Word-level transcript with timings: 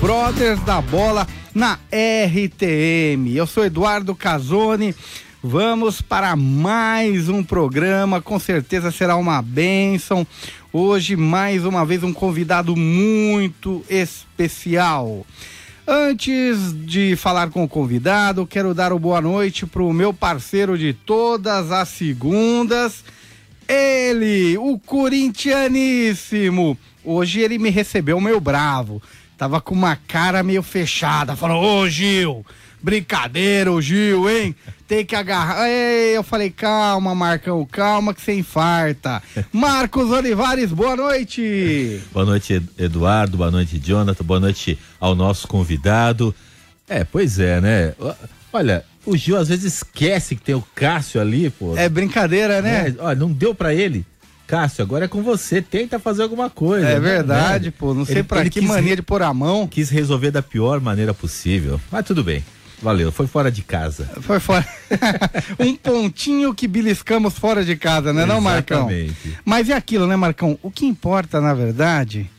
Brothers 0.00 0.60
da 0.60 0.80
Bola 0.80 1.26
na 1.52 1.76
RTM. 1.90 3.34
Eu 3.34 3.48
sou 3.48 3.64
Eduardo 3.64 4.14
Casoni. 4.14 4.94
Vamos 5.42 6.00
para 6.00 6.36
mais 6.36 7.28
um 7.28 7.42
programa, 7.42 8.22
com 8.22 8.38
certeza 8.38 8.92
será 8.92 9.16
uma 9.16 9.42
bênção. 9.42 10.24
Hoje, 10.72 11.16
mais 11.16 11.64
uma 11.64 11.84
vez, 11.84 12.04
um 12.04 12.12
convidado 12.12 12.76
muito 12.76 13.84
especial. 13.90 15.26
Antes 15.86 16.72
de 16.84 17.16
falar 17.16 17.50
com 17.50 17.64
o 17.64 17.68
convidado, 17.68 18.46
quero 18.46 18.74
dar 18.74 18.94
boa 18.94 19.20
noite 19.20 19.66
para 19.66 19.82
o 19.82 19.92
meu 19.92 20.14
parceiro 20.14 20.78
de 20.78 20.92
todas 20.92 21.72
as 21.72 21.88
segundas, 21.88 23.02
ele, 23.66 24.56
o 24.58 24.78
corintianíssimo. 24.78 26.78
Hoje 27.04 27.40
ele 27.40 27.58
me 27.58 27.70
recebeu 27.70 28.20
meio 28.20 28.40
bravo. 28.40 29.02
Tava 29.38 29.60
com 29.60 29.72
uma 29.72 29.94
cara 29.94 30.42
meio 30.42 30.64
fechada. 30.64 31.36
Falou, 31.36 31.62
ô 31.62 31.88
Gil, 31.88 32.44
brincadeira, 32.82 33.70
ô 33.70 33.80
Gil, 33.80 34.28
hein? 34.28 34.52
Tem 34.88 35.06
que 35.06 35.14
agarrar. 35.14 35.64
Ei, 35.68 36.16
eu 36.16 36.24
falei, 36.24 36.50
calma, 36.50 37.14
Marcão, 37.14 37.64
calma 37.64 38.12
que 38.12 38.20
você 38.20 38.34
infarta. 38.34 39.22
Marcos 39.52 40.10
Olivares, 40.10 40.72
boa 40.72 40.96
noite. 40.96 42.02
Boa 42.12 42.26
noite, 42.26 42.60
Eduardo. 42.76 43.36
Boa 43.36 43.50
noite, 43.52 43.78
Jonathan. 43.78 44.24
Boa 44.24 44.40
noite 44.40 44.76
ao 44.98 45.14
nosso 45.14 45.46
convidado. 45.46 46.34
É, 46.88 47.04
pois 47.04 47.38
é, 47.38 47.60
né? 47.60 47.94
Olha, 48.52 48.84
o 49.06 49.16
Gil 49.16 49.36
às 49.36 49.46
vezes 49.46 49.74
esquece 49.74 50.34
que 50.34 50.42
tem 50.42 50.54
o 50.56 50.64
Cássio 50.74 51.20
ali, 51.20 51.48
pô. 51.48 51.76
É 51.76 51.88
brincadeira, 51.88 52.60
né? 52.60 52.88
É, 52.88 52.94
olha, 52.98 53.14
não 53.14 53.30
deu 53.30 53.54
para 53.54 53.72
ele. 53.72 54.04
Cássio, 54.48 54.82
agora 54.82 55.04
é 55.04 55.08
com 55.08 55.22
você, 55.22 55.60
tenta 55.60 55.98
fazer 55.98 56.22
alguma 56.22 56.48
coisa. 56.48 56.88
É 56.88 56.94
né? 56.94 57.00
verdade, 57.00 57.66
né? 57.66 57.72
pô. 57.78 57.92
Não 57.92 58.06
sei 58.06 58.16
ele, 58.16 58.22
pra 58.22 58.40
ele 58.40 58.48
que 58.48 58.62
mania 58.62 58.96
de 58.96 59.02
pôr 59.02 59.22
a 59.22 59.32
mão. 59.34 59.68
Quis 59.68 59.90
resolver 59.90 60.30
da 60.30 60.42
pior 60.42 60.80
maneira 60.80 61.12
possível. 61.12 61.78
Mas 61.92 62.06
tudo 62.06 62.24
bem. 62.24 62.42
Valeu, 62.80 63.12
foi 63.12 63.26
fora 63.26 63.52
de 63.52 63.60
casa. 63.60 64.08
Foi 64.22 64.40
fora. 64.40 64.66
um 65.60 65.76
pontinho 65.76 66.54
que 66.54 66.66
beliscamos 66.66 67.38
fora 67.38 67.62
de 67.62 67.76
casa, 67.76 68.10
né, 68.14 68.24
não, 68.24 68.40
Marcão? 68.40 68.90
Exatamente. 68.90 69.38
Mas 69.44 69.68
é 69.68 69.74
aquilo, 69.74 70.06
né, 70.06 70.16
Marcão? 70.16 70.58
O 70.62 70.70
que 70.70 70.86
importa, 70.86 71.42
na 71.42 71.52
verdade, 71.52 72.30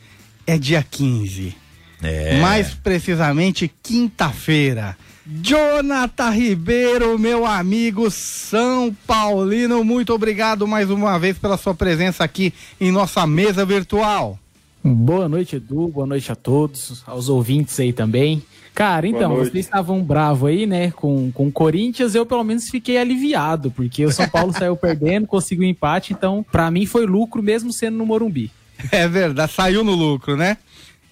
é 0.44 0.58
dia 0.58 0.82
15. 0.82 1.54
É. 2.02 2.40
Mais 2.40 2.74
precisamente, 2.74 3.70
quinta-feira. 3.82 4.96
Jonathan 5.32 6.30
Ribeiro, 6.30 7.16
meu 7.16 7.46
amigo 7.46 8.10
São 8.10 8.92
Paulino, 9.06 9.84
muito 9.84 10.12
obrigado 10.12 10.66
mais 10.66 10.90
uma 10.90 11.16
vez 11.20 11.38
pela 11.38 11.56
sua 11.56 11.72
presença 11.72 12.24
aqui 12.24 12.52
em 12.80 12.90
nossa 12.90 13.24
mesa 13.28 13.64
virtual. 13.64 14.36
Boa 14.82 15.28
noite, 15.28 15.54
Edu. 15.54 15.86
Boa 15.86 16.06
noite 16.06 16.32
a 16.32 16.34
todos, 16.34 17.04
aos 17.06 17.28
ouvintes 17.28 17.78
aí 17.78 17.92
também. 17.92 18.42
Cara, 18.74 19.06
então, 19.06 19.36
vocês 19.36 19.66
estavam 19.66 20.02
bravos 20.02 20.50
aí, 20.50 20.66
né, 20.66 20.90
com, 20.90 21.30
com 21.30 21.46
o 21.46 21.52
Corinthians, 21.52 22.16
eu 22.16 22.26
pelo 22.26 22.42
menos 22.42 22.68
fiquei 22.68 22.98
aliviado, 22.98 23.70
porque 23.70 24.04
o 24.04 24.10
São 24.10 24.28
Paulo 24.28 24.52
saiu 24.58 24.74
perdendo, 24.74 25.28
conseguiu 25.28 25.64
um 25.64 25.70
empate, 25.70 26.12
então, 26.12 26.44
para 26.50 26.68
mim 26.72 26.86
foi 26.86 27.06
lucro 27.06 27.40
mesmo 27.40 27.72
sendo 27.72 27.98
no 27.98 28.06
Morumbi. 28.06 28.50
É 28.90 29.06
verdade, 29.06 29.52
saiu 29.52 29.84
no 29.84 29.94
lucro, 29.94 30.36
né? 30.36 30.56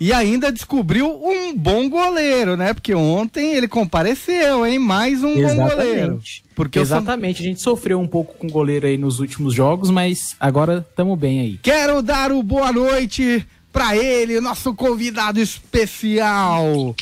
E 0.01 0.13
ainda 0.13 0.53
descobriu 0.53 1.21
um 1.25 1.57
bom 1.57 1.89
goleiro, 1.89 2.57
né? 2.57 2.73
Porque 2.73 2.95
ontem 2.95 3.55
ele 3.55 3.67
compareceu, 3.67 4.65
hein? 4.65 4.79
Mais 4.79 5.25
um 5.25 5.37
Exatamente. 5.37 5.57
bom 5.57 5.69
goleiro. 5.69 6.21
Porque 6.55 6.79
Exatamente, 6.79 7.43
a 7.43 7.45
gente 7.45 7.61
sofreu 7.61 7.99
um 7.99 8.07
pouco 8.07 8.35
com 8.35 8.47
o 8.47 8.51
goleiro 8.51 8.87
aí 8.87 8.97
nos 8.97 9.19
últimos 9.19 9.55
jogos, 9.55 9.91
mas 9.91 10.37
agora 10.39 10.87
estamos 10.89 11.19
bem 11.19 11.41
aí. 11.41 11.59
Quero 11.63 12.01
dar 12.01 12.31
o 12.31 12.43
boa 12.43 12.73
noite 12.73 13.45
para 13.73 13.97
ele, 13.97 14.41
nosso 14.41 14.73
convidado 14.73 15.41
especial. 15.41 16.95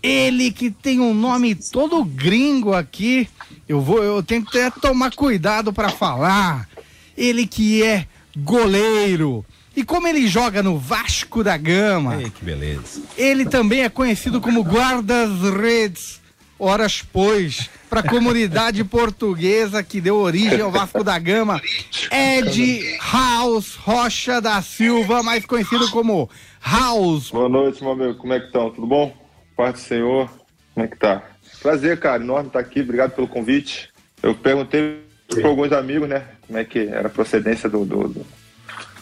Ele 0.00 0.52
que 0.52 0.70
tem 0.70 1.00
um 1.00 1.12
nome 1.12 1.56
todo 1.56 2.04
gringo 2.04 2.72
aqui. 2.72 3.28
Eu 3.68 3.80
vou, 3.80 4.02
eu 4.02 4.22
tenho 4.22 4.44
que 4.44 4.56
até 4.58 4.80
tomar 4.80 5.12
cuidado 5.12 5.72
para 5.72 5.88
falar. 5.88 6.68
Ele 7.16 7.46
que 7.46 7.82
é 7.82 8.06
goleiro. 8.36 9.44
E 9.78 9.84
como 9.84 10.08
ele 10.08 10.26
joga 10.26 10.60
no 10.60 10.76
Vasco 10.76 11.44
da 11.44 11.56
Gama. 11.56 12.20
Ei, 12.20 12.30
que 12.30 12.44
beleza. 12.44 13.00
Ele 13.16 13.44
também 13.44 13.84
é 13.84 13.88
conhecido 13.88 14.40
como 14.40 14.60
guardas-redes. 14.62 16.20
Horas 16.58 17.00
pois, 17.00 17.70
para 17.88 18.00
a 18.00 18.02
comunidade 18.02 18.82
portuguesa 18.82 19.80
que 19.84 20.00
deu 20.00 20.16
origem 20.16 20.60
ao 20.60 20.72
Vasco 20.72 21.04
da 21.04 21.16
Gama, 21.16 21.62
Ed 22.10 22.98
House 23.12 23.76
Rocha 23.76 24.40
da 24.40 24.60
Silva, 24.62 25.22
mais 25.22 25.46
conhecido 25.46 25.88
como 25.92 26.28
House. 26.60 27.30
Boa 27.30 27.48
noite, 27.48 27.80
meu 27.80 27.92
amigo. 27.92 28.16
Como 28.16 28.32
é 28.32 28.40
que 28.40 28.46
estão? 28.46 28.72
Tudo 28.72 28.88
bom? 28.88 29.16
Paz 29.56 29.74
do 29.74 29.78
Senhor. 29.78 30.28
Como 30.74 30.86
é 30.86 30.88
que 30.88 30.96
tá? 30.96 31.22
Prazer, 31.62 32.00
cara. 32.00 32.20
Enorme 32.20 32.48
estar 32.48 32.58
aqui. 32.58 32.80
Obrigado 32.80 33.12
pelo 33.12 33.28
convite. 33.28 33.90
Eu 34.20 34.34
perguntei 34.34 35.04
para 35.28 35.46
alguns 35.46 35.70
amigos, 35.70 36.08
né? 36.08 36.24
Como 36.44 36.58
é 36.58 36.64
que 36.64 36.80
era 36.80 37.06
a 37.06 37.10
procedência 37.10 37.68
do, 37.68 37.84
do, 37.84 38.08
do, 38.08 38.26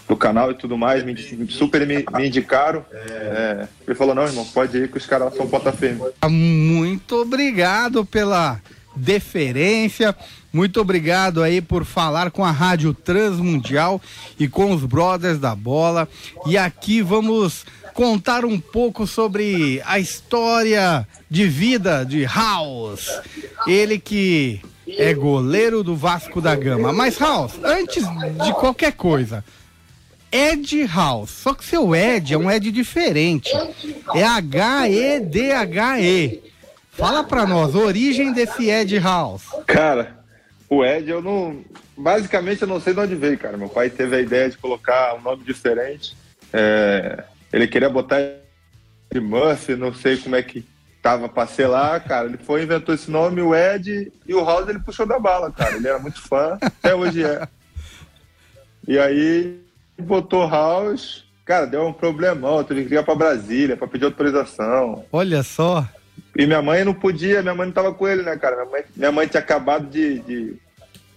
do 0.09 0.17
canal 0.17 0.51
e 0.51 0.55
tudo 0.55 0.77
mais. 0.77 1.05
Me, 1.05 1.17
super 1.49 1.87
me, 1.87 2.05
me 2.15 2.27
indicaram. 2.27 2.85
É, 2.93 3.67
ele 3.87 3.95
falou, 3.95 4.15
não, 4.15 4.25
irmão, 4.25 4.45
pode 4.45 4.77
ir 4.77 4.91
que 4.91 4.99
os 4.99 5.07
caras 5.07 5.35
são 5.35 5.47
ponta 5.49 5.73
firme. 5.73 6.03
Muito 6.29 7.17
obrigado 7.17 8.05
pela 8.05 8.61
deferência. 8.95 10.15
Muito 10.53 10.81
obrigado 10.81 11.43
aí 11.43 11.61
por 11.61 11.85
falar 11.85 12.31
com 12.31 12.45
a 12.45 12.51
Rádio 12.51 12.95
Transmundial 12.95 14.01
e 14.39 14.49
com 14.49 14.73
os 14.73 14.85
Brothers 14.85 15.39
da 15.39 15.55
Bola. 15.55 16.09
E 16.47 16.57
aqui 16.57 17.03
vamos 17.03 17.67
contar 17.93 18.45
um 18.45 18.59
pouco 18.59 19.07
sobre 19.07 19.83
a 19.85 19.99
história 19.99 21.07
de 21.29 21.47
vida 21.47 22.05
de 22.05 22.25
House. 22.25 23.11
Ele 23.67 23.99
que 23.99 24.63
é 24.89 25.13
goleiro 25.13 25.83
do 25.83 25.97
Vasco 25.97 26.41
da 26.41 26.55
Gama. 26.55 26.93
Mas 26.93 27.19
House, 27.19 27.55
antes 27.63 28.05
de 28.45 28.53
qualquer 28.55 28.93
coisa, 28.93 29.45
Ed 30.31 30.87
House. 30.87 31.31
Só 31.31 31.55
que 31.55 31.65
seu 31.65 31.95
Ed 31.95 32.35
é 32.35 32.39
um 32.39 32.51
Ed 32.51 32.71
diferente. 32.71 33.51
É 34.15 34.25
H-E-D-H-E. 34.25 35.23
Fala 36.91 37.23
pra 37.23 37.47
nós, 37.47 37.75
origem 37.75 38.33
desse 38.33 38.71
Ed 38.71 38.99
House. 38.99 39.45
Cara, 39.67 40.19
o 40.69 40.85
Ed, 40.85 41.11
eu 41.11 41.21
não. 41.23 41.63
Basicamente, 41.97 42.63
eu 42.63 42.69
não 42.69 42.81
sei 42.81 42.95
de 42.95 43.01
onde 43.01 43.15
veio, 43.15 43.39
cara. 43.39 43.57
Meu 43.57 43.69
pai 43.69 43.91
teve 43.91 44.17
a 44.17 44.21
ideia 44.21 44.51
de 44.51 44.57
colocar 44.59 45.15
um 45.15 45.21
nome 45.21 45.45
diferente. 45.45 46.17
É... 46.53 47.25
Ele 47.53 47.67
queria 47.67 47.89
botar 47.89 48.19
de 49.13 49.21
Murphy, 49.21 49.77
não 49.77 49.95
sei 49.95 50.17
como 50.17 50.37
é 50.37 50.43
que 50.43 50.65
tava 51.03 51.29
pra 51.29 51.47
ser 51.47 51.69
lá, 51.69 52.01
cara. 52.01 52.27
Ele 52.27 52.39
foi 52.39 52.63
inventou 52.63 52.95
esse 52.95 53.11
nome, 53.11 53.41
o 53.41 53.55
Ed, 53.55 54.13
e 54.27 54.35
o 54.35 54.45
House 54.45 54.69
ele 54.69 54.81
puxou 54.81 55.07
da 55.07 55.19
bala, 55.19 55.53
cara. 55.53 55.77
Ele 55.77 55.87
era 55.87 55.99
muito 55.99 56.21
fã, 56.21 56.59
até 56.61 56.95
hoje 56.95 57.25
é. 57.25 57.47
E 58.89 58.99
aí 58.99 59.66
botou 60.03 60.49
House, 60.49 61.25
cara, 61.45 61.67
deu 61.67 61.87
um 61.87 61.93
problemão. 61.93 62.59
Eu 62.59 62.65
teve 62.65 62.83
que 62.83 62.89
ligar 62.91 63.05
pra 63.05 63.15
Brasília 63.15 63.77
pra 63.77 63.89
pedir 63.89 64.05
autorização. 64.05 65.05
Olha 65.13 65.43
só. 65.43 65.87
E 66.37 66.47
minha 66.47 66.61
mãe 66.61 66.85
não 66.85 66.95
podia, 66.95 67.43
minha 67.43 67.55
mãe 67.55 67.67
não 67.67 67.73
tava 67.73 67.95
com 67.95 68.07
ele, 68.07 68.23
né, 68.23 68.37
cara? 68.37 68.57
Minha 68.57 68.71
mãe, 68.71 68.85
minha 68.95 69.13
mãe 69.13 69.27
tinha 69.27 69.41
acabado 69.41 69.87
de, 69.87 70.19
de, 70.21 70.57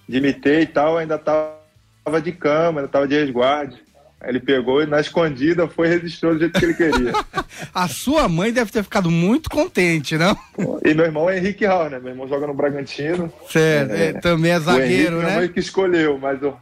de 0.08 0.22
me 0.22 0.34
ter 0.34 0.62
e 0.62 0.66
tal, 0.66 0.98
ainda 0.98 1.18
tava 1.18 2.22
de 2.22 2.32
cama, 2.32 2.80
ainda 2.80 2.92
tava 2.92 3.08
de 3.08 3.16
resguarde. 3.16 3.90
Aí 4.22 4.32
ele 4.32 4.40
pegou 4.40 4.84
e 4.84 4.86
na 4.86 5.00
escondida 5.00 5.68
foi 5.68 5.88
e 5.88 5.92
registrou 5.92 6.34
do 6.34 6.40
jeito 6.40 6.60
que 6.60 6.66
ele 6.66 6.74
queria. 6.74 7.14
A 7.74 7.88
sua 7.88 8.28
mãe 8.28 8.52
deve 8.52 8.72
ter 8.72 8.84
ficado 8.84 9.10
muito 9.10 9.50
contente, 9.50 10.18
não? 10.18 10.38
E 10.84 10.94
meu 10.94 11.06
irmão 11.06 11.30
é 11.30 11.38
Henrique 11.38 11.66
Raul, 11.66 11.90
né? 11.90 12.00
Meu 12.00 12.10
irmão 12.10 12.28
joga 12.28 12.46
no 12.46 12.54
Bragantino. 12.54 13.32
Certo, 13.50 13.92
é, 13.94 14.14
também 14.14 14.52
é 14.52 14.60
zagueiro, 14.60 14.88
o 14.88 14.94
Henrique, 14.94 15.10
né? 15.12 15.26
Minha 15.26 15.36
mãe 15.38 15.48
que 15.48 15.60
escolheu, 15.60 16.18
mas 16.18 16.42
o, 16.44 16.54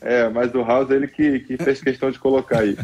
é, 0.00 0.28
mas 0.28 0.54
o 0.54 0.62
House 0.62 0.90
ele 0.90 1.08
que, 1.08 1.40
que 1.40 1.56
fez 1.56 1.80
questão 1.80 2.10
de 2.10 2.18
colocar 2.18 2.60
aí. 2.60 2.76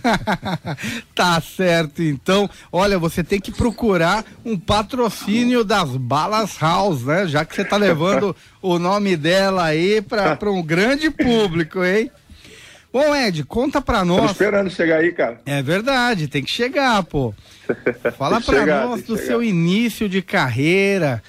tá 1.14 1.40
certo, 1.40 2.02
então. 2.02 2.48
Olha, 2.72 2.98
você 2.98 3.22
tem 3.22 3.40
que 3.40 3.52
procurar 3.52 4.24
um 4.44 4.58
patrocínio 4.58 5.64
das 5.64 5.96
balas 5.96 6.58
House, 6.60 7.04
né? 7.04 7.26
Já 7.26 7.44
que 7.44 7.54
você 7.54 7.64
tá 7.64 7.76
levando 7.76 8.34
o 8.60 8.78
nome 8.78 9.16
dela 9.16 9.64
aí 9.64 10.02
para 10.02 10.50
um 10.50 10.62
grande 10.62 11.10
público, 11.10 11.84
hein? 11.84 12.10
Bom, 12.94 13.12
Ed, 13.12 13.42
conta 13.42 13.80
pra 13.80 14.04
nós. 14.04 14.20
Tô 14.20 14.26
esperando 14.26 14.70
chegar 14.70 14.98
aí, 14.98 15.10
cara. 15.10 15.40
É 15.44 15.60
verdade, 15.60 16.28
tem 16.28 16.44
que 16.44 16.50
chegar, 16.50 17.02
pô. 17.02 17.34
Fala 18.16 18.40
pra 18.40 18.54
chegar, 18.60 18.86
nós 18.86 19.02
do 19.02 19.16
seu 19.16 19.42
início 19.42 20.08
de 20.08 20.22
carreira. 20.22 21.20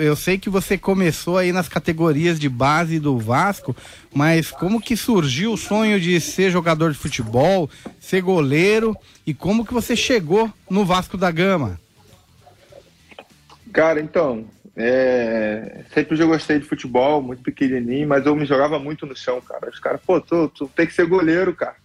Eu 0.00 0.16
sei 0.16 0.38
que 0.38 0.50
você 0.50 0.76
começou 0.76 1.38
aí 1.38 1.52
nas 1.52 1.68
categorias 1.68 2.38
de 2.40 2.48
base 2.48 2.98
do 2.98 3.16
Vasco, 3.18 3.76
mas 4.12 4.50
como 4.50 4.80
que 4.80 4.96
surgiu 4.96 5.52
o 5.52 5.56
sonho 5.56 6.00
de 6.00 6.20
ser 6.20 6.50
jogador 6.50 6.90
de 6.90 6.98
futebol, 6.98 7.70
ser 8.00 8.20
goleiro 8.22 8.96
e 9.24 9.32
como 9.32 9.64
que 9.64 9.72
você 9.72 9.94
chegou 9.94 10.52
no 10.68 10.84
Vasco 10.84 11.16
da 11.16 11.30
Gama? 11.30 11.78
Cara, 13.72 14.00
então, 14.00 14.46
é... 14.76 15.84
sempre 15.94 16.20
eu 16.20 16.26
gostei 16.26 16.58
de 16.58 16.64
futebol, 16.64 17.22
muito 17.22 17.42
pequenininho, 17.42 18.08
mas 18.08 18.26
eu 18.26 18.34
me 18.34 18.46
jogava 18.46 18.78
muito 18.78 19.06
no 19.06 19.16
chão, 19.16 19.40
cara. 19.40 19.70
Os 19.70 19.78
caras, 19.78 20.00
pô, 20.04 20.20
tu, 20.20 20.48
tu 20.48 20.68
tem 20.74 20.86
que 20.86 20.94
ser 20.94 21.06
goleiro, 21.06 21.54
cara. 21.54 21.76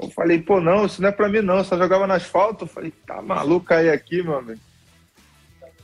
Eu 0.00 0.10
falei, 0.10 0.38
pô, 0.40 0.60
não, 0.60 0.86
isso 0.86 1.00
não 1.00 1.08
é 1.08 1.12
pra 1.12 1.28
mim 1.28 1.40
não, 1.40 1.58
eu 1.58 1.64
só 1.64 1.76
jogava 1.76 2.06
no 2.06 2.12
asfalto. 2.12 2.64
Eu 2.64 2.68
falei, 2.68 2.92
tá 3.06 3.20
maluco 3.20 3.72
aí 3.72 3.90
aqui, 3.90 4.22
meu 4.22 4.38
amigo. 4.38 4.60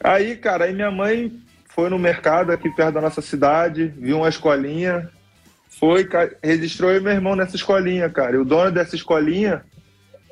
Aí, 0.03 0.37
cara, 0.37 0.65
aí 0.65 0.73
minha 0.73 0.91
mãe 0.91 1.33
foi 1.67 1.89
no 1.89 1.99
mercado 1.99 2.53
aqui 2.53 2.69
perto 2.71 2.95
da 2.95 3.01
nossa 3.01 3.23
cidade, 3.23 3.87
viu 3.97 4.19
uma 4.19 4.29
escolinha, 4.29 5.09
foi, 5.69 6.09
registrou 6.43 6.91
eu 6.91 6.99
e 6.99 7.01
meu 7.01 7.13
irmão 7.13 7.37
nessa 7.37 7.57
escolinha, 7.57 8.09
cara. 8.11 8.37
E 8.37 8.39
o 8.39 8.45
dono 8.45 8.71
dessa 8.71 8.95
escolinha, 8.95 9.65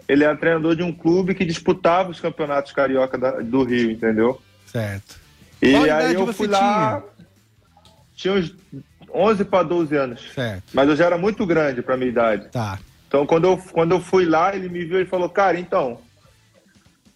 ele 0.09 0.25
era 0.25 0.37
treinador 0.37 0.77
de 0.77 0.83
um 0.83 0.93
clube 0.93 1.35
que 1.35 1.45
disputava 1.45 2.11
os 2.11 2.21
campeonatos 2.21 2.73
carioca 2.73 3.17
da, 3.17 3.41
do 3.41 3.65
Rio, 3.65 3.91
entendeu? 3.91 4.41
Certo. 4.67 5.19
E 5.63 5.73
Qual 5.73 5.85
aí 5.85 6.15
eu 6.15 6.33
fui 6.33 6.47
lá, 6.47 7.03
tinha 8.15 8.35
uns 8.35 8.55
11 9.13 9.45
para 9.45 9.63
12 9.63 9.97
anos. 9.97 10.33
Certo. 10.35 10.65
Mas 10.73 10.89
eu 10.89 10.97
já 10.97 11.07
era 11.07 11.19
muito 11.19 11.47
grande 11.47 11.83
para 11.83 11.97
minha 11.97 12.11
idade. 12.11 12.49
Tá. 12.49 12.79
Então 13.09 13.27
quando 13.27 13.45
eu, 13.45 13.59
quando 13.73 13.93
eu 13.93 14.01
fui 14.01 14.25
lá, 14.25 14.55
ele 14.55 14.69
me 14.69 14.85
viu 14.85 15.01
e 15.01 15.07
falou: 15.07 15.29
"Cara, 15.29 15.59
então, 15.59 16.01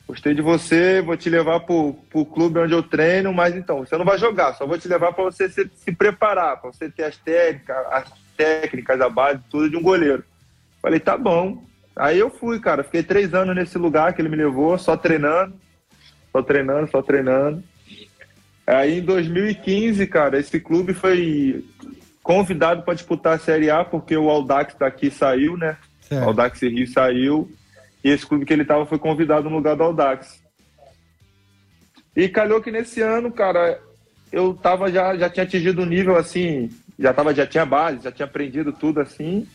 Gostei 0.06 0.34
de 0.34 0.42
você, 0.42 1.00
vou 1.00 1.16
te 1.16 1.30
levar 1.30 1.60
pro, 1.60 1.94
pro 2.10 2.26
clube 2.26 2.58
onde 2.58 2.74
eu 2.74 2.82
treino, 2.82 3.32
mas 3.32 3.56
então, 3.56 3.78
você 3.78 3.96
não 3.96 4.04
vai 4.04 4.18
jogar, 4.18 4.52
só 4.54 4.66
vou 4.66 4.78
te 4.78 4.86
levar 4.86 5.12
para 5.12 5.24
você 5.24 5.48
se, 5.48 5.70
se 5.74 5.92
preparar, 5.92 6.60
para 6.60 6.70
você 6.70 6.90
ter 6.90 7.04
as 7.04 7.16
técnicas, 7.16 7.76
as 7.90 8.12
técnicas, 8.36 9.00
a 9.00 9.08
base, 9.08 9.40
tudo 9.50 9.70
de 9.70 9.76
um 9.76 9.82
goleiro. 9.82 10.22
Falei, 10.82 11.00
tá 11.00 11.16
bom. 11.16 11.64
Aí 11.96 12.18
eu 12.18 12.28
fui, 12.28 12.60
cara, 12.60 12.84
fiquei 12.84 13.02
três 13.02 13.32
anos 13.32 13.54
nesse 13.56 13.78
lugar 13.78 14.12
que 14.12 14.20
ele 14.20 14.28
me 14.28 14.36
levou, 14.36 14.76
só 14.78 14.94
treinando, 14.94 15.54
só 16.30 16.42
treinando, 16.42 16.90
só 16.90 17.00
treinando. 17.00 17.62
Aí 18.66 18.98
em 18.98 19.02
2015, 19.02 20.06
cara, 20.06 20.38
esse 20.38 20.60
clube 20.60 20.92
foi 20.92 21.64
convidado 22.22 22.82
para 22.82 22.94
disputar 22.94 23.34
a 23.34 23.38
Série 23.38 23.70
A, 23.70 23.84
porque 23.84 24.16
o 24.16 24.28
Aldax 24.28 24.74
daqui 24.78 25.10
saiu, 25.10 25.56
né? 25.56 25.76
Certo. 26.00 26.24
O 26.24 26.28
Aldax 26.28 26.60
Rio 26.62 26.86
saiu. 26.86 27.50
E 28.04 28.10
esse 28.10 28.26
clube 28.26 28.44
que 28.44 28.52
ele 28.52 28.62
estava 28.62 28.84
foi 28.84 28.98
convidado 28.98 29.48
no 29.48 29.56
lugar 29.56 29.74
do 29.74 29.82
Audax. 29.82 30.44
E 32.14 32.28
calhou 32.28 32.60
que 32.60 32.70
nesse 32.70 33.00
ano, 33.00 33.32
cara, 33.32 33.80
eu 34.30 34.52
tava 34.54 34.92
já, 34.92 35.16
já 35.16 35.30
tinha 35.30 35.44
atingido 35.44 35.82
um 35.82 35.86
nível 35.86 36.14
assim, 36.16 36.70
já, 36.98 37.14
tava, 37.14 37.34
já 37.34 37.46
tinha 37.46 37.64
base, 37.64 38.04
já 38.04 38.12
tinha 38.12 38.26
aprendido 38.26 38.72
tudo 38.72 39.00
assim. 39.00 39.48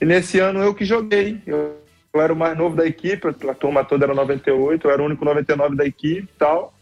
E 0.00 0.04
nesse 0.04 0.40
ano 0.40 0.60
eu 0.60 0.74
que 0.74 0.84
joguei. 0.84 1.40
Eu, 1.46 1.78
eu 2.12 2.20
era 2.20 2.32
o 2.32 2.36
mais 2.36 2.58
novo 2.58 2.74
da 2.74 2.86
equipe, 2.86 3.28
a 3.28 3.54
turma 3.54 3.84
toda 3.84 4.04
era 4.04 4.14
98, 4.14 4.86
eu 4.86 4.90
era 4.90 5.02
o 5.02 5.06
único 5.06 5.24
99 5.24 5.76
da 5.76 5.86
equipe 5.86 6.22
e 6.22 6.38
tal. 6.38 6.74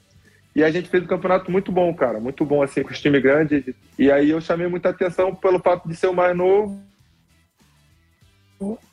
E 0.54 0.64
a 0.64 0.70
gente 0.70 0.88
fez 0.88 1.04
um 1.04 1.08
campeonato 1.08 1.50
muito 1.50 1.70
bom, 1.70 1.92
cara, 1.94 2.18
muito 2.18 2.42
bom 2.42 2.62
assim, 2.62 2.82
com 2.82 2.90
os 2.90 3.00
times 3.00 3.22
grandes. 3.22 3.62
E 3.98 4.10
aí 4.10 4.30
eu 4.30 4.40
chamei 4.40 4.66
muita 4.66 4.88
atenção 4.88 5.34
pelo 5.34 5.58
fato 5.58 5.86
de 5.86 5.94
ser 5.94 6.06
o 6.06 6.14
mais 6.14 6.34
novo 6.34 6.80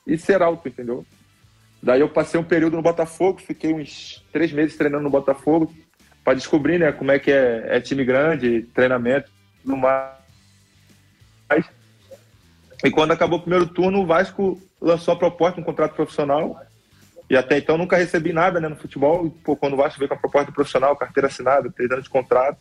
e 0.06 0.18
ser 0.18 0.42
alto, 0.42 0.68
entendeu? 0.68 1.06
Daí 1.84 2.00
eu 2.00 2.08
passei 2.08 2.40
um 2.40 2.46
período 2.46 2.78
no 2.78 2.82
Botafogo, 2.82 3.42
fiquei 3.42 3.74
uns 3.74 4.24
três 4.32 4.54
meses 4.54 4.78
treinando 4.78 5.04
no 5.04 5.10
Botafogo 5.10 5.70
para 6.24 6.34
descobrir, 6.34 6.80
né, 6.80 6.94
como 6.94 7.12
é 7.12 7.20
que 7.20 7.30
é, 7.30 7.76
é 7.76 7.82
time 7.82 8.06
grande, 8.06 8.62
treinamento, 8.74 9.30
no 9.66 9.76
mais. 9.76 10.14
E 12.82 12.90
quando 12.90 13.12
acabou 13.12 13.38
o 13.38 13.42
primeiro 13.42 13.68
turno, 13.68 14.00
o 14.00 14.06
Vasco 14.06 14.62
lançou 14.80 15.14
a 15.14 15.18
proposta 15.18 15.60
um 15.60 15.64
contrato 15.64 15.94
profissional. 15.94 16.58
E 17.30 17.36
até 17.36 17.58
então 17.58 17.78
nunca 17.78 17.98
recebi 17.98 18.32
nada 18.32 18.62
né, 18.62 18.70
no 18.70 18.78
futebol. 18.78 19.28
E, 19.28 19.30
pô, 19.30 19.54
quando 19.58 19.74
o 19.74 19.78
Vasco 19.78 20.00
veio 20.00 20.08
com 20.08 20.16
a 20.16 20.20
proposta 20.20 20.54
profissional, 20.54 20.96
carteira 20.96 21.28
assinada, 21.28 21.70
três 21.70 21.92
anos 21.92 22.06
de 22.06 22.10
contrato, 22.10 22.60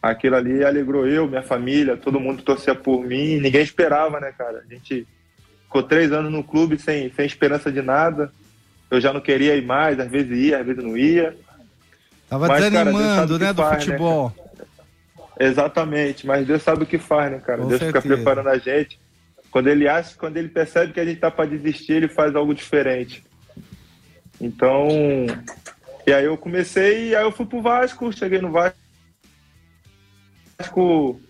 aquilo 0.00 0.34
ali 0.34 0.64
alegrou 0.64 1.06
eu, 1.06 1.28
minha 1.28 1.42
família, 1.42 1.96
todo 1.96 2.20
mundo 2.20 2.42
torcia 2.42 2.74
por 2.74 3.04
mim. 3.04 3.38
Ninguém 3.38 3.62
esperava, 3.62 4.18
né, 4.18 4.32
cara? 4.32 4.64
A 4.66 4.74
gente 4.74 5.06
ficou 5.64 5.82
três 5.82 6.10
anos 6.10 6.32
no 6.32 6.42
clube 6.42 6.78
sem, 6.78 7.12
sem 7.12 7.26
esperança 7.26 7.70
de 7.70 7.82
nada 7.82 8.32
eu 8.90 9.00
já 9.00 9.12
não 9.12 9.20
queria 9.20 9.56
ir 9.56 9.64
mais, 9.64 9.98
às 9.98 10.10
vezes 10.10 10.36
ia, 10.36 10.60
às 10.60 10.66
vezes 10.66 10.82
não 10.82 10.96
ia. 10.96 11.36
Tava 12.28 12.48
mas, 12.48 12.64
desanimando, 12.64 13.38
cara, 13.38 13.44
né, 13.46 13.52
do 13.52 13.62
faz, 13.62 13.72
né, 13.72 13.80
futebol. 13.80 14.34
Né, 14.36 14.64
Exatamente, 15.38 16.26
mas 16.26 16.46
Deus 16.46 16.62
sabe 16.62 16.84
o 16.84 16.86
que 16.86 16.98
faz, 16.98 17.30
né, 17.30 17.38
cara? 17.38 17.62
Com 17.62 17.68
Deus 17.68 17.80
certeza. 17.80 18.02
fica 18.02 18.14
preparando 18.14 18.48
a 18.48 18.58
gente. 18.58 18.98
Quando 19.50 19.68
ele 19.68 19.88
acha, 19.88 20.16
quando 20.16 20.36
ele 20.36 20.48
percebe 20.48 20.92
que 20.92 21.00
a 21.00 21.04
gente 21.04 21.20
tá 21.20 21.30
para 21.30 21.48
desistir, 21.48 21.94
ele 21.94 22.08
faz 22.08 22.34
algo 22.34 22.54
diferente. 22.54 23.22
Então, 24.40 24.88
e 26.06 26.12
aí 26.12 26.24
eu 26.24 26.36
comecei, 26.36 27.14
aí 27.14 27.22
eu 27.22 27.32
fui 27.32 27.46
pro 27.46 27.62
Vasco, 27.62 28.12
cheguei 28.12 28.40
no 28.40 28.50
Vasco. 28.50 28.78
Vasco 30.58 31.20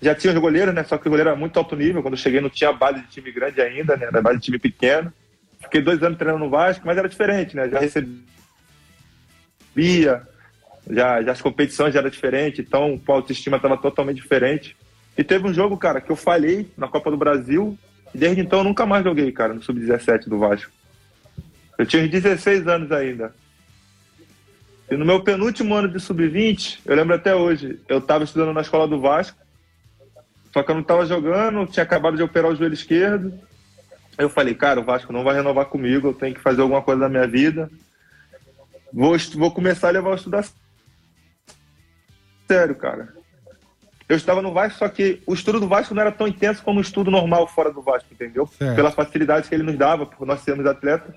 já 0.00 0.14
tinha 0.14 0.32
os 0.32 0.38
goleiros, 0.38 0.74
né? 0.74 0.84
Só 0.84 0.96
que 0.96 1.08
o 1.08 1.10
goleiro 1.10 1.30
era 1.30 1.38
muito 1.38 1.58
alto 1.58 1.74
nível. 1.74 2.02
Quando 2.02 2.14
eu 2.14 2.18
cheguei, 2.18 2.40
não 2.40 2.50
tinha 2.50 2.72
base 2.72 3.00
de 3.00 3.08
time 3.08 3.32
grande 3.32 3.60
ainda, 3.60 3.96
né? 3.96 4.06
Era 4.06 4.22
base 4.22 4.38
de 4.38 4.44
time 4.44 4.58
pequeno. 4.58 5.12
Fiquei 5.60 5.82
dois 5.82 6.02
anos 6.02 6.18
treinando 6.18 6.44
no 6.44 6.50
Vasco, 6.50 6.86
mas 6.86 6.96
era 6.96 7.08
diferente, 7.08 7.56
né? 7.56 7.68
Já 7.68 7.80
recebia, 7.80 8.22
já, 10.88 11.22
já 11.22 11.32
as 11.32 11.42
competições 11.42 11.92
já 11.92 12.00
eram 12.00 12.10
diferentes, 12.10 12.60
então 12.60 13.00
a 13.06 13.12
autoestima 13.12 13.56
estava 13.56 13.76
totalmente 13.76 14.16
diferente. 14.16 14.76
E 15.16 15.24
teve 15.24 15.46
um 15.48 15.52
jogo, 15.52 15.76
cara, 15.76 16.00
que 16.00 16.10
eu 16.10 16.16
falhei 16.16 16.70
na 16.76 16.86
Copa 16.86 17.10
do 17.10 17.16
Brasil, 17.16 17.76
e 18.14 18.18
desde 18.18 18.40
então 18.40 18.60
eu 18.60 18.64
nunca 18.64 18.86
mais 18.86 19.04
joguei, 19.04 19.32
cara, 19.32 19.52
no 19.52 19.62
Sub-17 19.62 20.28
do 20.28 20.38
Vasco. 20.38 20.70
Eu 21.76 21.84
tinha 21.86 22.06
16 22.06 22.66
anos 22.66 22.90
ainda. 22.92 23.34
E 24.90 24.96
no 24.96 25.04
meu 25.04 25.22
penúltimo 25.22 25.74
ano 25.74 25.88
de 25.88 26.00
Sub-20, 26.00 26.80
eu 26.86 26.96
lembro 26.96 27.14
até 27.14 27.34
hoje, 27.34 27.78
eu 27.88 27.98
estava 27.98 28.24
estudando 28.24 28.54
na 28.54 28.62
escola 28.62 28.88
do 28.88 29.00
Vasco, 29.00 29.36
só 30.52 30.62
que 30.62 30.70
eu 30.70 30.74
não 30.74 30.82
estava 30.82 31.04
jogando, 31.04 31.66
tinha 31.66 31.82
acabado 31.82 32.16
de 32.16 32.22
operar 32.22 32.50
o 32.50 32.56
joelho 32.56 32.72
esquerdo, 32.72 33.38
eu 34.18 34.28
falei, 34.28 34.54
cara, 34.54 34.80
o 34.80 34.84
Vasco 34.84 35.12
não 35.12 35.22
vai 35.22 35.36
renovar 35.36 35.66
comigo, 35.66 36.08
eu 36.08 36.14
tenho 36.14 36.34
que 36.34 36.40
fazer 36.40 36.60
alguma 36.60 36.82
coisa 36.82 37.02
na 37.02 37.08
minha 37.08 37.26
vida. 37.26 37.70
Vou, 38.92 39.16
vou 39.36 39.52
começar 39.52 39.88
a 39.88 39.92
levar 39.92 40.10
o 40.10 40.14
estudar 40.14 40.44
sério, 42.48 42.74
cara. 42.74 43.14
Eu 44.08 44.16
estava 44.16 44.40
no 44.40 44.52
Vasco, 44.52 44.78
só 44.78 44.88
que 44.88 45.22
o 45.26 45.34
estudo 45.34 45.60
do 45.60 45.68
Vasco 45.68 45.94
não 45.94 46.00
era 46.00 46.10
tão 46.10 46.26
intenso 46.26 46.62
como 46.62 46.78
o 46.78 46.82
estudo 46.82 47.10
normal 47.10 47.46
fora 47.46 47.70
do 47.70 47.82
Vasco, 47.82 48.08
entendeu? 48.10 48.46
Certo. 48.46 48.74
Pela 48.74 48.90
facilidade 48.90 49.48
que 49.48 49.54
ele 49.54 49.62
nos 49.62 49.76
dava, 49.76 50.06
por 50.06 50.26
nós 50.26 50.40
sermos 50.40 50.66
atletas. 50.66 51.14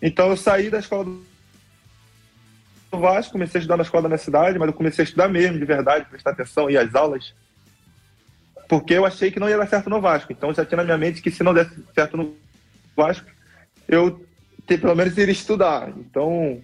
Então 0.00 0.30
eu 0.30 0.36
saí 0.36 0.70
da 0.70 0.78
escola 0.78 1.04
do 1.04 2.98
Vasco, 2.98 3.32
comecei 3.32 3.58
a 3.58 3.60
estudar 3.60 3.76
na 3.76 3.82
escola 3.82 4.04
da 4.04 4.08
minha 4.08 4.18
cidade, 4.18 4.58
mas 4.58 4.68
eu 4.68 4.74
comecei 4.74 5.02
a 5.02 5.04
estudar 5.04 5.28
mesmo, 5.28 5.58
de 5.58 5.64
verdade, 5.64 6.06
prestar 6.08 6.30
atenção, 6.30 6.70
ir 6.70 6.78
às 6.78 6.94
aulas 6.94 7.34
porque 8.70 8.94
eu 8.94 9.04
achei 9.04 9.32
que 9.32 9.40
não 9.40 9.48
ia 9.48 9.58
dar 9.58 9.66
certo 9.66 9.90
no 9.90 10.00
Vasco. 10.00 10.30
Então 10.30 10.54
já 10.54 10.64
tinha 10.64 10.76
na 10.76 10.84
minha 10.84 10.96
mente 10.96 11.20
que 11.20 11.28
se 11.32 11.42
não 11.42 11.52
desse 11.52 11.74
certo 11.92 12.16
no 12.16 12.36
Vasco, 12.96 13.26
eu 13.88 14.24
pelo 14.64 14.94
menos 14.94 15.18
iria 15.18 15.32
estudar. 15.32 15.88
Então, 15.98 16.60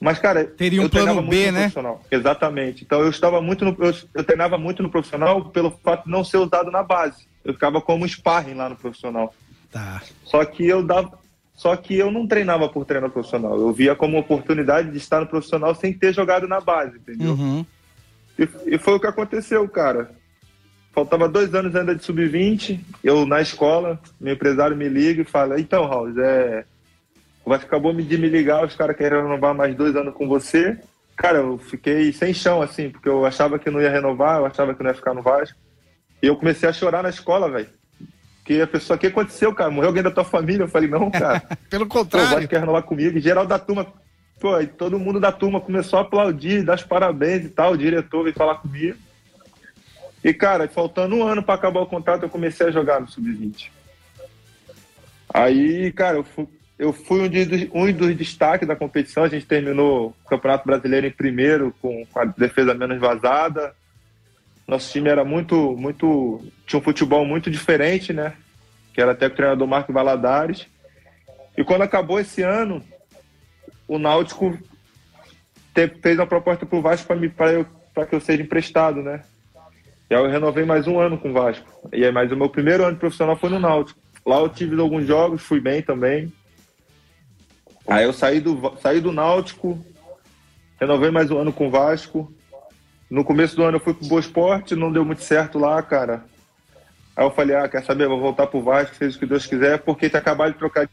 mas 0.00 0.18
cara, 0.18 0.46
teria 0.46 0.80
um 0.80 0.88
plano 0.88 1.20
B, 1.20 1.52
né? 1.52 1.70
Exatamente. 2.10 2.82
Então 2.82 3.02
eu 3.02 3.10
estava 3.10 3.42
muito 3.42 3.62
no, 3.62 3.76
eu, 3.78 3.94
eu, 4.14 4.24
treinava 4.24 4.56
muito 4.56 4.82
no 4.82 4.88
profissional 4.88 5.50
pelo 5.50 5.70
fato 5.70 6.06
de 6.06 6.10
não 6.10 6.24
ser 6.24 6.38
usado 6.38 6.70
na 6.70 6.82
base. 6.82 7.26
Eu 7.44 7.52
ficava 7.52 7.78
como 7.78 8.08
sparring 8.08 8.54
lá 8.54 8.70
no 8.70 8.76
profissional. 8.76 9.34
Tá. 9.70 10.02
Só 10.24 10.42
que 10.46 10.66
eu 10.66 10.82
dava 10.82 11.18
só 11.54 11.76
que 11.76 11.94
eu 11.94 12.10
não 12.10 12.26
treinava 12.26 12.70
por 12.70 12.86
treinar 12.86 13.10
profissional. 13.10 13.60
Eu 13.60 13.70
via 13.70 13.94
como 13.94 14.18
oportunidade 14.18 14.90
de 14.90 14.96
estar 14.96 15.20
no 15.20 15.26
profissional 15.26 15.74
sem 15.74 15.92
ter 15.92 16.14
jogado 16.14 16.48
na 16.48 16.58
base, 16.58 16.96
entendeu? 16.96 17.32
Uhum. 17.32 17.66
E, 18.38 18.48
e 18.74 18.78
foi 18.78 18.94
o 18.94 19.00
que 19.00 19.06
aconteceu, 19.06 19.68
cara 19.68 20.23
faltava 20.94 21.28
dois 21.28 21.52
anos 21.54 21.74
ainda 21.74 21.94
de 21.94 22.04
sub-20, 22.04 22.80
eu 23.02 23.26
na 23.26 23.40
escola, 23.40 23.98
meu 24.20 24.34
empresário 24.34 24.76
me 24.76 24.88
liga 24.88 25.22
e 25.22 25.24
fala, 25.24 25.60
então, 25.60 25.86
Raul, 25.86 26.18
é, 26.20 26.64
o 27.44 27.50
Vasco 27.50 27.66
acabou 27.66 27.92
de 27.92 28.18
me 28.18 28.28
ligar, 28.28 28.64
os 28.64 28.76
caras 28.76 28.96
querem 28.96 29.20
renovar 29.20 29.54
mais 29.54 29.74
dois 29.74 29.94
anos 29.96 30.14
com 30.14 30.28
você. 30.28 30.78
Cara, 31.16 31.38
eu 31.38 31.58
fiquei 31.58 32.12
sem 32.12 32.32
chão, 32.32 32.62
assim, 32.62 32.90
porque 32.90 33.08
eu 33.08 33.26
achava 33.26 33.58
que 33.58 33.70
não 33.70 33.82
ia 33.82 33.90
renovar, 33.90 34.38
eu 34.38 34.46
achava 34.46 34.74
que 34.74 34.82
não 34.82 34.90
ia 34.90 34.96
ficar 34.96 35.14
no 35.14 35.22
Vasco. 35.22 35.58
E 36.22 36.26
eu 36.26 36.36
comecei 36.36 36.68
a 36.68 36.72
chorar 36.72 37.02
na 37.02 37.10
escola, 37.10 37.50
velho. 37.50 37.68
Que 38.44 38.60
a 38.62 38.66
pessoa, 38.66 38.96
o 38.96 39.00
que 39.00 39.08
aconteceu, 39.08 39.54
cara? 39.54 39.70
Morreu 39.70 39.88
alguém 39.88 40.02
da 40.02 40.10
tua 40.10 40.24
família? 40.24 40.64
Eu 40.64 40.68
falei, 40.68 40.88
não, 40.88 41.10
cara. 41.10 41.42
Pelo 41.68 41.86
contrário. 41.86 42.28
O 42.28 42.34
Vasco 42.34 42.48
quer 42.48 42.60
renovar 42.60 42.82
comigo. 42.82 43.18
E 43.18 43.20
geral 43.20 43.46
da 43.46 43.58
turma, 43.58 43.86
pô, 44.40 44.58
e 44.60 44.66
todo 44.66 44.98
mundo 44.98 45.20
da 45.20 45.30
turma 45.30 45.60
começou 45.60 45.98
a 45.98 46.02
aplaudir, 46.02 46.64
dar 46.64 46.76
os 46.76 46.82
parabéns 46.82 47.44
e 47.44 47.48
tal. 47.50 47.72
O 47.72 47.78
diretor 47.78 48.22
veio 48.22 48.34
falar 48.34 48.56
comigo. 48.56 48.96
E, 50.24 50.32
cara, 50.32 50.66
faltando 50.66 51.14
um 51.14 51.22
ano 51.22 51.42
para 51.42 51.54
acabar 51.54 51.80
o 51.80 51.86
contrato, 51.86 52.22
eu 52.22 52.30
comecei 52.30 52.66
a 52.66 52.70
jogar 52.70 52.98
no 52.98 53.06
Sub-20. 53.06 53.70
Aí, 55.32 55.92
cara, 55.92 56.16
eu 56.16 56.24
fui, 56.24 56.48
eu 56.78 56.92
fui 56.94 57.20
um, 57.20 57.82
um 57.82 57.92
dos 57.92 58.16
destaques 58.16 58.66
da 58.66 58.74
competição. 58.74 59.24
A 59.24 59.28
gente 59.28 59.44
terminou 59.44 60.16
o 60.24 60.28
Campeonato 60.28 60.66
Brasileiro 60.66 61.06
em 61.06 61.10
primeiro, 61.10 61.74
com, 61.82 62.06
com 62.06 62.18
a 62.18 62.24
defesa 62.24 62.72
menos 62.72 62.98
vazada. 62.98 63.74
Nosso 64.66 64.90
time 64.90 65.10
era 65.10 65.24
muito, 65.24 65.76
muito. 65.76 66.42
tinha 66.66 66.80
um 66.80 66.82
futebol 66.82 67.26
muito 67.26 67.50
diferente, 67.50 68.14
né? 68.14 68.32
Que 68.94 69.02
era 69.02 69.12
até 69.12 69.26
o 69.26 69.30
treinador 69.30 69.68
Marco 69.68 69.92
Valadares. 69.92 70.66
E 71.54 71.62
quando 71.62 71.82
acabou 71.82 72.18
esse 72.18 72.40
ano, 72.40 72.82
o 73.86 73.98
Náutico 73.98 74.58
fez 76.00 76.18
uma 76.18 76.26
proposta 76.26 76.64
para 76.64 76.78
o 76.78 76.82
Vasco 76.82 77.12
para 77.92 78.06
que 78.06 78.14
eu 78.14 78.20
seja 78.20 78.42
emprestado, 78.42 79.02
né? 79.02 79.22
E 80.14 80.16
aí 80.16 80.22
eu 80.22 80.30
renovei 80.30 80.64
mais 80.64 80.86
um 80.86 81.00
ano 81.00 81.18
com 81.18 81.30
o 81.30 81.32
Vasco. 81.32 81.66
E 81.92 82.04
aí, 82.04 82.12
mas 82.12 82.30
o 82.30 82.36
meu 82.36 82.48
primeiro 82.48 82.84
ano 82.84 82.96
profissional 82.96 83.34
foi 83.34 83.50
no 83.50 83.58
Náutico. 83.58 83.98
Lá 84.24 84.38
eu 84.38 84.48
tive 84.48 84.80
alguns 84.80 85.04
jogos, 85.08 85.42
fui 85.42 85.58
bem 85.58 85.82
também. 85.82 86.32
Aí 87.84 88.04
eu 88.04 88.12
saí 88.12 88.38
do, 88.38 88.76
saí 88.80 89.00
do 89.00 89.10
Náutico, 89.10 89.84
renovei 90.78 91.10
mais 91.10 91.32
um 91.32 91.38
ano 91.38 91.52
com 91.52 91.66
o 91.66 91.70
Vasco. 91.70 92.32
No 93.10 93.24
começo 93.24 93.56
do 93.56 93.64
ano 93.64 93.78
eu 93.78 93.80
fui 93.80 93.92
pro 93.92 94.06
Boa 94.06 94.20
Esporte, 94.20 94.76
não 94.76 94.92
deu 94.92 95.04
muito 95.04 95.20
certo 95.20 95.58
lá, 95.58 95.82
cara. 95.82 96.24
Aí 97.16 97.24
eu 97.24 97.32
falei, 97.32 97.56
ah, 97.56 97.68
quer 97.68 97.82
saber, 97.82 98.06
vou 98.06 98.20
voltar 98.20 98.46
pro 98.46 98.62
Vasco, 98.62 98.94
seja 98.94 99.16
o 99.16 99.18
que 99.18 99.26
Deus 99.26 99.46
quiser, 99.46 99.80
porque 99.80 100.08
tinha 100.08 100.20
acabado 100.20 100.52
de 100.52 100.58
trocar 100.58 100.86
de 100.86 100.92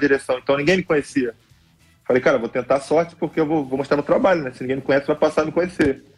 direção, 0.00 0.36
então 0.36 0.56
ninguém 0.56 0.78
me 0.78 0.82
conhecia. 0.82 1.32
Falei, 2.04 2.20
cara, 2.20 2.38
vou 2.38 2.48
tentar 2.48 2.80
sorte 2.80 3.14
porque 3.14 3.38
eu 3.38 3.46
vou, 3.46 3.64
vou 3.64 3.78
mostrar 3.78 3.96
no 3.96 4.02
trabalho, 4.02 4.42
né? 4.42 4.50
Se 4.50 4.62
ninguém 4.62 4.78
me 4.78 4.82
conhece, 4.82 5.06
vai 5.06 5.14
passar 5.14 5.42
a 5.42 5.44
me 5.44 5.52
conhecer. 5.52 6.09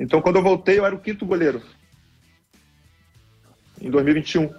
Então, 0.00 0.22
quando 0.22 0.36
eu 0.36 0.42
voltei, 0.42 0.78
eu 0.78 0.86
era 0.86 0.94
o 0.94 0.98
quinto 0.98 1.26
goleiro. 1.26 1.62
Em 3.78 3.90
2021. 3.90 4.50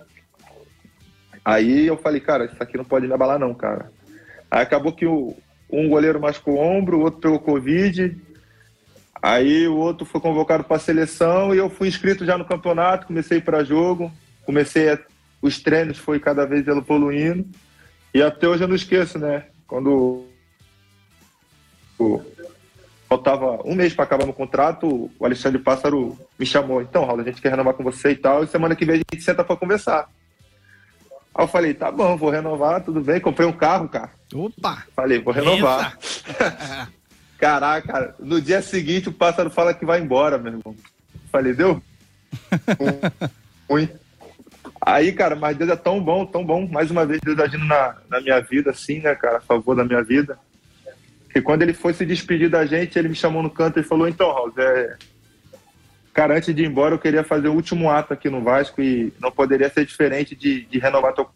Aí 1.43 1.87
eu 1.87 1.97
falei, 1.97 2.21
cara, 2.21 2.45
isso 2.45 2.61
aqui 2.61 2.77
não 2.77 2.85
pode 2.85 3.07
me 3.07 3.13
abalar, 3.13 3.39
não, 3.39 3.51
cara. 3.55 3.91
Aí 4.51 4.61
acabou 4.61 4.93
que 4.93 5.07
o, 5.07 5.35
um 5.67 5.89
goleiro 5.89 6.21
machucou 6.21 6.55
o 6.55 6.59
ombro, 6.59 6.99
o 6.99 7.01
outro 7.01 7.19
pegou 7.19 7.39
Covid. 7.39 8.15
Aí 9.19 9.67
o 9.67 9.77
outro 9.77 10.05
foi 10.05 10.21
convocado 10.21 10.63
para 10.63 10.77
a 10.77 10.79
seleção 10.79 11.55
e 11.55 11.57
eu 11.57 11.71
fui 11.71 11.87
inscrito 11.87 12.23
já 12.23 12.37
no 12.37 12.45
campeonato, 12.45 13.07
comecei 13.07 13.41
para 13.41 13.63
jogo, 13.63 14.11
comecei 14.45 14.89
a, 14.89 14.99
os 15.41 15.59
treinos 15.59 15.97
foi 15.97 16.19
cada 16.19 16.45
vez 16.45 16.67
evoluindo. 16.67 17.47
E 18.13 18.21
até 18.21 18.47
hoje 18.47 18.63
eu 18.63 18.67
não 18.67 18.75
esqueço, 18.75 19.17
né? 19.17 19.45
Quando 19.65 20.25
faltava 23.11 23.59
um 23.65 23.75
mês 23.75 23.93
para 23.93 24.05
acabar 24.05 24.25
no 24.25 24.31
contrato, 24.31 25.11
o 25.19 25.25
Alexandre 25.25 25.59
Pássaro 25.59 26.17
me 26.39 26.45
chamou. 26.45 26.81
Então, 26.81 27.03
Raul, 27.03 27.19
a 27.19 27.23
gente 27.23 27.41
quer 27.41 27.49
renovar 27.49 27.73
com 27.73 27.83
você 27.83 28.11
e 28.11 28.15
tal. 28.15 28.41
E 28.41 28.47
semana 28.47 28.73
que 28.73 28.85
vem 28.85 28.95
a 28.95 29.13
gente 29.13 29.21
senta 29.21 29.43
para 29.43 29.57
conversar. 29.57 30.07
Aí 31.35 31.43
eu 31.43 31.47
falei, 31.47 31.73
tá 31.73 31.91
bom, 31.91 32.15
vou 32.15 32.29
renovar, 32.29 32.81
tudo 32.81 33.01
bem. 33.01 33.19
Comprei 33.19 33.45
um 33.45 33.51
carro, 33.51 33.89
cara. 33.89 34.11
Opa! 34.33 34.85
Falei, 34.95 35.19
vou 35.19 35.33
renovar. 35.33 35.97
Caraca, 37.37 38.15
no 38.17 38.39
dia 38.39 38.61
seguinte 38.61 39.09
o 39.09 39.13
pássaro 39.13 39.49
fala 39.49 39.73
que 39.73 39.85
vai 39.85 39.99
embora, 39.99 40.37
meu 40.37 40.53
irmão. 40.53 40.73
Falei, 41.29 41.53
deu? 41.53 41.83
Ruim. 43.69 43.89
Aí, 44.79 45.11
cara, 45.11 45.35
mas 45.35 45.57
Deus 45.57 45.69
é 45.69 45.75
tão 45.75 46.01
bom, 46.01 46.25
tão 46.25 46.45
bom. 46.45 46.65
Mais 46.65 46.89
uma 46.89 47.05
vez, 47.05 47.19
Deus 47.19 47.37
agindo 47.39 47.65
na, 47.65 47.97
na 48.09 48.21
minha 48.21 48.39
vida, 48.39 48.71
assim, 48.71 48.99
né, 48.99 49.13
cara, 49.15 49.39
a 49.39 49.41
favor 49.41 49.75
da 49.75 49.83
minha 49.83 50.01
vida. 50.01 50.39
E 51.33 51.41
quando 51.41 51.61
ele 51.61 51.73
foi 51.73 51.93
se 51.93 52.05
despedir 52.05 52.49
da 52.49 52.65
gente, 52.65 52.97
ele 52.97 53.09
me 53.09 53.15
chamou 53.15 53.41
no 53.41 53.49
canto 53.49 53.79
e 53.79 53.83
falou: 53.83 54.07
Então, 54.07 54.31
Raul, 54.31 54.53
é... 54.57 54.97
cara, 56.13 56.37
antes 56.37 56.53
de 56.53 56.63
ir 56.63 56.67
embora, 56.67 56.95
eu 56.95 56.99
queria 56.99 57.23
fazer 57.23 57.47
o 57.47 57.53
último 57.53 57.89
ato 57.89 58.13
aqui 58.13 58.29
no 58.29 58.43
Vasco 58.43 58.81
e 58.81 59.13
não 59.19 59.31
poderia 59.31 59.69
ser 59.69 59.85
diferente 59.85 60.35
de, 60.35 60.65
de 60.65 60.79
renovar 60.79 61.13
teu 61.13 61.29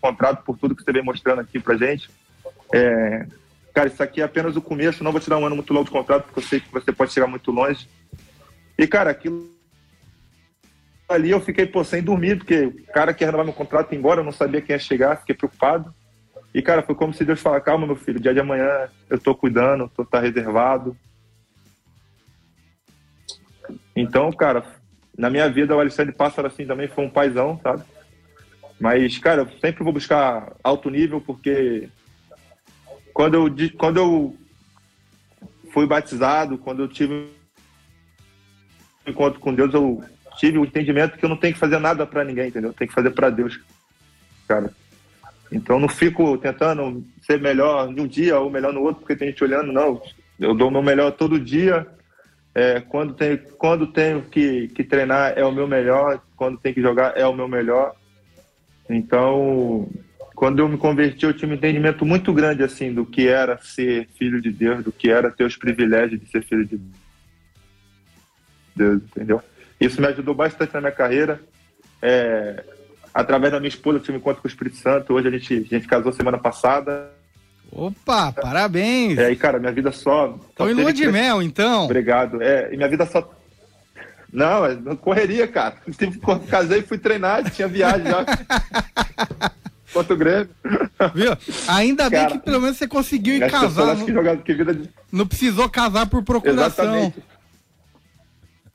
contrato 0.00 0.44
por 0.44 0.56
tudo 0.56 0.74
que 0.74 0.84
você 0.84 0.92
vem 0.92 1.02
mostrando 1.02 1.40
aqui 1.40 1.58
pra 1.58 1.76
gente. 1.76 2.08
É... 2.72 3.26
Cara, 3.74 3.88
isso 3.88 4.02
aqui 4.02 4.22
é 4.22 4.24
apenas 4.24 4.56
o 4.56 4.62
começo, 4.62 5.04
não 5.04 5.12
vou 5.12 5.20
te 5.20 5.28
dar 5.28 5.36
um 5.36 5.44
ano 5.44 5.56
muito 5.56 5.72
longo 5.72 5.84
de 5.84 5.90
contrato, 5.90 6.24
porque 6.24 6.38
eu 6.38 6.44
sei 6.44 6.60
que 6.60 6.72
você 6.72 6.92
pode 6.92 7.12
chegar 7.12 7.26
muito 7.26 7.50
longe. 7.50 7.86
E, 8.78 8.86
cara, 8.86 9.10
aquilo 9.10 9.50
ali 11.08 11.30
eu 11.30 11.40
fiquei 11.40 11.66
pô, 11.66 11.84
sem 11.84 12.02
dormir, 12.02 12.38
porque 12.38 12.64
o 12.64 12.86
cara 12.86 13.12
quer 13.12 13.26
renovar 13.26 13.44
meu 13.44 13.54
contrato 13.54 13.92
ir 13.92 13.98
embora, 13.98 14.20
eu 14.20 14.24
não 14.24 14.32
sabia 14.32 14.62
quem 14.62 14.74
ia 14.74 14.78
chegar, 14.78 15.18
fiquei 15.18 15.34
preocupado. 15.34 15.94
E, 16.56 16.62
cara, 16.62 16.82
foi 16.82 16.94
como 16.94 17.12
se 17.12 17.22
Deus 17.22 17.38
falasse, 17.38 17.66
calma, 17.66 17.86
meu 17.86 17.96
filho, 17.96 18.18
dia 18.18 18.32
de 18.32 18.40
amanhã 18.40 18.88
eu 19.10 19.18
tô 19.18 19.34
cuidando, 19.34 19.92
tô 19.94 20.06
tá 20.06 20.18
reservado. 20.18 20.96
Então, 23.94 24.32
cara, 24.32 24.64
na 25.18 25.28
minha 25.28 25.50
vida 25.50 25.76
o 25.76 25.80
Alexandre 25.80 26.14
Pássaro, 26.14 26.48
assim, 26.48 26.64
também 26.64 26.88
foi 26.88 27.04
um 27.04 27.10
paizão, 27.10 27.60
sabe? 27.62 27.82
Mas, 28.80 29.18
cara, 29.18 29.42
eu 29.42 29.58
sempre 29.58 29.84
vou 29.84 29.92
buscar 29.92 30.54
alto 30.64 30.88
nível, 30.88 31.20
porque 31.20 31.90
quando 33.12 33.34
eu, 33.34 33.54
quando 33.76 33.98
eu 33.98 34.36
fui 35.74 35.86
batizado, 35.86 36.56
quando 36.56 36.84
eu 36.84 36.88
tive 36.88 37.12
um 37.12 39.10
encontro 39.10 39.40
com 39.40 39.52
Deus, 39.52 39.74
eu 39.74 40.02
tive 40.38 40.56
o 40.56 40.64
entendimento 40.64 41.18
que 41.18 41.24
eu 41.26 41.28
não 41.28 41.36
tenho 41.36 41.52
que 41.52 41.60
fazer 41.60 41.78
nada 41.78 42.06
para 42.06 42.24
ninguém, 42.24 42.48
entendeu? 42.48 42.70
Eu 42.70 42.74
tenho 42.74 42.88
que 42.88 42.94
fazer 42.94 43.10
para 43.10 43.28
Deus, 43.28 43.60
cara. 44.48 44.72
Então 45.50 45.78
não 45.78 45.88
fico 45.88 46.36
tentando 46.38 47.04
ser 47.22 47.40
melhor 47.40 47.88
num 47.88 48.06
dia 48.06 48.38
ou 48.38 48.50
melhor 48.50 48.72
no 48.72 48.82
outro 48.82 49.00
porque 49.00 49.16
tem 49.16 49.28
gente 49.28 49.44
olhando, 49.44 49.72
não. 49.72 50.00
Eu 50.38 50.54
dou 50.54 50.68
o 50.68 50.70
meu 50.70 50.82
melhor 50.82 51.12
todo 51.12 51.40
dia. 51.40 51.86
É, 52.54 52.80
quando, 52.80 53.14
tem, 53.14 53.36
quando 53.58 53.86
tenho 53.86 54.22
que, 54.22 54.68
que 54.68 54.82
treinar 54.82 55.34
é 55.36 55.44
o 55.44 55.52
meu 55.52 55.68
melhor, 55.68 56.22
quando 56.36 56.58
tem 56.58 56.72
que 56.72 56.80
jogar 56.80 57.16
é 57.16 57.26
o 57.26 57.34
meu 57.34 57.46
melhor. 57.46 57.94
Então, 58.88 59.88
quando 60.34 60.60
eu 60.60 60.68
me 60.68 60.78
converti, 60.78 61.24
eu 61.24 61.34
tinha 61.34 61.50
um 61.50 61.54
entendimento 61.54 62.04
muito 62.04 62.32
grande 62.32 62.62
assim 62.62 62.92
do 62.92 63.04
que 63.04 63.28
era 63.28 63.58
ser 63.62 64.08
filho 64.18 64.40
de 64.40 64.50
Deus, 64.50 64.84
do 64.84 64.92
que 64.92 65.10
era 65.10 65.30
ter 65.30 65.44
os 65.44 65.56
privilégios 65.56 66.20
de 66.20 66.30
ser 66.30 66.42
filho 66.44 66.64
de 66.64 66.80
Deus, 68.74 69.02
entendeu? 69.02 69.42
Isso 69.80 70.00
me 70.00 70.06
ajudou 70.06 70.34
bastante 70.34 70.72
na 70.74 70.80
minha 70.80 70.92
carreira. 70.92 71.40
É, 72.00 72.64
através 73.16 73.50
da 73.50 73.58
minha 73.58 73.68
esposa, 73.68 73.96
eu 73.96 74.02
tive 74.02 74.18
um 74.18 74.20
encontro 74.20 74.42
com 74.42 74.46
o 74.46 74.50
Espírito 74.50 74.76
Santo. 74.76 75.14
Hoje 75.14 75.28
a 75.28 75.30
gente, 75.30 75.54
a 75.54 75.74
gente 75.74 75.88
casou 75.88 76.12
semana 76.12 76.36
passada. 76.36 77.10
Opa, 77.72 78.30
parabéns! 78.32 79.18
É, 79.18 79.30
e 79.32 79.36
cara, 79.36 79.58
minha 79.58 79.72
vida 79.72 79.90
só. 79.90 80.38
Foi 80.54 80.74
lua 80.74 80.92
de 80.92 81.10
mel, 81.10 81.42
então. 81.42 81.86
Obrigado. 81.86 82.42
É, 82.42 82.72
e 82.72 82.76
minha 82.76 82.88
vida 82.88 83.06
só. 83.06 83.28
Não, 84.30 84.66
é 84.66 84.76
correria, 85.00 85.48
cara. 85.48 85.76
Casei 86.50 86.80
e 86.80 86.82
fui 86.82 86.98
treinar, 86.98 87.50
tinha 87.50 87.66
viagem 87.66 88.06
já. 88.06 88.24
Quanto 89.92 90.14
Grêmio. 90.16 90.50
Viu? 91.14 91.32
Ainda 91.68 92.10
bem 92.10 92.20
cara, 92.20 92.32
que 92.32 92.38
pelo 92.38 92.60
menos 92.60 92.76
você 92.76 92.86
conseguiu 92.86 93.36
ir 93.36 93.50
casar. 93.50 93.96
Não, 93.96 94.04
que 94.04 94.12
jogar, 94.12 94.36
que 94.36 94.54
vida 94.54 94.74
de... 94.74 94.90
não 95.10 95.26
precisou 95.26 95.68
casar 95.70 96.06
por 96.06 96.22
procuração. 96.22 96.84
Exatamente. 96.84 97.22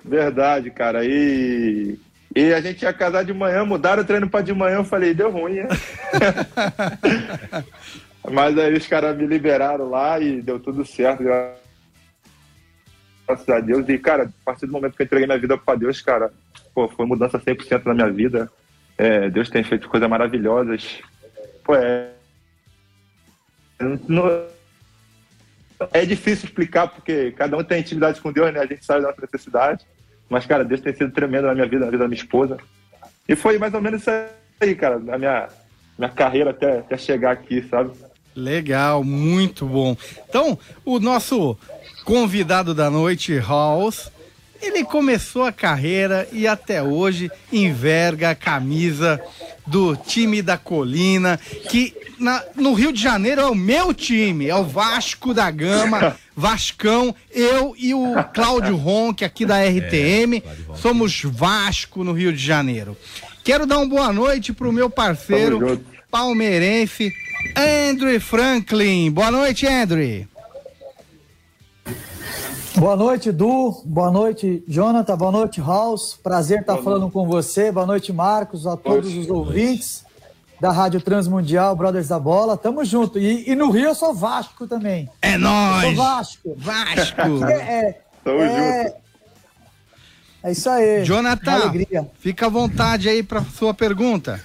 Verdade, 0.03 0.71
cara. 0.71 1.05
E 1.05 2.00
e 2.35 2.53
a 2.53 2.61
gente 2.61 2.83
ia 2.83 2.93
casar 2.93 3.25
de 3.25 3.33
manhã, 3.33 3.65
mudaram 3.65 4.03
o 4.03 4.05
treino 4.05 4.29
para 4.29 4.43
de 4.43 4.53
manhã, 4.53 4.77
eu 4.77 4.85
falei, 4.85 5.13
deu 5.13 5.29
ruim, 5.29 5.55
né? 5.55 5.67
Mas 8.31 8.57
aí 8.57 8.73
os 8.73 8.88
caras 8.88 9.17
me 9.17 9.25
liberaram 9.25 9.89
lá 9.89 10.19
e 10.19 10.41
deu 10.41 10.59
tudo 10.59 10.85
certo, 10.85 11.23
graças 11.23 11.59
a 13.50 13.59
Deus. 13.59 13.88
E, 13.89 13.97
cara, 13.97 14.23
a 14.25 14.29
partir 14.45 14.65
do 14.65 14.71
momento 14.71 14.95
que 14.95 15.01
eu 15.01 15.05
entreguei 15.05 15.27
minha 15.27 15.39
vida 15.39 15.57
para 15.57 15.77
Deus, 15.77 16.01
cara, 16.01 16.31
pô, 16.73 16.88
foi 16.88 17.05
mudança 17.05 17.39
100% 17.39 17.85
na 17.85 17.93
minha 17.93 18.11
vida. 18.11 18.50
É, 18.97 19.29
Deus 19.29 19.50
tem 19.50 19.63
feito 19.63 19.89
coisas 19.89 20.07
maravilhosas. 20.09 21.01
Pô, 21.63 21.75
é. 21.75 22.11
Não, 24.07 24.47
é 25.91 26.05
difícil 26.05 26.45
explicar, 26.45 26.88
porque 26.88 27.31
cada 27.31 27.57
um 27.57 27.63
tem 27.63 27.81
intimidade 27.81 28.21
com 28.21 28.31
Deus, 28.31 28.53
né? 28.53 28.59
A 28.59 28.65
gente 28.65 28.85
sabe 28.85 29.01
da 29.01 29.07
nossa 29.07 29.21
necessidade. 29.21 29.85
Mas, 30.31 30.45
cara, 30.45 30.63
Deus 30.63 30.79
tem 30.79 30.95
sido 30.95 31.11
tremendo 31.11 31.47
na 31.47 31.53
minha 31.53 31.67
vida, 31.67 31.83
na 31.83 31.91
vida 31.91 32.03
da 32.03 32.07
minha 32.07 32.17
esposa. 32.17 32.55
E 33.27 33.35
foi 33.35 33.59
mais 33.59 33.73
ou 33.73 33.81
menos 33.81 34.00
isso 34.00 34.09
aí, 34.61 34.73
cara, 34.73 34.97
na 34.97 35.17
minha, 35.17 35.50
minha 36.00 36.09
carreira 36.09 36.51
até, 36.51 36.79
até 36.79 36.97
chegar 36.97 37.31
aqui, 37.31 37.61
sabe? 37.69 37.91
Legal, 38.33 39.03
muito 39.03 39.65
bom. 39.65 39.93
Então, 40.29 40.57
o 40.85 41.00
nosso 41.00 41.57
convidado 42.05 42.73
da 42.73 42.89
noite, 42.89 43.38
Halls, 43.38 44.09
ele 44.61 44.83
começou 44.83 45.43
a 45.43 45.51
carreira 45.51 46.27
e 46.31 46.47
até 46.47 46.81
hoje 46.81 47.31
enverga 47.51 48.31
a 48.31 48.35
camisa 48.35 49.21
do 49.65 49.95
time 49.95 50.41
da 50.41 50.57
Colina, 50.57 51.39
que 51.69 51.93
na, 52.19 52.43
no 52.55 52.73
Rio 52.73 52.93
de 52.93 53.01
Janeiro 53.01 53.41
é 53.41 53.45
o 53.45 53.55
meu 53.55 53.93
time, 53.93 54.47
é 54.47 54.55
o 54.55 54.63
Vasco 54.63 55.33
da 55.33 55.49
Gama, 55.49 56.15
Vascão, 56.35 57.15
eu 57.31 57.75
e 57.77 57.93
o 57.93 58.15
Cláudio 58.33 58.75
Ronque 58.75 59.25
aqui 59.25 59.45
da 59.45 59.63
RTM, 59.63 60.37
é, 60.37 60.75
somos 60.75 61.21
Vasco 61.23 62.03
no 62.03 62.13
Rio 62.13 62.31
de 62.31 62.43
Janeiro. 62.43 62.95
Quero 63.43 63.65
dar 63.65 63.79
uma 63.79 63.87
boa 63.87 64.13
noite 64.13 64.53
pro 64.53 64.71
meu 64.71 64.89
parceiro 64.89 65.81
palmeirense, 66.11 67.11
Andrew 67.89 68.19
Franklin. 68.21 69.09
Boa 69.09 69.31
noite, 69.31 69.65
Andrew. 69.65 70.27
Boa 72.75 72.95
noite, 72.95 73.31
Du. 73.31 73.81
Boa 73.85 74.09
noite, 74.09 74.63
Jonathan. 74.67 75.17
Boa 75.17 75.31
noite, 75.31 75.59
House. 75.59 76.17
Prazer 76.21 76.61
estar 76.61 76.77
falando 76.77 77.09
com 77.09 77.27
você. 77.27 77.71
Boa 77.71 77.85
noite, 77.85 78.13
Marcos, 78.13 78.65
a 78.65 78.77
todos 78.77 79.15
os 79.15 79.29
ouvintes 79.29 80.05
da 80.59 80.71
Rádio 80.71 81.01
Transmundial, 81.01 81.75
Brothers 81.75 82.07
da 82.07 82.17
Bola. 82.17 82.55
Tamo 82.55 82.83
junto. 82.85 83.19
E, 83.19 83.49
e 83.49 83.55
no 83.55 83.69
Rio 83.69 83.89
eu 83.89 83.95
sou 83.95 84.13
Vasco 84.13 84.67
também. 84.67 85.09
É 85.21 85.37
nóis! 85.37 85.81
Sou 85.81 85.95
Vasco. 85.95 86.55
Vasco! 86.57 87.21
É, 87.45 87.53
é, 87.53 88.01
Tamo 88.23 88.39
é, 88.39 88.83
junto. 88.83 88.95
é 90.43 90.51
isso 90.51 90.69
aí. 90.69 91.03
Jonathan, 91.03 91.51
Alegria. 91.51 92.09
fica 92.19 92.45
à 92.45 92.49
vontade 92.49 93.09
aí 93.09 93.21
para 93.21 93.43
sua 93.43 93.73
pergunta. 93.73 94.39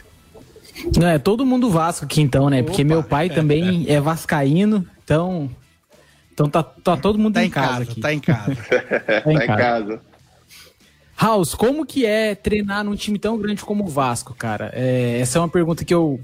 Não, 0.98 1.06
é 1.06 1.18
todo 1.18 1.46
mundo 1.46 1.70
Vasco 1.70 2.04
aqui 2.04 2.20
então, 2.20 2.50
né? 2.50 2.62
Porque 2.62 2.82
Opa. 2.82 2.88
meu 2.88 3.02
pai 3.02 3.30
também 3.30 3.86
é 3.88 4.00
vascaíno, 4.00 4.84
então... 5.04 5.48
Então 6.36 6.50
tá, 6.50 6.62
tá 6.62 6.98
todo 6.98 7.18
mundo 7.18 7.32
Tá 7.32 7.42
em, 7.42 7.46
em 7.46 7.50
casa, 7.50 7.68
casa, 7.70 7.82
aqui. 7.84 8.00
tá 8.02 8.12
em 8.12 8.20
casa. 8.20 8.54
tá 9.24 9.32
em 9.32 9.46
casa. 9.46 10.00
House, 11.18 11.54
como 11.54 11.86
que 11.86 12.04
é 12.04 12.34
treinar 12.34 12.84
num 12.84 12.94
time 12.94 13.18
tão 13.18 13.38
grande 13.38 13.64
como 13.64 13.84
o 13.84 13.88
Vasco, 13.88 14.34
cara? 14.34 14.70
É, 14.74 15.18
essa 15.18 15.38
é 15.38 15.40
uma 15.40 15.48
pergunta 15.48 15.82
que 15.82 15.94
eu, 15.94 16.20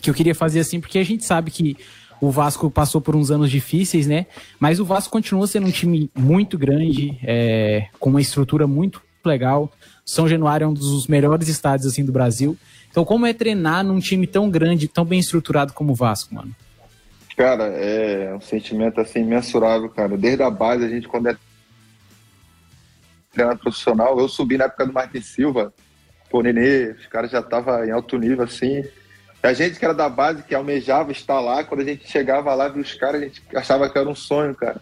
que 0.00 0.08
eu 0.08 0.14
queria 0.14 0.36
fazer 0.36 0.60
assim, 0.60 0.78
porque 0.78 1.00
a 1.00 1.04
gente 1.04 1.24
sabe 1.24 1.50
que 1.50 1.76
o 2.20 2.30
Vasco 2.30 2.70
passou 2.70 3.00
por 3.00 3.16
uns 3.16 3.32
anos 3.32 3.50
difíceis, 3.50 4.06
né? 4.06 4.26
Mas 4.60 4.78
o 4.78 4.84
Vasco 4.84 5.10
continua 5.10 5.48
sendo 5.48 5.66
um 5.66 5.70
time 5.72 6.08
muito 6.16 6.56
grande, 6.56 7.18
é, 7.24 7.88
com 7.98 8.08
uma 8.10 8.20
estrutura 8.20 8.68
muito 8.68 9.02
legal. 9.24 9.68
São 10.06 10.28
Januário 10.28 10.64
é 10.64 10.68
um 10.68 10.74
dos 10.74 11.08
melhores 11.08 11.48
estádios 11.48 11.90
assim 11.92 12.04
do 12.04 12.12
Brasil. 12.12 12.56
Então, 12.88 13.04
como 13.04 13.26
é 13.26 13.32
treinar 13.32 13.82
num 13.82 13.98
time 13.98 14.28
tão 14.28 14.48
grande, 14.48 14.86
tão 14.86 15.04
bem 15.04 15.18
estruturado 15.18 15.72
como 15.72 15.90
o 15.90 15.94
Vasco, 15.96 16.32
mano? 16.32 16.54
Cara, 17.36 17.64
é 17.64 18.34
um 18.34 18.40
sentimento 18.40 19.00
assim 19.00 19.20
imensurável, 19.20 19.88
cara. 19.88 20.16
Desde 20.16 20.42
a 20.42 20.50
base, 20.50 20.84
a 20.84 20.88
gente, 20.88 21.08
quando 21.08 21.28
é 21.28 21.36
treinador 23.32 23.62
profissional, 23.62 24.18
eu 24.18 24.28
subi 24.28 24.56
na 24.58 24.64
época 24.64 24.86
do 24.86 24.92
Martin 24.92 25.20
Silva, 25.20 25.72
pô, 26.28 26.42
Nenê, 26.42 26.90
os 26.92 27.06
caras 27.06 27.30
já 27.30 27.40
estavam 27.40 27.84
em 27.84 27.90
alto 27.90 28.18
nível, 28.18 28.44
assim. 28.44 28.84
A 29.42 29.52
gente 29.52 29.78
que 29.78 29.84
era 29.84 29.94
da 29.94 30.08
base, 30.08 30.42
que 30.42 30.54
almejava 30.54 31.12
estar 31.12 31.40
lá, 31.40 31.64
quando 31.64 31.80
a 31.80 31.84
gente 31.84 32.06
chegava 32.06 32.54
lá, 32.54 32.68
viu 32.68 32.82
os 32.82 32.94
caras, 32.94 33.22
a 33.22 33.24
gente 33.24 33.42
achava 33.54 33.88
que 33.88 33.98
era 33.98 34.08
um 34.08 34.14
sonho, 34.14 34.54
cara. 34.54 34.80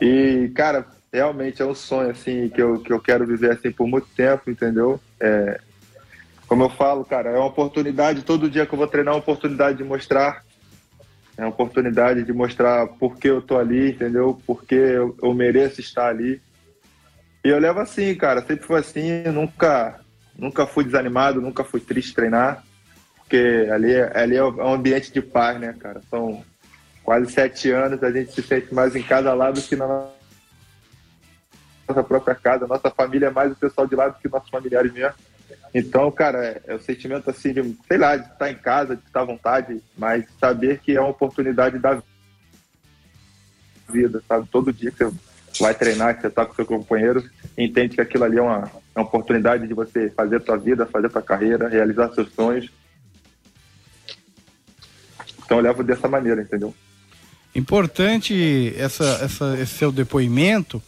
E, 0.00 0.50
cara, 0.56 0.86
realmente 1.12 1.62
é 1.62 1.64
um 1.64 1.74
sonho, 1.74 2.10
assim, 2.10 2.48
que 2.48 2.60
eu, 2.60 2.80
que 2.80 2.92
eu 2.92 3.00
quero 3.00 3.26
viver, 3.26 3.52
assim, 3.52 3.70
por 3.70 3.86
muito 3.86 4.08
tempo, 4.16 4.50
entendeu? 4.50 5.00
É, 5.20 5.60
como 6.48 6.64
eu 6.64 6.70
falo, 6.70 7.04
cara, 7.04 7.30
é 7.30 7.38
uma 7.38 7.46
oportunidade, 7.46 8.24
todo 8.24 8.50
dia 8.50 8.66
que 8.66 8.74
eu 8.74 8.78
vou 8.78 8.88
treinar, 8.88 9.14
é 9.14 9.16
uma 9.16 9.20
oportunidade 9.20 9.78
de 9.78 9.84
mostrar 9.84 10.42
é 11.36 11.42
uma 11.42 11.50
oportunidade 11.50 12.22
de 12.22 12.32
mostrar 12.32 12.86
por 12.86 13.16
que 13.16 13.28
eu 13.28 13.42
tô 13.42 13.58
ali, 13.58 13.90
entendeu? 13.90 14.40
Porque 14.46 14.74
eu, 14.74 15.16
eu 15.22 15.34
mereço 15.34 15.80
estar 15.80 16.06
ali. 16.06 16.40
E 17.44 17.48
eu 17.48 17.58
levo 17.58 17.80
assim, 17.80 18.14
cara, 18.14 18.40
sempre 18.40 18.64
foi 18.64 18.80
assim, 18.80 19.24
nunca, 19.24 20.00
nunca 20.38 20.66
fui 20.66 20.84
desanimado, 20.84 21.40
nunca 21.40 21.64
fui 21.64 21.80
triste 21.80 22.14
treinar, 22.14 22.64
porque 23.16 23.68
ali, 23.72 23.94
ali 24.14 24.36
é 24.36 24.44
um 24.44 24.72
ambiente 24.72 25.12
de 25.12 25.20
paz, 25.20 25.60
né, 25.60 25.74
cara? 25.78 26.00
São 26.08 26.44
quase 27.02 27.30
sete 27.32 27.70
anos, 27.70 28.02
a 28.02 28.10
gente 28.10 28.32
se 28.32 28.42
sente 28.42 28.72
mais 28.72 28.94
em 28.94 29.02
cada 29.02 29.34
lado 29.34 29.60
que 29.60 29.76
na 29.76 30.08
nossa 31.86 32.02
própria 32.02 32.34
casa, 32.34 32.66
nossa 32.66 32.90
família 32.90 33.26
é 33.26 33.30
mais 33.30 33.52
o 33.52 33.56
pessoal 33.56 33.86
de 33.86 33.94
lá 33.94 34.08
do 34.08 34.18
que 34.18 34.28
nossos 34.28 34.48
familiares 34.48 34.92
mesmo. 34.92 35.14
Então, 35.74 36.08
cara, 36.12 36.44
é, 36.46 36.62
é 36.68 36.74
o 36.76 36.80
sentimento 36.80 37.28
assim 37.28 37.52
de, 37.52 37.76
sei 37.88 37.98
lá, 37.98 38.16
de 38.16 38.30
estar 38.30 38.48
em 38.48 38.54
casa, 38.54 38.94
de 38.94 39.02
estar 39.04 39.22
à 39.22 39.24
vontade, 39.24 39.82
mas 39.98 40.24
saber 40.38 40.78
que 40.78 40.96
é 40.96 41.00
uma 41.00 41.10
oportunidade 41.10 41.80
da 41.80 42.00
vida, 43.90 44.22
sabe? 44.28 44.48
Todo 44.52 44.72
dia 44.72 44.92
que 44.92 45.04
você 45.04 45.12
vai 45.58 45.74
treinar, 45.74 46.14
que 46.14 46.20
você 46.20 46.28
está 46.28 46.46
com 46.46 46.54
seu 46.54 46.64
companheiro, 46.64 47.28
entende 47.58 47.96
que 47.96 48.00
aquilo 48.00 48.22
ali 48.22 48.38
é 48.38 48.42
uma, 48.42 48.70
é 48.94 48.98
uma 49.00 49.06
oportunidade 49.06 49.66
de 49.66 49.74
você 49.74 50.08
fazer 50.10 50.36
a 50.36 50.40
tua 50.40 50.56
vida, 50.56 50.86
fazer 50.86 51.08
a 51.08 51.10
tua 51.10 51.22
carreira, 51.22 51.68
realizar 51.68 52.12
seus 52.12 52.32
sonhos. 52.32 52.70
Então 55.44 55.58
eu 55.58 55.62
levo 55.62 55.82
dessa 55.82 56.06
maneira, 56.06 56.40
entendeu? 56.40 56.72
Importante 57.52 58.74
essa, 58.76 59.04
essa, 59.22 59.58
esse 59.60 59.74
seu 59.74 59.90
depoimento, 59.90 60.80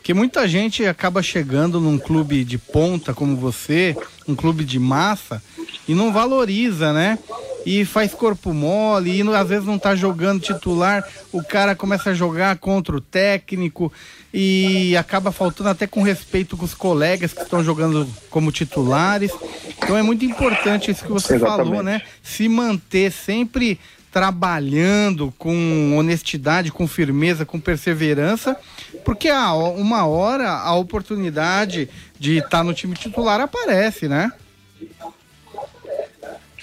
porque 0.00 0.14
muita 0.14 0.48
gente 0.48 0.84
acaba 0.86 1.22
chegando 1.22 1.78
num 1.78 1.98
clube 1.98 2.42
de 2.42 2.56
ponta 2.56 3.12
como 3.12 3.36
você, 3.36 3.94
um 4.26 4.34
clube 4.34 4.64
de 4.64 4.78
massa, 4.78 5.42
e 5.86 5.94
não 5.94 6.10
valoriza, 6.10 6.90
né? 6.90 7.18
E 7.66 7.84
faz 7.84 8.14
corpo 8.14 8.54
mole, 8.54 9.20
e 9.20 9.34
às 9.34 9.48
vezes 9.48 9.66
não 9.66 9.78
tá 9.78 9.94
jogando 9.94 10.40
titular, 10.40 11.06
o 11.30 11.44
cara 11.44 11.76
começa 11.76 12.10
a 12.10 12.14
jogar 12.14 12.56
contra 12.56 12.96
o 12.96 13.00
técnico 13.00 13.92
e 14.32 14.96
acaba 14.96 15.30
faltando 15.30 15.68
até 15.68 15.86
com 15.86 16.00
respeito 16.00 16.56
com 16.56 16.64
os 16.64 16.72
colegas 16.72 17.34
que 17.34 17.42
estão 17.42 17.62
jogando 17.62 18.08
como 18.30 18.50
titulares. 18.50 19.30
Então 19.76 19.98
é 19.98 20.02
muito 20.02 20.24
importante 20.24 20.90
isso 20.90 21.04
que 21.04 21.12
você 21.12 21.34
Exatamente. 21.34 21.68
falou, 21.68 21.82
né? 21.82 22.00
Se 22.22 22.48
manter 22.48 23.12
sempre 23.12 23.78
trabalhando 24.10 25.32
com 25.38 25.96
honestidade, 25.96 26.72
com 26.72 26.86
firmeza, 26.88 27.46
com 27.46 27.60
perseverança, 27.60 28.56
porque 29.04 29.28
a, 29.28 29.52
uma 29.54 30.06
hora 30.06 30.50
a 30.50 30.74
oportunidade 30.74 31.88
de 32.18 32.38
estar 32.38 32.64
no 32.64 32.74
time 32.74 32.94
titular 32.94 33.40
aparece, 33.40 34.08
né? 34.08 34.32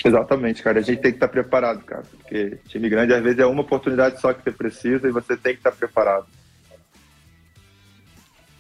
Exatamente, 0.03 0.61
cara. 0.61 0.79
A 0.79 0.81
gente 0.81 1.01
tem 1.01 1.11
que 1.11 1.17
estar 1.17 1.27
preparado, 1.27 1.83
cara. 1.83 2.03
Porque 2.17 2.57
time 2.67 2.89
grande, 2.89 3.13
às 3.13 3.23
vezes, 3.23 3.39
é 3.39 3.45
uma 3.45 3.61
oportunidade 3.61 4.19
só 4.21 4.33
que 4.33 4.43
você 4.43 4.51
precisa 4.51 5.07
e 5.07 5.11
você 5.11 5.35
tem 5.35 5.53
que 5.53 5.59
estar 5.59 5.71
preparado. 5.71 6.27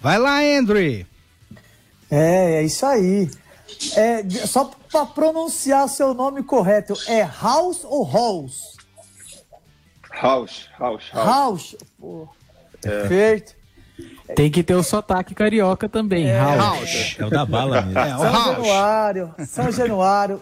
Vai 0.01 0.17
lá, 0.17 0.39
Andrew. 0.39 1.05
É, 2.09 2.55
é 2.55 2.63
isso 2.63 2.85
aí. 2.85 3.29
É, 3.95 4.23
só 4.45 4.71
para 4.91 5.05
pronunciar 5.05 5.85
o 5.85 5.89
seu 5.89 6.13
nome 6.13 6.41
correto, 6.43 6.93
é 7.07 7.21
House 7.21 7.83
ou 7.83 8.09
House? 8.09 8.76
House, 10.21 10.67
house, 10.79 11.11
house. 11.13 11.27
House. 11.27 11.75
Pô, 11.99 12.27
perfeito. 12.81 13.55
Tem 14.35 14.51
que 14.51 14.63
ter 14.63 14.75
o 14.75 14.83
sotaque 14.83 15.33
carioca 15.33 15.87
também. 15.87 16.31
House. 16.31 17.15
É 17.17 17.25
o 17.25 17.29
da 17.29 17.45
bala 17.45 17.81
mesmo. 17.81 17.99
É, 17.99 18.15
o 18.15 18.19
São 18.19 18.31
House. 18.31 18.55
Januário, 18.55 19.35
São 19.45 19.71
Januário. 19.71 20.41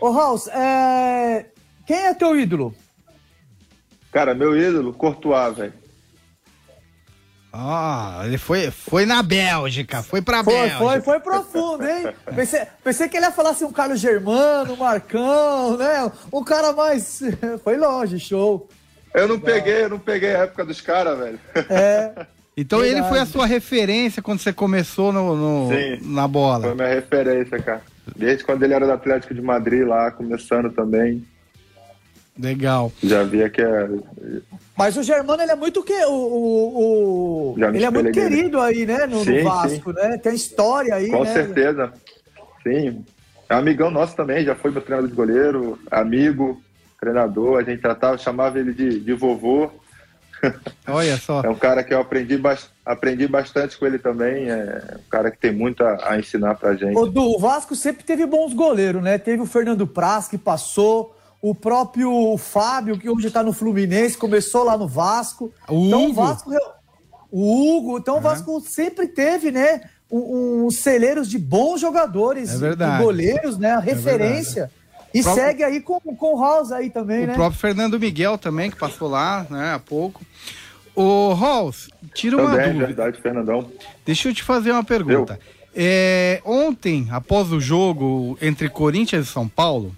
Ô, 0.00 0.12
House, 0.12 0.48
é... 0.48 1.46
quem 1.86 2.06
é 2.06 2.14
teu 2.14 2.38
ídolo? 2.38 2.74
Cara, 4.10 4.34
meu 4.34 4.56
ídolo, 4.56 4.92
Courtois, 4.92 5.56
velho. 5.56 5.82
Ah, 7.54 8.22
ele 8.24 8.38
foi, 8.38 8.70
foi 8.70 9.04
na 9.04 9.22
Bélgica, 9.22 10.02
foi 10.02 10.22
pra 10.22 10.42
Foi, 10.42 10.54
Bélgica. 10.54 10.78
foi, 10.78 11.00
foi 11.02 11.20
profundo, 11.20 11.86
hein? 11.86 12.14
Pensei, 12.34 12.66
pensei 12.82 13.08
que 13.10 13.16
ele 13.18 13.26
ia 13.26 13.32
falar 13.32 13.50
assim, 13.50 13.66
um 13.66 13.72
Carlos 13.72 14.00
Germano, 14.00 14.72
um 14.72 14.76
Marcão, 14.76 15.76
né? 15.76 16.10
Um 16.32 16.42
cara 16.42 16.72
mais... 16.72 17.20
Foi 17.62 17.76
longe, 17.76 18.18
show. 18.18 18.66
Eu 19.14 19.28
não 19.28 19.38
peguei, 19.38 19.84
eu 19.84 19.88
não 19.90 19.98
peguei 19.98 20.34
a 20.34 20.40
época 20.44 20.64
dos 20.64 20.80
caras, 20.80 21.18
velho. 21.18 21.38
É, 21.70 22.26
Então 22.54 22.80
ele 22.80 22.90
Verdade. 22.96 23.08
foi 23.14 23.18
a 23.20 23.24
sua 23.26 23.46
referência 23.46 24.20
quando 24.22 24.40
você 24.40 24.52
começou 24.52 25.10
no, 25.10 25.34
no- 25.34 25.68
Sim. 25.74 25.98
na 26.02 26.22
Foi 26.24 26.30
bola. 26.30 26.74
minha 26.74 26.86
referência, 26.88 27.58
cara. 27.58 27.80
Desde 28.14 28.44
quando 28.44 28.62
ele 28.62 28.74
era 28.74 28.84
do 28.84 28.92
Atlético 28.92 29.32
de 29.32 29.40
Madrid 29.40 29.86
lá, 29.86 30.10
começando 30.10 30.70
também. 30.70 31.24
Legal. 32.38 32.92
Já 33.02 33.22
via 33.24 33.48
que 33.48 33.60
é. 33.62 33.88
mas 34.76 34.96
o 34.98 35.02
Germano, 35.02 35.42
ele 35.42 35.52
é 35.52 35.56
muito 35.56 35.82
que 35.82 35.94
o, 36.04 36.12
o, 36.12 37.52
o- 37.54 37.64
ele 37.74 37.84
é 37.84 37.90
muito 37.90 38.10
querido 38.12 38.60
aí, 38.60 38.84
né, 38.84 39.06
no, 39.06 39.18
no 39.18 39.24
Sim, 39.24 39.42
Vasco, 39.44 39.92
né? 39.92 40.18
Tem 40.18 40.34
história 40.34 40.94
aí, 40.94 41.08
Com 41.10 41.24
né? 41.24 41.32
certeza. 41.32 41.92
Sim. 42.62 43.02
É 43.48 43.54
um 43.54 43.58
amigão 43.58 43.90
nosso 43.90 44.14
também, 44.14 44.44
já 44.44 44.54
foi 44.54 44.70
meu 44.70 44.80
treinador 44.82 45.08
de 45.10 45.16
goleiro, 45.16 45.78
amigo, 45.90 46.62
treinador. 47.02 47.58
A 47.58 47.64
gente 47.64 47.82
tratava, 47.82 48.16
chamava 48.16 48.60
ele 48.60 48.72
de, 48.72 49.00
de 49.00 49.12
vovô. 49.12 49.68
Olha 50.86 51.16
só. 51.18 51.42
É 51.44 51.48
um 51.48 51.54
cara 51.56 51.82
que 51.82 51.92
eu 51.92 52.00
aprendi, 52.00 52.36
bas- 52.38 52.70
aprendi 52.86 53.26
bastante 53.26 53.76
com 53.76 53.84
ele 53.86 53.98
também. 53.98 54.48
É 54.48 54.96
um 54.98 55.10
cara 55.10 55.30
que 55.30 55.38
tem 55.38 55.52
muito 55.52 55.82
a, 55.84 56.10
a 56.12 56.18
ensinar 56.18 56.54
pra 56.54 56.74
gente. 56.74 56.96
O, 56.96 57.06
do, 57.06 57.22
o 57.22 57.38
Vasco 57.40 57.74
sempre 57.74 58.04
teve 58.04 58.24
bons 58.24 58.54
goleiros, 58.54 59.02
né? 59.02 59.18
Teve 59.18 59.42
o 59.42 59.46
Fernando 59.46 59.84
Praz, 59.86 60.28
que 60.28 60.38
passou, 60.38 61.16
o 61.40 61.54
próprio 61.54 62.36
Fábio, 62.38 62.96
que 62.98 63.10
hoje 63.10 63.30
tá 63.30 63.42
no 63.42 63.52
Fluminense, 63.52 64.16
começou 64.16 64.62
lá 64.62 64.78
no 64.78 64.86
Vasco. 64.86 65.52
O 65.68 65.86
então 65.86 66.02
o 66.06 66.10
Hugo. 66.10 66.14
Vasco. 66.22 66.50
O 67.30 67.76
Hugo, 67.78 67.98
então 67.98 68.18
o 68.18 68.20
Vasco 68.20 68.60
sempre 68.60 69.08
teve, 69.08 69.50
né? 69.50 69.80
Um, 70.10 70.66
um 70.66 70.70
celeiros 70.70 71.26
de 71.28 71.38
bons 71.38 71.80
jogadores, 71.80 72.54
É 72.54 72.58
verdade. 72.58 72.98
de 72.98 73.02
goleiros, 73.04 73.56
né? 73.58 73.70
A 73.72 73.80
referência. 73.80 74.70
E 75.14 75.22
próprio- 75.22 75.44
segue 75.44 75.62
aí 75.64 75.80
com, 75.80 76.00
com 76.00 76.34
o 76.36 76.40
House 76.40 76.72
aí 76.72 76.90
também, 76.90 77.24
O 77.24 77.26
né? 77.28 77.34
próprio 77.34 77.60
Fernando 77.60 77.98
Miguel 77.98 78.38
também, 78.38 78.70
que 78.70 78.76
passou 78.76 79.08
lá, 79.08 79.46
né, 79.50 79.74
há 79.74 79.78
pouco. 79.78 80.20
Ô, 80.94 81.32
Halls, 81.32 81.88
tira 82.14 82.36
uma 82.36 82.50
Também, 82.50 82.66
dúvida. 82.66 82.86
verdade, 82.86 83.20
Fernandão. 83.22 83.70
Deixa 84.04 84.28
eu 84.28 84.34
te 84.34 84.42
fazer 84.42 84.72
uma 84.72 84.84
pergunta. 84.84 85.40
É, 85.74 86.40
ontem, 86.44 87.08
após 87.10 87.50
o 87.50 87.58
jogo 87.58 88.36
entre 88.42 88.68
Corinthians 88.68 89.26
e 89.26 89.32
São 89.32 89.48
Paulo, 89.48 89.96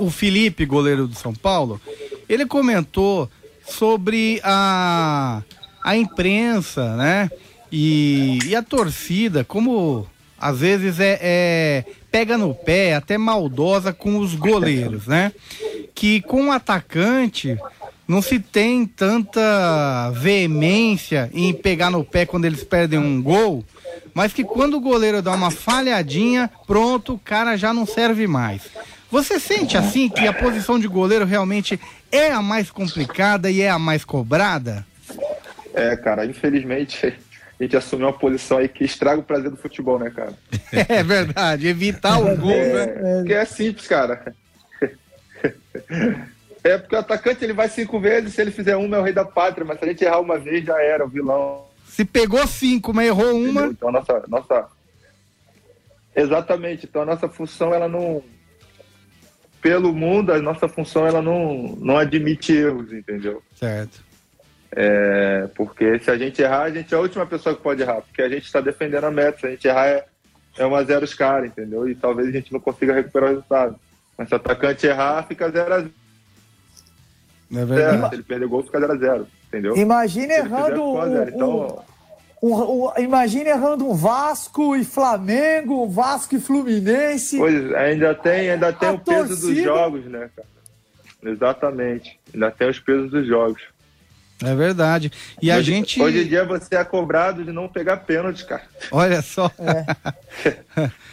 o 0.00 0.10
Felipe, 0.10 0.66
goleiro 0.66 1.06
do 1.06 1.14
São 1.14 1.32
Paulo, 1.32 1.80
ele 2.28 2.44
comentou 2.44 3.30
sobre 3.64 4.40
a, 4.42 5.42
a 5.84 5.96
imprensa, 5.96 6.96
né? 6.96 7.30
E, 7.70 8.40
e 8.46 8.56
a 8.56 8.62
torcida, 8.64 9.44
como 9.44 10.08
às 10.36 10.58
vezes 10.58 10.98
é, 10.98 11.18
é, 11.22 11.84
pega 12.10 12.36
no 12.36 12.54
pé, 12.54 12.94
até 12.94 13.16
maldosa 13.16 13.92
com 13.92 14.18
os 14.18 14.34
goleiros, 14.34 15.06
né? 15.06 15.32
Que 15.94 16.20
com 16.20 16.48
o 16.48 16.52
atacante 16.52 17.58
não 18.06 18.20
se 18.20 18.40
tem 18.40 18.84
tanta 18.84 20.10
veemência 20.10 21.30
em 21.32 21.52
pegar 21.52 21.90
no 21.90 22.04
pé 22.04 22.26
quando 22.26 22.44
eles 22.44 22.64
perdem 22.64 22.98
um 22.98 23.22
gol, 23.22 23.64
mas 24.12 24.32
que 24.32 24.42
quando 24.42 24.76
o 24.76 24.80
goleiro 24.80 25.22
dá 25.22 25.32
uma 25.32 25.50
falhadinha, 25.50 26.50
pronto, 26.66 27.14
o 27.14 27.18
cara 27.18 27.56
já 27.56 27.72
não 27.72 27.86
serve 27.86 28.26
mais. 28.26 28.62
Você 29.10 29.38
sente 29.38 29.76
assim 29.76 30.08
que 30.08 30.26
a 30.26 30.32
posição 30.32 30.78
de 30.78 30.88
goleiro 30.88 31.24
realmente 31.24 31.78
é 32.10 32.30
a 32.30 32.42
mais 32.42 32.70
complicada 32.70 33.50
e 33.50 33.60
é 33.60 33.70
a 33.70 33.78
mais 33.78 34.04
cobrada? 34.04 34.84
É, 35.72 35.96
cara, 35.96 36.26
infelizmente 36.26 37.14
a 37.60 37.62
gente 37.64 37.76
assumiu 37.76 38.06
uma 38.06 38.18
posição 38.18 38.56
aí 38.56 38.68
que 38.68 38.84
estraga 38.84 39.20
o 39.20 39.24
prazer 39.24 39.50
do 39.50 39.56
futebol, 39.56 39.98
né, 39.98 40.10
cara? 40.10 40.32
É 40.88 41.02
verdade, 41.02 41.66
evitar 41.66 42.18
o 42.18 42.36
gol, 42.36 42.50
é, 42.50 42.86
né? 42.86 43.24
Que 43.26 43.34
é 43.34 43.44
simples, 43.44 43.86
cara. 43.86 44.34
É 46.64 46.78
porque 46.78 46.94
o 46.94 46.98
atacante 46.98 47.44
ele 47.44 47.52
vai 47.52 47.68
cinco 47.68 48.00
vezes, 48.00 48.34
se 48.34 48.40
ele 48.40 48.50
fizer 48.50 48.76
uma 48.76 48.96
é 48.96 49.00
o 49.00 49.02
rei 49.02 49.12
da 49.12 49.24
pátria, 49.24 49.64
mas 49.64 49.78
se 49.78 49.84
a 49.84 49.88
gente 49.88 50.04
errar 50.04 50.20
uma 50.20 50.38
vez 50.38 50.64
já 50.64 50.80
era, 50.80 51.04
o 51.04 51.08
vilão. 51.08 51.66
Se 51.86 52.04
pegou 52.04 52.46
cinco, 52.46 52.94
mas 52.94 53.08
errou 53.08 53.34
uma. 53.34 53.66
Entendeu? 53.66 53.70
Então 53.72 53.88
a 53.88 53.92
nossa, 53.92 54.24
nossa. 54.28 54.66
Exatamente. 56.14 56.86
Então 56.86 57.02
a 57.02 57.06
nossa 57.06 57.28
função 57.28 57.74
ela 57.74 57.88
não. 57.88 58.22
Pelo 59.60 59.92
mundo, 59.92 60.32
a 60.32 60.40
nossa 60.40 60.68
função 60.68 61.06
ela 61.06 61.20
não, 61.20 61.76
não 61.78 61.98
admite 61.98 62.52
erros, 62.52 62.92
entendeu? 62.92 63.42
Certo. 63.54 64.02
É, 64.72 65.48
porque 65.56 65.98
se 65.98 66.10
a 66.10 66.16
gente 66.16 66.40
errar, 66.40 66.62
a 66.62 66.70
gente 66.70 66.94
é 66.94 66.96
a 66.96 67.00
última 67.00 67.26
pessoa 67.26 67.56
que 67.56 67.62
pode 67.62 67.82
errar, 67.82 68.02
porque 68.02 68.22
a 68.22 68.28
gente 68.28 68.44
está 68.44 68.60
defendendo 68.60 69.04
a 69.04 69.10
meta. 69.10 69.38
Se 69.40 69.46
a 69.46 69.50
gente 69.50 69.66
errar, 69.66 69.86
é, 69.88 70.04
é 70.58 70.66
1 70.66 70.74
a 70.74 70.84
0 70.84 71.04
os 71.04 71.14
caras, 71.14 71.50
entendeu? 71.50 71.88
E 71.88 71.94
talvez 71.94 72.28
a 72.28 72.32
gente 72.32 72.52
não 72.52 72.60
consiga 72.60 72.94
recuperar 72.94 73.28
o 73.30 73.32
resultado. 73.34 73.76
Mas 74.16 74.28
se 74.28 74.34
o 74.34 74.36
atacante 74.36 74.86
errar, 74.86 75.26
fica 75.26 75.50
0 75.50 75.74
a 75.74 75.78
0 75.80 75.90
É 77.56 77.64
verdade. 77.64 78.08
Se 78.08 78.14
ele 78.14 78.22
perder 78.22 78.48
gol, 78.48 78.62
fica 78.62 78.78
0 78.80 78.92
a 78.92 78.96
0 78.96 79.26
entendeu? 79.48 79.74
Fizer, 79.74 80.38
errando 80.38 80.84
um, 80.84 81.10
zero. 81.10 81.30
Então, 81.34 81.84
imagine 82.98 83.50
errando 83.50 83.88
um 83.88 83.94
Vasco 83.94 84.76
e 84.76 84.84
Flamengo, 84.84 85.84
um 85.84 85.90
Vasco 85.90 86.36
e 86.36 86.40
Fluminense. 86.40 87.36
Pois, 87.38 87.72
ainda 87.74 88.14
tem, 88.14 88.50
ainda 88.50 88.72
tem 88.72 88.88
A 88.90 88.92
o 88.92 88.98
peso 89.00 89.28
dos 89.30 89.40
torcida- 89.40 89.62
jogos, 89.62 90.04
né, 90.04 90.30
cara? 90.36 90.48
Exatamente. 91.22 92.18
Ainda 92.32 92.50
tem 92.52 92.68
os 92.70 92.78
pesos 92.78 93.10
dos 93.10 93.26
jogos. 93.26 93.60
É 94.42 94.54
verdade. 94.54 95.12
E 95.40 95.50
a 95.50 95.56
hoje, 95.56 95.72
gente. 95.72 96.00
Hoje 96.00 96.22
em 96.22 96.26
dia 96.26 96.44
você 96.44 96.74
é 96.74 96.84
cobrado 96.84 97.44
de 97.44 97.52
não 97.52 97.68
pegar 97.68 97.98
pênalti, 97.98 98.44
cara. 98.46 98.62
Olha 98.90 99.20
só. 99.20 99.50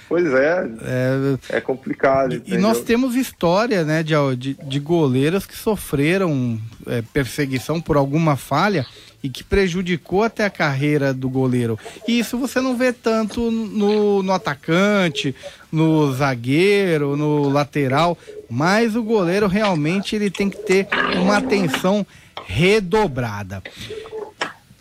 Pois 0.07 0.25
é, 0.33 0.67
É, 1.51 1.57
é 1.57 1.61
complicado. 1.61 2.33
E 2.33 2.37
entendeu? 2.37 2.61
nós 2.61 2.81
temos 2.81 3.15
história, 3.15 3.83
né, 3.83 4.01
de, 4.01 4.13
de, 4.37 4.53
de 4.53 4.79
goleiros 4.79 5.45
que 5.45 5.55
sofreram 5.55 6.59
é, 6.85 7.01
perseguição 7.13 7.81
por 7.81 7.97
alguma 7.97 8.37
falha 8.37 8.85
e 9.21 9.29
que 9.29 9.43
prejudicou 9.43 10.23
até 10.23 10.45
a 10.45 10.49
carreira 10.49 11.13
do 11.13 11.29
goleiro. 11.29 11.77
E 12.07 12.19
isso 12.19 12.37
você 12.37 12.61
não 12.61 12.77
vê 12.77 12.93
tanto 12.93 13.51
no, 13.51 14.23
no 14.23 14.31
atacante, 14.31 15.35
no 15.71 16.13
zagueiro, 16.13 17.17
no 17.17 17.49
lateral, 17.49 18.17
mas 18.49 18.95
o 18.95 19.03
goleiro 19.03 19.47
realmente 19.47 20.15
ele 20.15 20.29
tem 20.29 20.49
que 20.49 20.57
ter 20.57 20.87
uma 21.15 21.37
atenção 21.37 22.05
redobrada. 22.47 23.61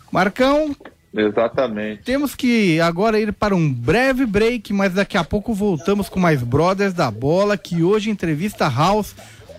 Marcão, 0.09 0.75
Exatamente. 1.13 2.01
temos 2.03 2.33
que 2.33 2.79
agora 2.79 3.19
ir 3.19 3.33
para 3.33 3.53
um 3.53 3.71
breve 3.71 4.25
break, 4.25 4.71
mas 4.71 4.93
daqui 4.93 5.17
a 5.17 5.23
pouco 5.23 5.53
voltamos 5.53 6.07
com 6.07 6.19
mais 6.19 6.41
Brothers 6.41 6.93
da 6.93 7.11
Bola, 7.11 7.57
que 7.57 7.83
hoje 7.83 8.09
entrevista 8.09 8.69
House, 8.69 9.13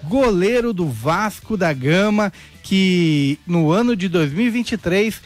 goleiro 0.05 0.73
do 0.73 0.89
Vasco 0.89 1.57
da 1.57 1.73
Gama, 1.73 2.33
que 2.63 3.39
no 3.47 3.71
ano 3.71 3.95
de 3.95 4.09
2023 4.09 5.21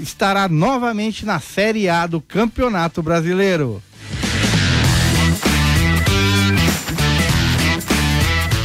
estará 0.00 0.48
novamente 0.48 1.24
na 1.24 1.38
Série 1.38 1.88
A 1.88 2.06
do 2.06 2.20
Campeonato 2.20 3.02
Brasileiro. 3.02 3.80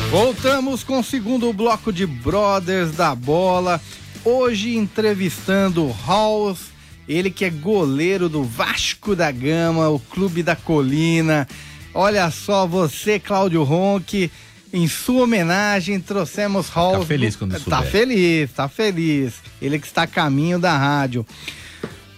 Voltamos 0.09 0.83
com 0.83 0.99
o 0.99 1.03
segundo 1.03 1.53
bloco 1.53 1.93
de 1.93 2.05
Brothers 2.05 2.91
da 2.95 3.13
Bola. 3.13 3.79
Hoje 4.25 4.75
entrevistando 4.75 5.95
House, 6.05 6.71
ele 7.07 7.29
que 7.29 7.45
é 7.45 7.49
goleiro 7.49 8.27
do 8.27 8.43
Vasco 8.43 9.15
da 9.15 9.31
Gama, 9.31 9.87
o 9.89 9.99
Clube 9.99 10.41
da 10.41 10.55
Colina. 10.55 11.47
Olha 11.93 12.29
só, 12.31 12.65
você, 12.65 13.19
Cláudio 13.19 13.63
Ronque, 13.63 14.31
em 14.73 14.87
sua 14.87 15.23
homenagem, 15.23 15.99
trouxemos 15.99 16.69
House. 16.73 16.99
Tá 16.99 17.05
feliz 17.05 17.35
quando 17.35 17.51
Tá 17.53 17.59
souber. 17.59 17.91
feliz, 17.91 18.51
tá 18.51 18.67
feliz. 18.67 19.33
Ele 19.61 19.77
que 19.79 19.87
está 19.87 20.03
a 20.03 20.07
caminho 20.07 20.57
da 20.59 20.75
rádio. 20.75 21.25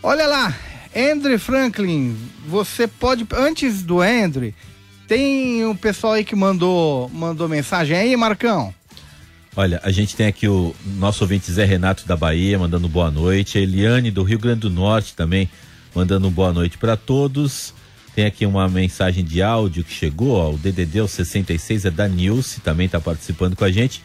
Olha 0.02 0.26
lá, 0.28 0.56
Andrew 0.96 1.38
Franklin, 1.40 2.18
você 2.48 2.88
pode. 2.88 3.28
Antes 3.36 3.84
do 3.84 4.02
Andrew, 4.02 4.54
tem 5.12 5.66
um 5.66 5.76
pessoal 5.76 6.14
aí 6.14 6.24
que 6.24 6.38
mandou, 6.38 7.10
mandou 7.10 7.50
mensagem 7.50 7.98
aí, 7.98 8.16
Marcão? 8.16 8.74
Olha, 9.54 9.82
a 9.84 9.92
gente 9.92 10.16
tem 10.16 10.26
aqui 10.26 10.48
o 10.48 10.74
nosso 10.98 11.26
ouvinte 11.26 11.52
Zé 11.52 11.66
Renato 11.66 12.08
da 12.08 12.16
Bahia 12.16 12.58
mandando 12.58 12.88
boa 12.88 13.12
noite, 13.12 13.58
a 13.58 13.62
Eliane 13.62 14.10
do 14.10 14.24
Rio 14.24 14.40
Grande 14.40 14.62
do 14.62 14.70
Norte 14.70 15.14
também 15.14 15.50
mandando 15.94 16.32
boa 16.32 16.54
noite 16.54 16.78
para 16.78 16.96
todos. 16.96 17.74
Tem 18.16 18.26
aqui 18.26 18.46
uma 18.46 18.70
mensagem 18.70 19.22
de 19.22 19.42
áudio 19.42 19.84
que 19.84 19.92
chegou, 19.92 20.32
ó, 20.32 20.52
o 20.52 20.58
DDD 20.58 21.02
o 21.02 21.10
66 21.10 21.84
é 21.84 21.92
da 21.92 22.08
Nilce, 22.08 22.62
também 22.62 22.86
está 22.86 23.02
participando 23.02 23.54
com 23.54 23.66
a 23.66 23.72
gente. 23.72 24.02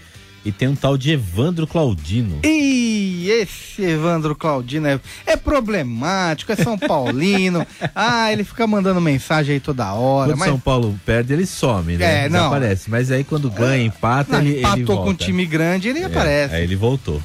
E 0.47 0.53
tem 0.53 0.69
um 0.69 0.77
tal 0.77 0.97
de 0.97 1.11
Evandro 1.11 1.67
Claudino. 1.67 2.39
Ih, 2.45 3.29
esse 3.29 3.83
Evandro 3.83 4.33
Claudino 4.37 4.87
é, 4.87 5.01
é 5.27 5.37
problemático, 5.37 6.53
é 6.53 6.55
São 6.55 6.79
Paulino. 6.79 7.67
ah, 7.93 8.33
ele 8.33 8.45
fica 8.45 8.65
mandando 8.65 9.01
mensagem 9.01 9.55
aí 9.55 9.61
toda 9.61 9.93
hora. 9.93 10.31
Quando 10.31 10.39
mas 10.39 10.49
São 10.49 10.61
Paulo 10.61 11.01
perde, 11.05 11.33
ele 11.33 11.45
some, 11.47 11.97
né? 11.97 12.27
É, 12.27 12.29
não. 12.29 12.47
Aparece. 12.47 12.89
Mas 12.89 13.11
aí 13.11 13.25
quando 13.25 13.51
ganha, 13.51 13.83
empata, 13.83 14.35
não, 14.35 14.39
ele, 14.39 14.51
ele 14.51 14.61
empatou 14.61 14.87
volta. 14.87 15.03
com 15.03 15.11
um 15.11 15.15
time 15.15 15.45
grande, 15.45 15.89
ele 15.89 15.99
É, 15.99 16.05
aparece. 16.05 16.55
Aí 16.55 16.63
ele 16.63 16.77
voltou. 16.77 17.21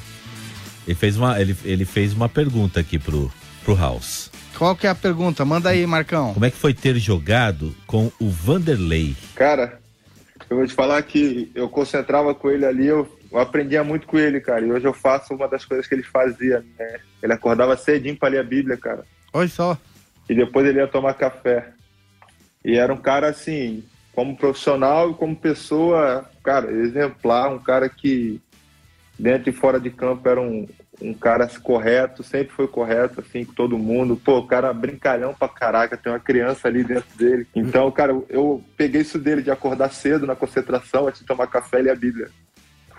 Ele 0.84 0.96
fez 0.96 1.16
uma, 1.16 1.40
ele, 1.40 1.56
ele 1.64 1.84
fez 1.84 2.12
uma 2.12 2.28
pergunta 2.28 2.80
aqui 2.80 2.98
pro, 2.98 3.30
pro 3.64 3.76
House. 3.76 4.32
Qual 4.58 4.74
que 4.74 4.84
é 4.84 4.90
a 4.90 4.96
pergunta? 4.96 5.44
Manda 5.44 5.68
aí, 5.68 5.86
Marcão. 5.86 6.34
Como 6.34 6.44
é 6.44 6.50
que 6.50 6.56
foi 6.56 6.74
ter 6.74 6.96
jogado 6.98 7.72
com 7.86 8.10
o 8.18 8.28
Vanderlei? 8.28 9.14
Cara, 9.36 9.80
eu 10.52 10.56
vou 10.58 10.66
te 10.66 10.74
falar 10.74 11.02
que 11.02 11.50
eu 11.54 11.68
concentrava 11.68 12.34
com 12.34 12.50
ele 12.50 12.66
ali, 12.66 12.86
eu, 12.86 13.08
eu 13.30 13.38
aprendia 13.38 13.82
muito 13.82 14.06
com 14.06 14.18
ele, 14.18 14.40
cara. 14.40 14.64
E 14.64 14.70
hoje 14.70 14.86
eu 14.86 14.92
faço 14.92 15.34
uma 15.34 15.48
das 15.48 15.64
coisas 15.64 15.86
que 15.86 15.94
ele 15.94 16.02
fazia, 16.02 16.64
né? 16.78 17.00
Ele 17.22 17.32
acordava 17.32 17.76
cedinho 17.76 18.16
pra 18.16 18.28
ler 18.28 18.40
a 18.40 18.44
Bíblia, 18.44 18.76
cara. 18.76 19.04
Olha 19.32 19.48
só. 19.48 19.78
E 20.28 20.34
depois 20.34 20.66
ele 20.66 20.78
ia 20.78 20.86
tomar 20.86 21.14
café. 21.14 21.72
E 22.62 22.76
era 22.76 22.92
um 22.92 22.98
cara 22.98 23.28
assim, 23.28 23.82
como 24.14 24.36
profissional 24.36 25.10
e 25.10 25.14
como 25.14 25.34
pessoa, 25.34 26.30
cara, 26.44 26.70
exemplar, 26.70 27.50
um 27.50 27.58
cara 27.58 27.88
que 27.88 28.40
dentro 29.18 29.48
e 29.48 29.52
fora 29.52 29.80
de 29.80 29.90
campo 29.90 30.28
era 30.28 30.40
um, 30.40 30.68
um 31.00 31.14
cara 31.14 31.48
correto, 31.62 32.22
sempre 32.22 32.52
foi 32.54 32.68
correto, 32.68 33.20
assim, 33.20 33.44
com 33.44 33.52
todo 33.54 33.78
mundo. 33.78 34.16
Pô, 34.16 34.38
o 34.38 34.46
cara 34.46 34.72
brincalhão 34.72 35.34
pra 35.34 35.48
caraca, 35.48 35.96
tem 35.96 36.12
uma 36.12 36.20
criança 36.20 36.68
ali 36.68 36.84
dentro 36.84 37.16
dele. 37.16 37.46
Então, 37.54 37.90
cara, 37.90 38.12
eu, 38.28 38.62
peguei 38.76 39.00
isso 39.00 39.18
dele 39.18 39.42
de 39.42 39.50
acordar 39.50 39.92
cedo 39.92 40.26
na 40.26 40.36
concentração, 40.36 41.08
antes 41.08 41.20
de 41.20 41.26
tomar 41.26 41.46
café 41.46 41.80
e 41.80 41.82
ler 41.82 41.90
a 41.90 41.96
Bíblia. 41.96 42.28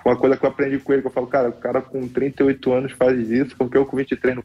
Foi 0.01 0.11
uma 0.11 0.19
coisa 0.19 0.35
que 0.35 0.45
eu 0.45 0.49
aprendi 0.49 0.79
com 0.79 0.91
ele, 0.91 1.01
que 1.01 1.07
eu 1.07 1.11
falo, 1.11 1.27
cara, 1.27 1.49
o 1.49 1.53
cara 1.53 1.81
com 1.81 2.07
38 2.07 2.73
anos 2.73 2.91
faz 2.93 3.29
isso, 3.29 3.55
porque 3.55 3.77
eu 3.77 3.85
com 3.85 3.95
23 3.95 4.35
não 4.35 4.43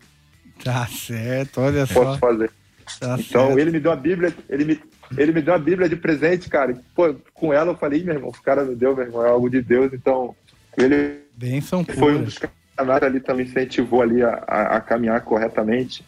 Tá 0.63 0.87
certo, 0.87 1.61
olha 1.61 1.87
posso 1.87 2.13
só. 2.13 2.19
fazer. 2.19 2.51
Tá 3.01 3.17
Então 3.19 3.47
certo. 3.47 3.59
ele 3.59 3.71
me 3.71 3.81
deu 3.81 3.93
a 3.93 3.97
Bíblia, 3.97 4.33
ele 4.49 4.65
me, 4.65 4.81
ele 5.17 5.33
me 5.33 5.43
deu 5.43 5.55
a 5.55 5.59
Bíblia 5.59 5.89
de 5.89 5.97
presente, 5.97 6.49
cara. 6.49 6.75
Pô, 6.95 7.15
com 7.35 7.53
ela 7.53 7.73
eu 7.73 7.77
falei, 7.77 8.01
"Ih, 8.01 8.05
meu 8.05 8.15
irmão, 8.15 8.31
o 8.31 8.43
cara 8.43 8.65
me 8.65 8.75
deu, 8.75 8.95
meu 8.95 9.05
irmão, 9.05 9.25
é 9.25 9.29
algo 9.31 9.49
de 9.51 9.61
Deus. 9.61 9.93
Então, 9.93 10.35
ele 10.77 11.21
Bênção 11.37 11.85
foi 11.85 11.95
um 11.95 12.15
pura. 12.15 12.25
dos 12.25 12.39
caras 12.39 12.57
ali 12.79 13.21
também 13.21 13.47
incentivou 13.47 14.03
ali 14.03 14.23
a, 14.23 14.43
a, 14.47 14.77
a 14.77 14.81
caminhar 14.81 15.21
corretamente. 15.23 16.05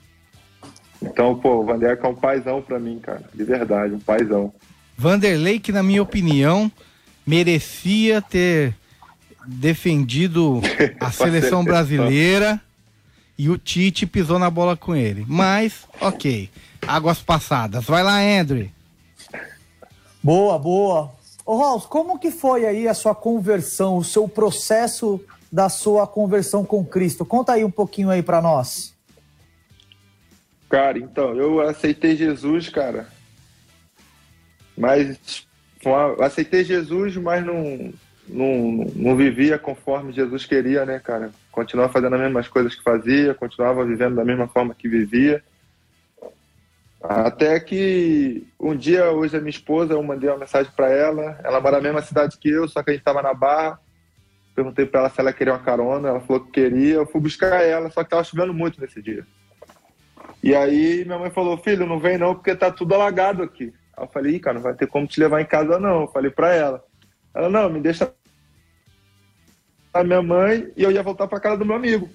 Então, 1.02 1.38
pô, 1.38 1.60
o 1.60 1.64
Vandeca 1.64 2.06
é 2.06 2.10
um 2.10 2.14
paizão 2.14 2.60
pra 2.60 2.78
mim, 2.78 2.98
cara. 2.98 3.22
De 3.34 3.42
verdade, 3.42 3.94
um 3.94 4.00
paizão. 4.00 4.52
Vanderlei, 4.96 5.58
que 5.58 5.72
na 5.72 5.82
minha 5.82 6.02
opinião, 6.02 6.70
merecia 7.26 8.20
ter 8.20 8.74
defendido 9.46 10.60
a 11.00 11.10
seleção 11.10 11.64
brasileira 11.64 12.60
e 13.38 13.48
o 13.48 13.56
Tite 13.56 14.06
pisou 14.06 14.38
na 14.38 14.50
bola 14.50 14.76
com 14.76 14.94
ele. 14.94 15.24
Mas, 15.26 15.86
ok. 16.00 16.50
Águas 16.86 17.20
passadas. 17.20 17.84
Vai 17.84 18.02
lá, 18.02 18.18
Andrew. 18.20 18.68
Boa, 20.22 20.58
boa. 20.58 21.10
Ô, 21.46 21.56
Raul, 21.56 21.80
como 21.80 22.18
que 22.18 22.30
foi 22.30 22.66
aí 22.66 22.86
a 22.86 22.92
sua 22.92 23.14
conversão, 23.14 23.96
o 23.96 24.04
seu 24.04 24.28
processo 24.28 25.18
da 25.50 25.68
sua 25.68 26.06
conversão 26.06 26.64
com 26.64 26.84
Cristo? 26.84 27.24
Conta 27.24 27.52
aí 27.52 27.64
um 27.64 27.70
pouquinho 27.70 28.10
aí 28.10 28.22
para 28.22 28.40
nós. 28.40 28.94
Cara, 30.68 30.98
então, 30.98 31.34
eu 31.34 31.60
aceitei 31.60 32.16
Jesus, 32.16 32.68
cara. 32.68 33.08
Mas 34.76 35.46
aceitei 36.20 36.62
Jesus, 36.62 37.16
mas 37.16 37.44
não, 37.44 37.92
não, 38.28 38.86
não 38.94 39.16
vivia 39.16 39.58
conforme 39.58 40.12
Jesus 40.12 40.46
queria, 40.46 40.86
né, 40.86 41.00
cara? 41.00 41.32
Continuava 41.50 41.92
fazendo 41.92 42.14
as 42.14 42.20
mesmas 42.20 42.48
coisas 42.48 42.74
que 42.74 42.82
fazia, 42.82 43.34
continuava 43.34 43.84
vivendo 43.84 44.14
da 44.14 44.24
mesma 44.24 44.46
forma 44.46 44.74
que 44.74 44.88
vivia. 44.88 45.42
Até 47.02 47.58
que 47.58 48.46
um 48.58 48.76
dia, 48.76 49.10
hoje, 49.10 49.36
a 49.36 49.40
minha 49.40 49.50
esposa, 49.50 49.94
eu 49.94 50.02
mandei 50.02 50.28
uma 50.28 50.38
mensagem 50.38 50.70
para 50.76 50.90
ela. 50.90 51.40
Ela 51.42 51.60
mora 51.60 51.76
na 51.76 51.82
mesma 51.82 52.02
cidade 52.02 52.36
que 52.38 52.48
eu, 52.48 52.68
só 52.68 52.82
que 52.82 52.90
a 52.90 52.92
gente 52.92 53.00
estava 53.00 53.22
na 53.22 53.32
Barra. 53.32 53.80
Perguntei 54.54 54.86
para 54.86 55.00
ela 55.00 55.10
se 55.10 55.20
ela 55.20 55.32
queria 55.32 55.52
uma 55.52 55.62
carona. 55.62 56.08
Ela 56.08 56.20
falou 56.20 56.44
que 56.44 56.52
queria. 56.52 56.94
Eu 56.94 57.06
fui 57.06 57.20
buscar 57.20 57.62
ela, 57.62 57.90
só 57.90 58.02
que 58.02 58.06
estava 58.06 58.24
chovendo 58.24 58.52
muito 58.52 58.80
nesse 58.80 59.00
dia. 59.00 59.26
E 60.42 60.54
aí 60.54 61.04
minha 61.04 61.18
mãe 61.18 61.30
falou: 61.30 61.56
Filho, 61.58 61.86
não 61.86 61.98
vem 61.98 62.18
não, 62.18 62.34
porque 62.34 62.54
tá 62.54 62.70
tudo 62.70 62.94
alagado 62.94 63.42
aqui. 63.42 63.72
Aí 63.96 64.04
eu 64.04 64.08
falei: 64.08 64.38
cara, 64.38 64.54
não 64.54 64.62
vai 64.62 64.74
ter 64.74 64.86
como 64.86 65.06
te 65.06 65.20
levar 65.20 65.40
em 65.40 65.46
casa 65.46 65.78
não. 65.78 66.02
Eu 66.02 66.08
falei 66.08 66.30
para 66.30 66.54
ela. 66.54 66.84
Ela: 67.34 67.48
Não, 67.48 67.70
me 67.70 67.80
deixa 67.80 68.12
a 69.92 70.04
minha 70.04 70.22
mãe 70.22 70.72
e 70.76 70.82
eu 70.82 70.90
ia 70.90 71.02
voltar 71.02 71.26
para 71.26 71.40
casa 71.40 71.58
do 71.58 71.66
meu 71.66 71.76
amigo. 71.76 72.08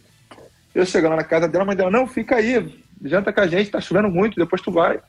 Eu 0.73 0.85
chegando 0.85 1.15
na 1.15 1.23
casa 1.23 1.47
dela, 1.47 1.63
a 1.63 1.67
mãe 1.67 1.75
dela: 1.75 1.91
Não, 1.91 2.07
fica 2.07 2.35
aí, 2.35 2.83
janta 3.03 3.31
com 3.31 3.41
a 3.41 3.47
gente, 3.47 3.71
tá 3.71 3.79
chovendo 3.79 4.09
muito, 4.09 4.39
depois 4.39 4.61
tu 4.61 4.71
vai. 4.71 4.99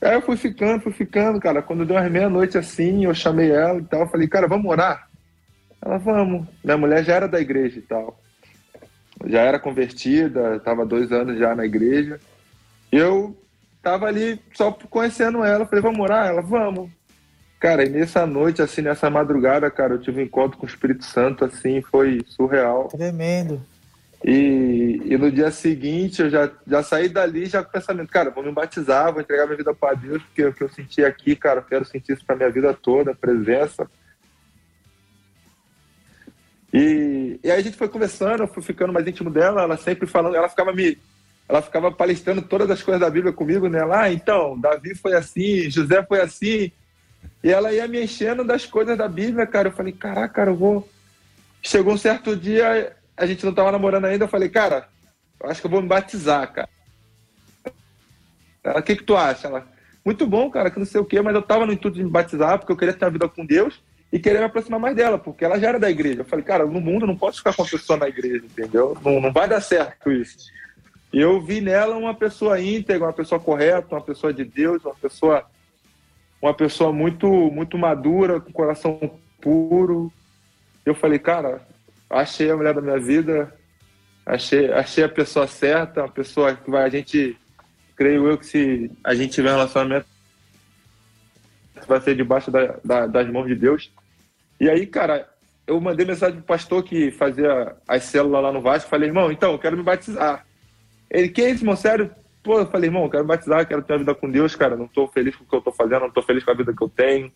Aí 0.00 0.14
eu 0.14 0.22
fui 0.22 0.36
ficando, 0.36 0.82
fui 0.82 0.92
ficando, 0.92 1.38
cara. 1.38 1.62
Quando 1.62 1.86
deu 1.86 1.96
umas 1.96 2.10
meia-noite 2.10 2.58
assim, 2.58 3.04
eu 3.04 3.14
chamei 3.14 3.52
ela 3.52 3.78
e 3.78 3.84
tal. 3.84 4.08
Falei, 4.08 4.26
cara, 4.26 4.48
vamos 4.48 4.68
orar? 4.68 5.08
Ela, 5.84 5.98
vamos. 5.98 6.46
Minha 6.62 6.76
mulher 6.76 7.04
já 7.04 7.14
era 7.14 7.28
da 7.28 7.40
igreja 7.40 7.78
e 7.78 7.82
tal. 7.82 8.18
Já 9.26 9.40
era 9.40 9.58
convertida, 9.58 10.56
estava 10.56 10.86
dois 10.86 11.12
anos 11.12 11.38
já 11.38 11.54
na 11.54 11.64
igreja. 11.64 12.20
Eu 12.90 13.36
tava 13.82 14.06
ali 14.06 14.40
só 14.54 14.70
conhecendo 14.72 15.44
ela. 15.44 15.66
Falei, 15.66 15.82
vamos 15.82 16.00
orar? 16.00 16.28
Ela, 16.28 16.40
vamos. 16.40 16.90
Cara, 17.58 17.84
e 17.84 17.88
nessa 17.88 18.26
noite, 18.26 18.60
assim, 18.60 18.82
nessa 18.82 19.08
madrugada, 19.08 19.70
cara, 19.70 19.94
eu 19.94 20.00
tive 20.00 20.20
um 20.20 20.24
encontro 20.24 20.58
com 20.58 20.66
o 20.66 20.68
Espírito 20.68 21.04
Santo, 21.04 21.44
assim, 21.44 21.80
foi 21.80 22.20
surreal. 22.26 22.88
Tremendo. 22.88 23.60
E, 24.24 25.00
e, 25.04 25.16
no 25.16 25.30
dia 25.30 25.50
seguinte 25.50 26.22
eu 26.22 26.30
já, 26.30 26.50
já 26.64 26.82
saí 26.82 27.08
dali 27.08 27.46
já 27.46 27.60
com 27.62 27.70
o 27.70 27.72
pensamento, 27.72 28.08
cara, 28.08 28.30
vou 28.30 28.44
me 28.44 28.52
batizar, 28.52 29.12
vou 29.12 29.20
entregar 29.20 29.46
minha 29.46 29.56
vida 29.56 29.74
para 29.74 29.94
Deus, 29.94 30.22
porque 30.22 30.44
o 30.44 30.52
que 30.52 30.62
eu 30.62 30.68
senti 30.68 31.04
aqui, 31.04 31.34
cara, 31.34 31.58
eu 31.58 31.64
quero 31.64 31.84
sentir 31.84 32.12
isso 32.12 32.24
para 32.24 32.36
minha 32.36 32.50
vida 32.50 32.72
toda, 32.72 33.10
a 33.10 33.16
presença. 33.16 33.88
E, 36.72 37.38
e 37.44 37.50
aí 37.50 37.60
a 37.60 37.62
gente 37.62 37.76
foi 37.76 37.88
conversando, 37.88 38.44
eu 38.44 38.48
fui 38.48 38.62
ficando 38.62 38.92
mais 38.92 39.06
íntimo 39.06 39.30
dela, 39.30 39.62
ela 39.62 39.76
sempre 39.76 40.06
falando, 40.06 40.36
ela 40.36 40.48
ficava 40.48 40.72
me. 40.72 40.96
Ela 41.48 41.60
ficava 41.60 41.92
palestrando 41.92 42.40
todas 42.40 42.70
as 42.70 42.82
coisas 42.82 43.00
da 43.00 43.10
Bíblia 43.10 43.32
comigo, 43.32 43.68
né? 43.68 43.84
Lá, 43.84 44.02
ah, 44.02 44.12
então, 44.12 44.58
Davi 44.58 44.94
foi 44.94 45.12
assim, 45.12 45.68
José 45.68 46.02
foi 46.02 46.20
assim. 46.20 46.72
E 47.44 47.50
ela 47.50 47.72
ia 47.72 47.86
me 47.86 48.02
enchendo 48.02 48.42
das 48.42 48.64
coisas 48.64 48.96
da 48.96 49.06
Bíblia, 49.06 49.46
cara. 49.46 49.68
Eu 49.68 49.72
falei, 49.72 49.92
caraca, 49.92 50.32
cara, 50.32 50.50
eu 50.50 50.56
vou. 50.56 50.88
Chegou 51.60 51.92
um 51.92 51.98
certo 51.98 52.34
dia, 52.34 52.96
a 53.16 53.26
gente 53.26 53.44
não 53.44 53.52
tava 53.52 53.70
namorando 53.70 54.06
ainda, 54.06 54.24
eu 54.24 54.28
falei, 54.28 54.48
cara, 54.48 54.88
eu 55.40 55.50
acho 55.50 55.60
que 55.60 55.66
eu 55.66 55.70
vou 55.70 55.82
me 55.82 55.88
batizar, 55.88 56.50
cara. 56.52 56.68
Ela, 58.64 58.80
o 58.80 58.82
que 58.82 58.96
que 58.96 59.04
tu 59.04 59.16
acha? 59.16 59.48
Ela, 59.48 59.66
muito 60.04 60.26
bom, 60.26 60.50
cara, 60.50 60.70
que 60.70 60.78
não 60.78 60.86
sei 60.86 61.00
o 61.00 61.04
quê, 61.04 61.20
mas 61.20 61.34
eu 61.34 61.42
tava 61.42 61.66
no 61.66 61.72
intuito 61.72 61.98
de 61.98 62.04
me 62.04 62.10
batizar 62.10 62.58
porque 62.58 62.72
eu 62.72 62.76
queria 62.76 62.94
ter 62.94 63.04
uma 63.04 63.10
vida 63.10 63.28
com 63.28 63.44
Deus 63.44 63.80
e 64.12 64.18
querer 64.18 64.40
me 64.40 64.44
aproximar 64.44 64.78
mais 64.78 64.94
dela, 64.94 65.18
porque 65.18 65.44
ela 65.44 65.58
já 65.58 65.70
era 65.70 65.80
da 65.80 65.90
igreja. 65.90 66.20
Eu 66.20 66.24
falei, 66.26 66.44
cara, 66.44 66.66
no 66.66 66.80
mundo 66.80 67.06
não 67.06 67.16
posso 67.16 67.38
ficar 67.38 67.54
com 67.54 67.62
a 67.62 67.66
pessoa 67.66 67.98
na 67.98 68.08
igreja, 68.08 68.44
entendeu? 68.44 68.96
Não, 69.02 69.20
não 69.20 69.32
vai 69.32 69.48
dar 69.48 69.60
certo 69.62 70.12
isso. 70.12 70.50
E 71.12 71.18
eu 71.18 71.40
vi 71.40 71.60
nela 71.60 71.96
uma 71.96 72.14
pessoa 72.14 72.60
íntegra, 72.60 73.06
uma 73.06 73.12
pessoa 73.12 73.40
correta, 73.40 73.94
uma 73.94 74.02
pessoa 74.02 74.32
de 74.32 74.44
Deus, 74.44 74.84
uma 74.84 74.94
pessoa 74.94 75.46
uma 76.40 76.52
pessoa 76.52 76.92
muito 76.92 77.26
muito 77.50 77.78
madura, 77.78 78.40
com 78.40 78.52
coração 78.52 79.18
puro. 79.40 80.12
Eu 80.84 80.94
falei, 80.94 81.18
cara, 81.18 81.62
achei 82.10 82.50
a 82.50 82.56
mulher 82.56 82.74
da 82.74 82.82
minha 82.82 82.98
vida, 82.98 83.54
achei, 84.26 84.70
achei 84.72 85.04
a 85.04 85.08
pessoa 85.08 85.46
certa, 85.46 86.04
a 86.04 86.08
pessoa 86.08 86.54
que 86.54 86.70
vai, 86.70 86.84
a 86.84 86.88
gente, 86.88 87.36
creio 87.96 88.28
eu 88.28 88.36
que 88.36 88.46
se 88.46 88.90
a 89.02 89.14
gente 89.14 89.32
tiver 89.32 89.50
um 89.50 89.56
relacionamento, 89.56 90.06
vai 91.86 92.00
ser 92.00 92.14
debaixo 92.14 92.50
da, 92.50 92.76
da, 92.84 93.06
das 93.06 93.30
mãos 93.30 93.46
de 93.46 93.54
Deus. 93.54 93.90
E 94.62 94.70
aí, 94.70 94.86
cara, 94.86 95.28
eu 95.66 95.80
mandei 95.80 96.06
mensagem 96.06 96.36
pro 96.36 96.44
pastor 96.44 96.84
que 96.84 97.10
fazia 97.10 97.74
as 97.88 98.04
células 98.04 98.44
lá 98.44 98.52
no 98.52 98.60
Vasco, 98.60 98.88
falei, 98.88 99.08
irmão, 99.08 99.32
então, 99.32 99.50
eu 99.50 99.58
quero 99.58 99.76
me 99.76 99.82
batizar. 99.82 100.46
Ele, 101.10 101.30
que 101.30 101.42
isso, 101.42 101.64
irmão, 101.64 101.74
sério? 101.74 102.12
Pô, 102.44 102.60
eu 102.60 102.66
falei, 102.66 102.88
irmão, 102.88 103.02
eu 103.02 103.10
quero 103.10 103.24
me 103.24 103.28
batizar, 103.28 103.66
quero 103.66 103.82
ter 103.82 103.94
uma 103.94 103.98
vida 103.98 104.14
com 104.14 104.30
Deus, 104.30 104.54
cara, 104.54 104.76
não 104.76 104.86
tô 104.86 105.08
feliz 105.08 105.34
com 105.34 105.42
o 105.42 105.48
que 105.48 105.56
eu 105.56 105.60
tô 105.60 105.72
fazendo, 105.72 106.02
não 106.02 106.12
tô 106.12 106.22
feliz 106.22 106.44
com 106.44 106.52
a 106.52 106.54
vida 106.54 106.72
que 106.72 106.80
eu 106.80 106.88
tenho. 106.88 107.32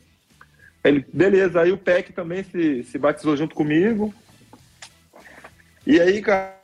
Ele, 0.85 1.05
beleza, 1.13 1.61
aí 1.61 1.73
o 1.73 1.77
PEC 1.77 2.13
também 2.13 2.45
se, 2.45 2.85
se 2.85 2.97
batizou 2.97 3.37
junto 3.37 3.57
comigo, 3.57 4.15
e 5.85 6.01
aí, 6.01 6.23
cara, 6.23 6.55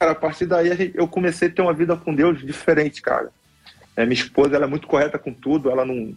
a 0.00 0.14
partir 0.14 0.44
daí 0.44 0.92
eu 0.94 1.08
comecei 1.08 1.48
a 1.48 1.50
ter 1.50 1.62
uma 1.62 1.72
vida 1.72 1.96
com 1.96 2.14
Deus 2.14 2.44
diferente, 2.44 3.00
cara. 3.00 3.30
É, 3.96 4.04
minha 4.04 4.20
esposa 4.20 4.54
ela 4.54 4.66
é 4.66 4.68
muito 4.68 4.86
correta 4.86 5.18
com 5.18 5.32
tudo, 5.32 5.70
ela 5.70 5.86
não, 5.86 6.14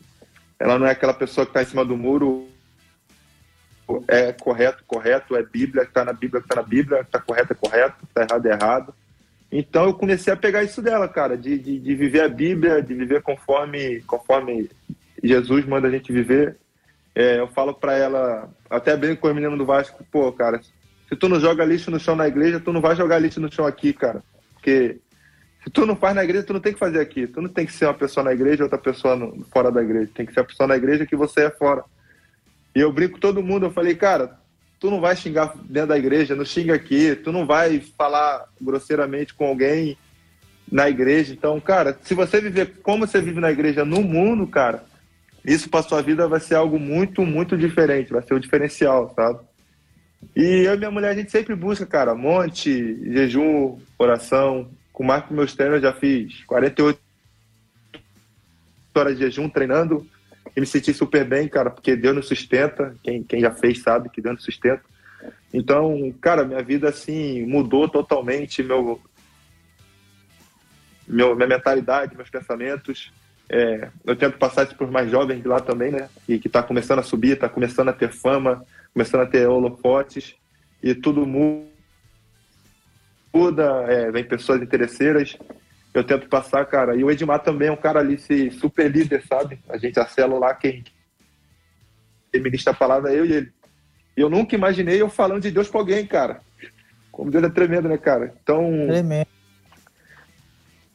ela 0.60 0.78
não 0.78 0.86
é 0.86 0.92
aquela 0.92 1.14
pessoa 1.14 1.46
que 1.46 1.52
está 1.52 1.62
em 1.62 1.68
cima 1.68 1.86
do 1.86 1.96
muro. 1.96 2.52
É 4.08 4.32
correto, 4.32 4.84
correto, 4.86 5.36
é 5.36 5.44
Bíblia, 5.44 5.84
está 5.84 6.06
na 6.06 6.14
Bíblia, 6.14 6.42
está 6.42 6.56
na 6.56 6.68
Bíblia, 6.68 7.02
está 7.02 7.20
correto, 7.20 7.54
é 7.54 7.56
correto, 7.56 7.96
está 8.04 8.22
errado, 8.22 8.46
é 8.46 8.52
errado. 8.52 8.96
Então 9.52 9.86
eu 9.86 9.94
comecei 9.94 10.32
a 10.32 10.38
pegar 10.38 10.64
isso 10.64 10.82
dela, 10.82 11.08
cara, 11.08 11.38
de, 11.38 11.58
de, 11.58 11.80
de, 11.80 11.96
viver 11.96 12.22
a 12.22 12.30
Bíblia, 12.30 12.82
de 12.82 12.94
viver 12.94 13.22
conforme, 13.22 14.02
conforme 14.02 14.70
Jesus 15.22 15.66
manda 15.66 15.88
a 15.88 15.92
gente 15.92 16.12
viver. 16.12 16.58
É, 17.14 17.40
eu 17.40 17.48
falo 17.48 17.74
para 17.74 17.94
ela, 17.94 18.50
até 18.70 18.96
bem 18.96 19.16
com 19.16 19.28
o 19.28 19.34
menino 19.34 19.58
do 19.58 19.66
Vasco, 19.66 20.06
pô, 20.10 20.32
cara, 20.32 20.62
se 20.62 21.16
tu 21.18 21.28
não 21.28 21.40
joga 21.40 21.66
lixo 21.66 21.92
no 21.92 22.00
chão 22.00 22.16
na 22.16 22.28
igreja, 22.28 22.62
tu 22.62 22.72
não 22.72 22.80
vai 22.80 22.96
jogar 22.96 23.20
lixo 23.20 23.42
no 23.42 23.52
chão 23.52 23.66
aqui, 23.66 23.92
cara. 23.92 24.24
Porque 24.54 25.00
se 25.64 25.70
tu 25.70 25.86
não 25.86 25.96
faz 25.96 26.16
na 26.16 26.24
igreja, 26.24 26.46
tu 26.46 26.54
não 26.54 26.62
tem 26.62 26.74
que 26.74 26.80
fazer 26.80 27.00
aqui. 27.02 27.28
Tu 27.28 27.42
não 27.42 27.50
tem 27.50 27.66
que 27.66 27.74
ser 27.74 27.86
uma 27.86 27.94
pessoa 27.94 28.24
na 28.24 28.34
igreja 28.34 28.62
e 28.62 28.64
outra 28.64 28.78
pessoa 28.78 29.16
no, 29.16 29.46
fora 29.52 29.72
da 29.72 29.82
igreja. 29.82 30.10
Tem 30.14 30.26
que 30.26 30.34
ser 30.34 30.40
a 30.40 30.46
pessoa 30.46 30.68
na 30.68 30.78
igreja 30.78 31.06
que 31.06 31.16
você 31.16 31.46
é 31.46 31.50
fora. 31.50 31.84
E 32.76 32.80
eu 32.80 32.92
brinco 32.92 33.14
com 33.14 33.20
todo 33.20 33.44
mundo, 33.44 33.66
eu 33.66 33.72
falei, 33.72 33.96
cara, 33.96 34.40
tu 34.80 34.90
não 34.90 35.00
vai 35.00 35.16
xingar 35.16 35.54
dentro 35.66 35.90
da 35.90 35.98
igreja, 35.98 36.36
não 36.36 36.46
xinga 36.46 36.74
aqui, 36.74 37.16
tu 37.16 37.32
não 37.32 37.46
vai 37.46 37.80
falar 37.98 38.46
grosseiramente 38.60 39.34
com 39.34 39.46
alguém 39.46 39.98
na 40.72 40.90
igreja. 40.90 41.34
Então, 41.34 41.60
cara, 41.60 41.98
se 42.02 42.14
você 42.14 42.42
viver 42.42 42.78
como 42.82 43.06
você 43.06 43.22
vive 43.22 43.40
na 43.40 43.52
igreja 43.52 43.84
no 43.84 44.02
mundo, 44.02 44.48
cara, 44.48 44.84
isso 45.46 45.70
para 45.70 45.84
sua 45.84 46.02
vida 46.02 46.28
vai 46.28 46.40
ser 46.40 46.56
algo 46.56 46.80
muito, 46.80 47.26
muito 47.26 47.58
diferente, 47.58 48.12
vai 48.12 48.22
ser 48.22 48.34
o 48.34 48.40
diferencial, 48.40 49.14
sabe? 49.16 49.40
E 50.36 50.64
eu 50.66 50.76
e 50.76 50.78
minha 50.78 50.92
mulher, 50.92 51.10
a 51.10 51.16
gente 51.16 51.32
sempre 51.32 51.56
busca, 51.56 51.86
cara, 51.86 52.16
monte, 52.16 52.72
jejum, 53.12 53.78
oração. 53.98 54.70
Com 54.94 55.04
mais 55.04 55.26
que 55.26 55.34
meus 55.34 55.56
treinos, 55.56 55.78
eu 55.78 55.82
já 55.82 55.94
fiz 55.94 56.44
48 56.46 57.00
horas 58.96 59.18
de 59.18 59.24
jejum 59.24 59.50
treinando 59.50 60.08
e 60.56 60.60
me 60.60 60.66
senti 60.66 60.94
super 60.94 61.24
bem, 61.26 61.48
cara, 61.48 61.70
porque 61.70 61.96
Deus 61.96 62.16
nos 62.16 62.28
sustenta. 62.28 62.96
Quem, 63.04 63.24
quem 63.24 63.42
já 63.42 63.52
fez 63.52 63.82
sabe 63.82 64.10
que 64.10 64.22
Deus 64.22 64.36
nos 64.36 64.44
sustenta. 64.44 64.84
Então, 65.54 66.14
cara, 66.20 66.44
minha 66.44 66.62
vida, 66.62 66.90
assim, 66.90 67.46
mudou 67.46 67.88
totalmente. 67.88 68.62
Meu, 68.62 69.00
meu, 71.08 71.36
minha 71.36 71.48
mentalidade, 71.48 72.16
meus 72.16 72.30
pensamentos. 72.30 73.12
É, 73.50 73.90
eu 74.06 74.16
tento 74.16 74.38
passar 74.38 74.64
isso 74.64 74.76
para 74.76 74.86
os 74.86 74.92
mais 74.92 75.12
jovens 75.12 75.42
de 75.42 75.48
lá 75.48 75.60
também, 75.60 75.92
né? 75.92 76.10
E 76.28 76.40
que 76.40 76.48
está 76.48 76.64
começando 76.64 77.00
a 77.00 77.04
subir, 77.04 77.34
está 77.34 77.50
começando 77.50 77.90
a 77.90 77.94
ter 77.94 78.12
fama, 78.12 78.66
começando 78.94 79.22
a 79.22 79.26
ter 79.26 79.48
holofotes 79.48 80.36
e 80.82 80.96
tudo 80.96 81.26
muda, 81.26 81.72
é, 83.88 84.10
vem 84.12 84.24
pessoas 84.24 84.62
interesseiras. 84.62 85.38
Eu 85.94 86.04
tento 86.04 86.28
passar, 86.30 86.66
cara. 86.66 86.96
E 86.96 87.04
o 87.04 87.12
Edmar 87.12 87.40
também 87.40 87.68
é 87.68 87.72
um 87.72 87.78
cara 87.78 88.00
ali, 88.00 88.18
se, 88.18 88.50
super 88.52 88.90
líder, 88.90 89.24
sabe? 89.28 89.60
A 89.68 89.78
gente 89.78 90.00
acela 90.00 90.40
lá 90.40 90.54
quem, 90.54 90.84
quem 92.32 92.42
ministra 92.42 92.72
a 92.72 92.76
palavra 92.76 93.12
é 93.12 93.20
eu 93.20 93.26
e 93.26 93.34
ele. 93.34 93.52
E 94.16 94.22
eu 94.22 94.30
nunca 94.30 94.56
imaginei 94.56 95.02
eu 95.02 95.10
falando 95.10 95.42
de 95.42 95.52
Deus 95.52 95.68
para 95.68 95.80
alguém, 95.80 96.06
cara. 96.06 96.42
Como 97.12 97.30
Deus 97.30 97.44
é 97.44 97.50
tremendo, 97.50 97.90
né, 97.90 97.98
cara? 97.98 98.34
Então. 98.42 98.70
Tremendo. 98.88 99.28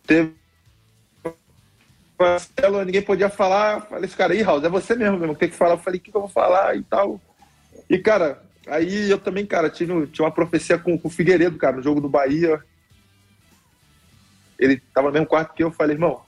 Teve 0.07 0.33
ninguém 2.85 3.03
podia 3.03 3.29
falar. 3.29 3.83
Falei, 3.83 4.05
esse 4.05 4.17
cara 4.17 4.33
aí, 4.33 4.43
Raul, 4.43 4.65
é 4.65 4.69
você 4.69 4.95
mesmo, 4.95 5.19
mesmo, 5.19 5.35
tem 5.35 5.49
que 5.49 5.55
falar. 5.55 5.75
Eu 5.75 5.79
falei, 5.79 5.99
o 5.99 6.03
que, 6.03 6.11
que 6.11 6.17
eu 6.17 6.23
vou 6.23 6.31
falar 6.31 6.77
e 6.77 6.83
tal. 6.83 7.21
E, 7.89 7.99
cara, 7.99 8.43
aí 8.67 9.11
eu 9.11 9.19
também, 9.19 9.45
cara, 9.45 9.69
tive, 9.69 10.07
tinha 10.07 10.25
uma 10.25 10.33
profecia 10.33 10.79
com, 10.79 10.97
com 10.99 11.09
o 11.09 11.11
Figueiredo, 11.11 11.59
cara, 11.59 11.77
no 11.77 11.83
jogo 11.83 12.01
do 12.01 12.09
Bahia. 12.09 12.63
Ele 14.59 14.81
tava 14.95 15.09
no 15.09 15.13
mesmo 15.13 15.27
quarto 15.27 15.55
que 15.55 15.63
eu. 15.63 15.71
Falei, 15.71 15.97
irmão, 15.97 16.23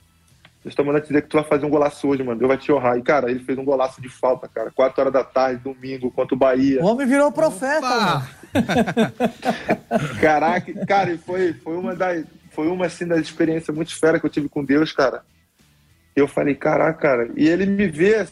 Deus 0.63 0.75
tá 0.75 0.83
mandando 0.83 1.05
te 1.05 1.07
dizer 1.07 1.21
que 1.21 1.29
tu 1.29 1.37
vai 1.37 1.45
fazer 1.45 1.65
um 1.65 1.69
golaço 1.69 2.07
hoje, 2.07 2.21
mano. 2.21 2.37
Deus 2.37 2.49
vai 2.49 2.57
te 2.57 2.71
honrar. 2.71 2.97
E, 2.97 3.01
cara, 3.01 3.31
ele 3.31 3.39
fez 3.39 3.57
um 3.57 3.63
golaço 3.63 4.01
de 4.01 4.09
falta, 4.09 4.47
cara. 4.47 4.71
4 4.71 5.01
horas 5.01 5.13
da 5.13 5.23
tarde, 5.23 5.63
domingo, 5.63 6.11
contra 6.11 6.35
o 6.35 6.37
Bahia. 6.37 6.83
O 6.83 6.87
homem 6.87 7.07
virou 7.07 7.31
profeta, 7.31 7.81
mano. 7.81 8.27
Caraca, 10.19 10.85
cara, 10.85 11.11
e 11.11 11.17
foi, 11.17 11.53
foi 11.53 11.77
uma 11.77 11.95
das. 11.95 12.25
Foi 12.51 12.67
uma 12.67 12.87
assim 12.87 13.07
das 13.07 13.19
experiências 13.19 13.75
muito 13.75 13.97
fera 13.97 14.19
que 14.19 14.25
eu 14.25 14.29
tive 14.29 14.49
com 14.49 14.65
Deus, 14.65 14.91
cara. 14.91 15.23
Eu 16.15 16.27
falei, 16.27 16.55
caraca, 16.55 16.99
cara. 16.99 17.29
E 17.37 17.47
ele 17.47 17.65
me 17.65 17.87
vê 17.87 18.27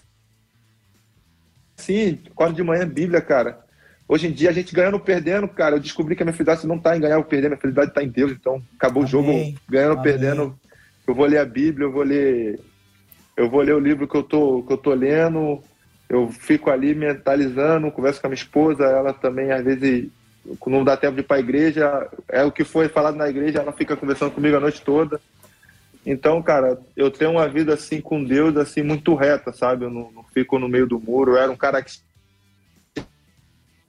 assim, 1.77 2.19
quase 2.35 2.55
de 2.55 2.63
manhã, 2.63 2.85
Bíblia, 2.85 3.21
cara. 3.21 3.65
Hoje 4.07 4.27
em 4.27 4.31
dia, 4.31 4.49
a 4.49 4.53
gente 4.53 4.73
ganhando 4.73 4.93
ou 4.93 4.99
perdendo, 5.01 5.47
cara, 5.47 5.75
eu 5.75 5.79
descobri 5.79 6.15
que 6.15 6.23
a 6.23 6.25
minha 6.25 6.33
felicidade 6.33 6.65
não 6.65 6.79
tá 6.79 6.95
em 6.95 7.01
ganhar 7.01 7.17
ou 7.17 7.25
perder, 7.25 7.49
minha 7.49 7.59
felicidade 7.59 7.93
tá 7.93 8.01
em 8.01 8.07
Deus. 8.07 8.31
Então, 8.31 8.61
acabou 8.75 9.03
Amém. 9.03 9.07
o 9.07 9.11
jogo, 9.11 9.59
ganhando 9.69 9.97
ou 9.97 10.01
perdendo. 10.01 10.59
Eu 11.05 11.13
vou 11.13 11.25
ler 11.25 11.39
a 11.39 11.45
Bíblia, 11.45 11.85
eu 11.85 11.91
vou 11.91 12.03
ler. 12.03 12.59
Eu 13.35 13.49
vou 13.49 13.61
ler 13.61 13.75
o 13.75 13.79
livro 13.79 14.07
que 14.07 14.15
eu 14.15 14.23
tô, 14.23 14.63
que 14.63 14.73
eu 14.73 14.77
tô 14.77 14.93
lendo, 14.93 15.61
eu 16.09 16.29
fico 16.29 16.69
ali 16.69 16.95
mentalizando, 16.95 17.91
converso 17.91 18.19
com 18.19 18.27
a 18.27 18.29
minha 18.29 18.41
esposa, 18.41 18.85
ela 18.85 19.13
também, 19.13 19.51
às 19.51 19.63
vezes, 19.63 20.09
não 20.65 20.83
dá 20.83 20.97
tempo 20.97 21.15
de 21.15 21.21
ir 21.21 21.23
para 21.23 21.37
a 21.37 21.41
igreja, 21.41 22.09
é 22.29 22.43
o 22.43 22.51
que 22.51 22.63
foi 22.63 22.87
falado 22.87 23.15
na 23.15 23.29
igreja, 23.29 23.59
ela 23.59 23.71
fica 23.71 23.95
conversando 23.95 24.31
comigo 24.31 24.55
a 24.57 24.59
noite 24.59 24.81
toda. 24.81 25.19
Então, 26.05 26.41
cara, 26.41 26.79
eu 26.95 27.11
tenho 27.11 27.31
uma 27.31 27.47
vida 27.47 27.73
assim 27.73 27.99
com 27.99 28.23
Deus, 28.23 28.55
assim, 28.55 28.81
muito 28.81 29.13
reta, 29.13 29.51
sabe? 29.51 29.83
Eu 29.83 29.89
não, 29.89 30.09
não 30.11 30.23
fico 30.23 30.57
no 30.57 30.69
meio 30.69 30.87
do 30.87 30.99
muro. 30.99 31.33
Eu 31.33 31.37
era 31.37 31.51
um 31.51 31.57
cara 31.57 31.83
que 31.83 31.91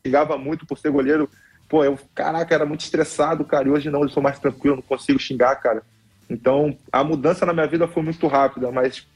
xingava 0.04 0.36
muito 0.38 0.66
por 0.66 0.78
ser 0.78 0.90
goleiro. 0.90 1.28
Pô, 1.68 1.84
eu, 1.84 1.98
caraca, 2.14 2.54
era 2.54 2.64
muito 2.64 2.80
estressado, 2.80 3.44
cara. 3.44 3.68
E 3.68 3.70
hoje 3.70 3.90
não, 3.90 4.02
eu 4.02 4.08
sou 4.08 4.22
mais 4.22 4.38
tranquilo, 4.38 4.76
não 4.76 4.82
consigo 4.82 5.18
xingar, 5.18 5.56
cara. 5.56 5.82
Então, 6.28 6.76
a 6.92 7.02
mudança 7.02 7.44
na 7.46 7.52
minha 7.52 7.66
vida 7.66 7.88
foi 7.88 8.02
muito 8.02 8.26
rápida, 8.26 8.70
mas 8.70 9.06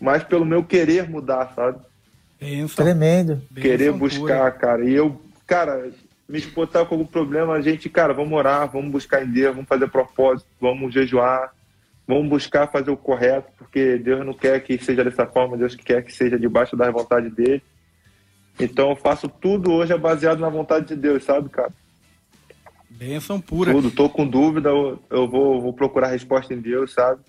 mais 0.00 0.22
pelo 0.22 0.44
meu 0.44 0.62
querer 0.64 1.08
mudar, 1.08 1.52
sabe? 1.54 1.78
Benção. 2.40 2.84
Tremendo. 2.84 3.42
Querer 3.54 3.92
Benção 3.92 3.98
buscar, 3.98 4.52
pura. 4.52 4.52
cara. 4.52 4.84
E 4.84 4.94
eu, 4.94 5.20
cara, 5.46 5.90
me 6.28 6.38
esposa 6.38 6.84
com 6.84 6.94
algum 6.94 7.06
problema, 7.06 7.54
a 7.54 7.60
gente, 7.60 7.88
cara, 7.88 8.12
vamos 8.12 8.32
orar, 8.32 8.70
vamos 8.70 8.90
buscar 8.90 9.24
em 9.24 9.30
Deus, 9.30 9.54
vamos 9.54 9.68
fazer 9.68 9.88
propósito, 9.88 10.46
vamos 10.60 10.92
jejuar, 10.92 11.52
vamos 12.06 12.28
buscar 12.28 12.70
fazer 12.70 12.90
o 12.90 12.96
correto, 12.96 13.50
porque 13.56 13.96
Deus 13.96 14.24
não 14.24 14.34
quer 14.34 14.60
que 14.60 14.78
seja 14.78 15.02
dessa 15.02 15.26
forma, 15.26 15.56
Deus 15.56 15.74
quer 15.74 16.02
que 16.04 16.12
seja 16.12 16.38
debaixo 16.38 16.76
da 16.76 16.90
vontade 16.90 17.30
dele. 17.30 17.62
Então 18.58 18.90
eu 18.90 18.96
faço 18.96 19.28
tudo 19.28 19.72
hoje 19.72 19.92
é 19.92 19.98
baseado 19.98 20.40
na 20.40 20.48
vontade 20.48 20.86
de 20.86 20.96
Deus, 20.96 21.24
sabe, 21.24 21.48
cara? 21.48 21.72
Benção 22.90 23.40
pura. 23.40 23.72
Tudo, 23.72 23.90
tô 23.90 24.08
com 24.08 24.26
dúvida, 24.26 24.70
eu 24.70 25.28
vou, 25.28 25.60
vou 25.60 25.72
procurar 25.72 26.08
resposta 26.08 26.52
em 26.52 26.60
Deus, 26.60 26.92
sabe? 26.92 27.20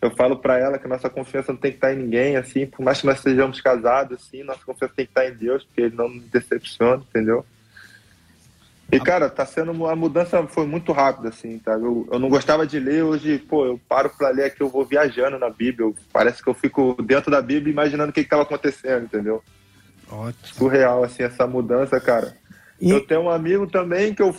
eu 0.00 0.10
falo 0.12 0.36
para 0.36 0.58
ela 0.58 0.78
que 0.78 0.86
nossa 0.86 1.10
confiança 1.10 1.52
não 1.52 1.58
tem 1.58 1.72
que 1.72 1.78
estar 1.78 1.92
em 1.92 1.98
ninguém, 1.98 2.36
assim, 2.36 2.66
por 2.66 2.82
mais 2.82 3.00
que 3.00 3.06
nós 3.06 3.20
sejamos 3.20 3.60
casados, 3.60 4.18
assim, 4.18 4.44
nossa 4.44 4.64
confiança 4.64 4.94
tem 4.94 5.06
que 5.06 5.10
estar 5.10 5.26
em 5.26 5.34
Deus, 5.34 5.64
porque 5.64 5.80
Ele 5.82 5.96
não 5.96 6.08
nos 6.08 6.24
decepciona, 6.26 7.02
entendeu? 7.08 7.44
E, 8.90 8.98
cara, 8.98 9.28
tá 9.28 9.44
sendo 9.44 9.86
a 9.86 9.96
mudança 9.96 10.46
foi 10.46 10.66
muito 10.66 10.92
rápida, 10.92 11.28
assim, 11.28 11.58
tá? 11.58 11.72
Eu, 11.72 12.08
eu 12.10 12.18
não 12.18 12.28
gostava 12.28 12.66
de 12.66 12.78
ler, 12.78 13.02
hoje, 13.02 13.38
pô, 13.38 13.66
eu 13.66 13.80
paro 13.88 14.08
para 14.16 14.30
ler 14.30 14.44
aqui, 14.44 14.62
eu 14.62 14.68
vou 14.68 14.84
viajando 14.84 15.38
na 15.38 15.50
Bíblia, 15.50 15.86
eu, 15.86 15.94
parece 16.12 16.42
que 16.42 16.48
eu 16.48 16.54
fico 16.54 16.96
dentro 17.02 17.30
da 17.30 17.42
Bíblia 17.42 17.72
imaginando 17.72 18.10
o 18.10 18.12
que 18.12 18.20
estava 18.20 18.42
acontecendo, 18.42 19.04
entendeu? 19.04 19.42
Ótimo. 20.10 20.54
Surreal, 20.54 21.04
assim, 21.04 21.22
essa 21.22 21.46
mudança, 21.46 22.00
cara. 22.00 22.36
E... 22.80 22.90
Eu 22.90 23.04
tenho 23.06 23.22
um 23.22 23.30
amigo 23.30 23.66
também 23.66 24.14
que 24.14 24.22
eu, 24.22 24.34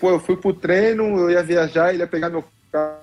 pô, 0.00 0.10
eu 0.10 0.20
fui 0.20 0.36
pro 0.36 0.52
treino, 0.52 1.04
eu 1.18 1.30
ia 1.30 1.42
viajar, 1.42 1.92
ele 1.92 2.02
ia 2.02 2.06
pegar 2.06 2.30
meu 2.30 2.44
carro 2.72 2.98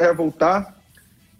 ia 0.00 0.12
voltar. 0.12 0.76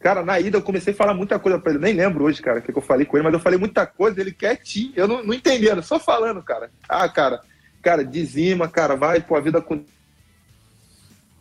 Cara, 0.01 0.25
na 0.25 0.39
ida 0.39 0.57
eu 0.57 0.63
comecei 0.63 0.93
a 0.93 0.97
falar 0.97 1.13
muita 1.13 1.39
coisa 1.39 1.59
pra 1.59 1.73
ele. 1.73 1.81
Nem 1.81 1.93
lembro 1.93 2.25
hoje, 2.25 2.41
cara, 2.41 2.61
o 2.61 2.63
que, 2.63 2.73
que, 2.73 2.79
eu 2.79 2.83
falei 2.83 3.05
com 3.05 3.17
ele, 3.17 3.25
mas 3.25 3.35
eu 3.35 3.41
falei 3.41 3.59
muita 3.59 3.87
coisa, 3.87 4.21
ele 4.21 4.33
quietinho. 4.33 4.93
Eu 4.95 5.09
não, 5.09 5.25
não 5.25 5.35
entendendo, 5.35 5.83
só 5.83 5.99
falando, 5.99 6.43
cara. 6.43 6.71
Ah, 6.89 7.09
cara, 7.09 7.41
cara, 7.83 8.05
dizima, 8.05 8.69
cara, 8.69 8.95
vai, 8.95 9.21
pô, 9.21 9.37
a 9.37 9.41
vida 9.41 9.61
com 9.61 9.85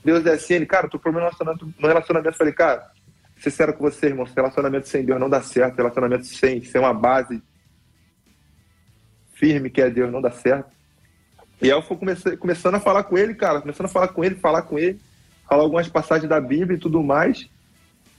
Deus 0.03 0.25
é 0.25 0.33
assim. 0.33 0.55
Ele, 0.55 0.65
cara, 0.65 0.89
tô 0.89 0.97
problema 0.97 1.27
relacionamento, 1.27 1.71
no 1.79 1.87
relacionamento. 1.87 2.33
Eu 2.33 2.37
falei, 2.37 2.53
cara, 2.53 2.89
sincero 3.39 3.73
com 3.73 3.83
você, 3.83 4.07
irmão, 4.07 4.27
relacionamento 4.35 4.87
sem 4.87 5.05
Deus 5.05 5.19
não 5.19 5.29
dá 5.29 5.41
certo. 5.41 5.77
Relacionamento 5.77 6.25
sem, 6.25 6.63
sem 6.63 6.81
uma 6.81 6.93
base 6.93 7.41
firme 9.37 9.69
que 9.69 9.81
é 9.81 9.89
Deus 9.89 10.11
não 10.11 10.21
dá 10.21 10.31
certo. 10.31 10.69
E 11.61 11.65
aí 11.65 11.71
eu 11.71 11.81
fui 11.81 11.97
começando 12.37 12.75
a 12.75 12.79
falar 12.79 13.03
com 13.03 13.17
ele, 13.17 13.33
cara, 13.33 13.61
começando 13.61 13.87
a 13.87 13.89
falar 13.89 14.09
com 14.09 14.23
ele, 14.23 14.35
falar 14.35 14.61
com 14.63 14.77
ele 14.77 14.99
falar 15.47 15.63
algumas 15.63 15.87
passagens 15.87 16.29
da 16.29 16.39
Bíblia 16.41 16.75
e 16.77 16.79
tudo 16.79 17.01
mais. 17.01 17.49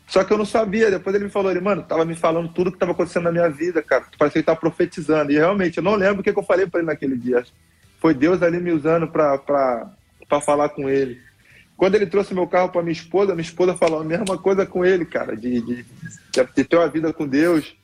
Só 0.06 0.24
que 0.24 0.32
eu 0.32 0.38
não 0.38 0.46
sabia. 0.46 0.90
Depois 0.90 1.14
ele 1.14 1.26
me 1.26 1.30
falou, 1.30 1.50
ele, 1.50 1.60
mano, 1.60 1.82
tava 1.82 2.04
me 2.04 2.14
falando 2.14 2.48
tudo 2.48 2.70
que 2.70 2.76
estava 2.76 2.92
acontecendo 2.92 3.24
na 3.24 3.32
minha 3.32 3.50
vida, 3.50 3.82
cara. 3.82 4.06
Parece 4.18 4.32
que 4.32 4.38
ele 4.38 4.46
tá 4.46 4.56
profetizando. 4.56 5.30
E 5.30 5.36
realmente, 5.36 5.76
eu 5.76 5.82
não 5.82 5.94
lembro 5.94 6.20
o 6.20 6.24
que, 6.24 6.32
que 6.32 6.38
eu 6.38 6.44
falei 6.44 6.66
para 6.66 6.80
ele 6.80 6.86
naquele 6.86 7.16
dia. 7.16 7.44
Foi 8.00 8.14
Deus 8.14 8.42
ali 8.42 8.58
me 8.58 8.72
usando 8.72 9.06
para 9.08 9.90
falar 10.40 10.70
com 10.70 10.88
ele. 10.88 11.20
Quando 11.76 11.94
ele 11.94 12.06
trouxe 12.06 12.34
meu 12.34 12.46
carro 12.46 12.70
para 12.70 12.82
minha 12.82 12.92
esposa, 12.92 13.34
minha 13.34 13.42
esposa 13.42 13.76
falou 13.76 14.00
a 14.00 14.04
mesma 14.04 14.36
coisa 14.38 14.66
com 14.66 14.84
ele, 14.84 15.04
cara, 15.04 15.36
de, 15.36 15.60
de, 15.60 15.84
de 16.56 16.64
ter 16.64 16.76
uma 16.76 16.88
vida 16.88 17.12
com 17.12 17.26
Deus, 17.26 17.76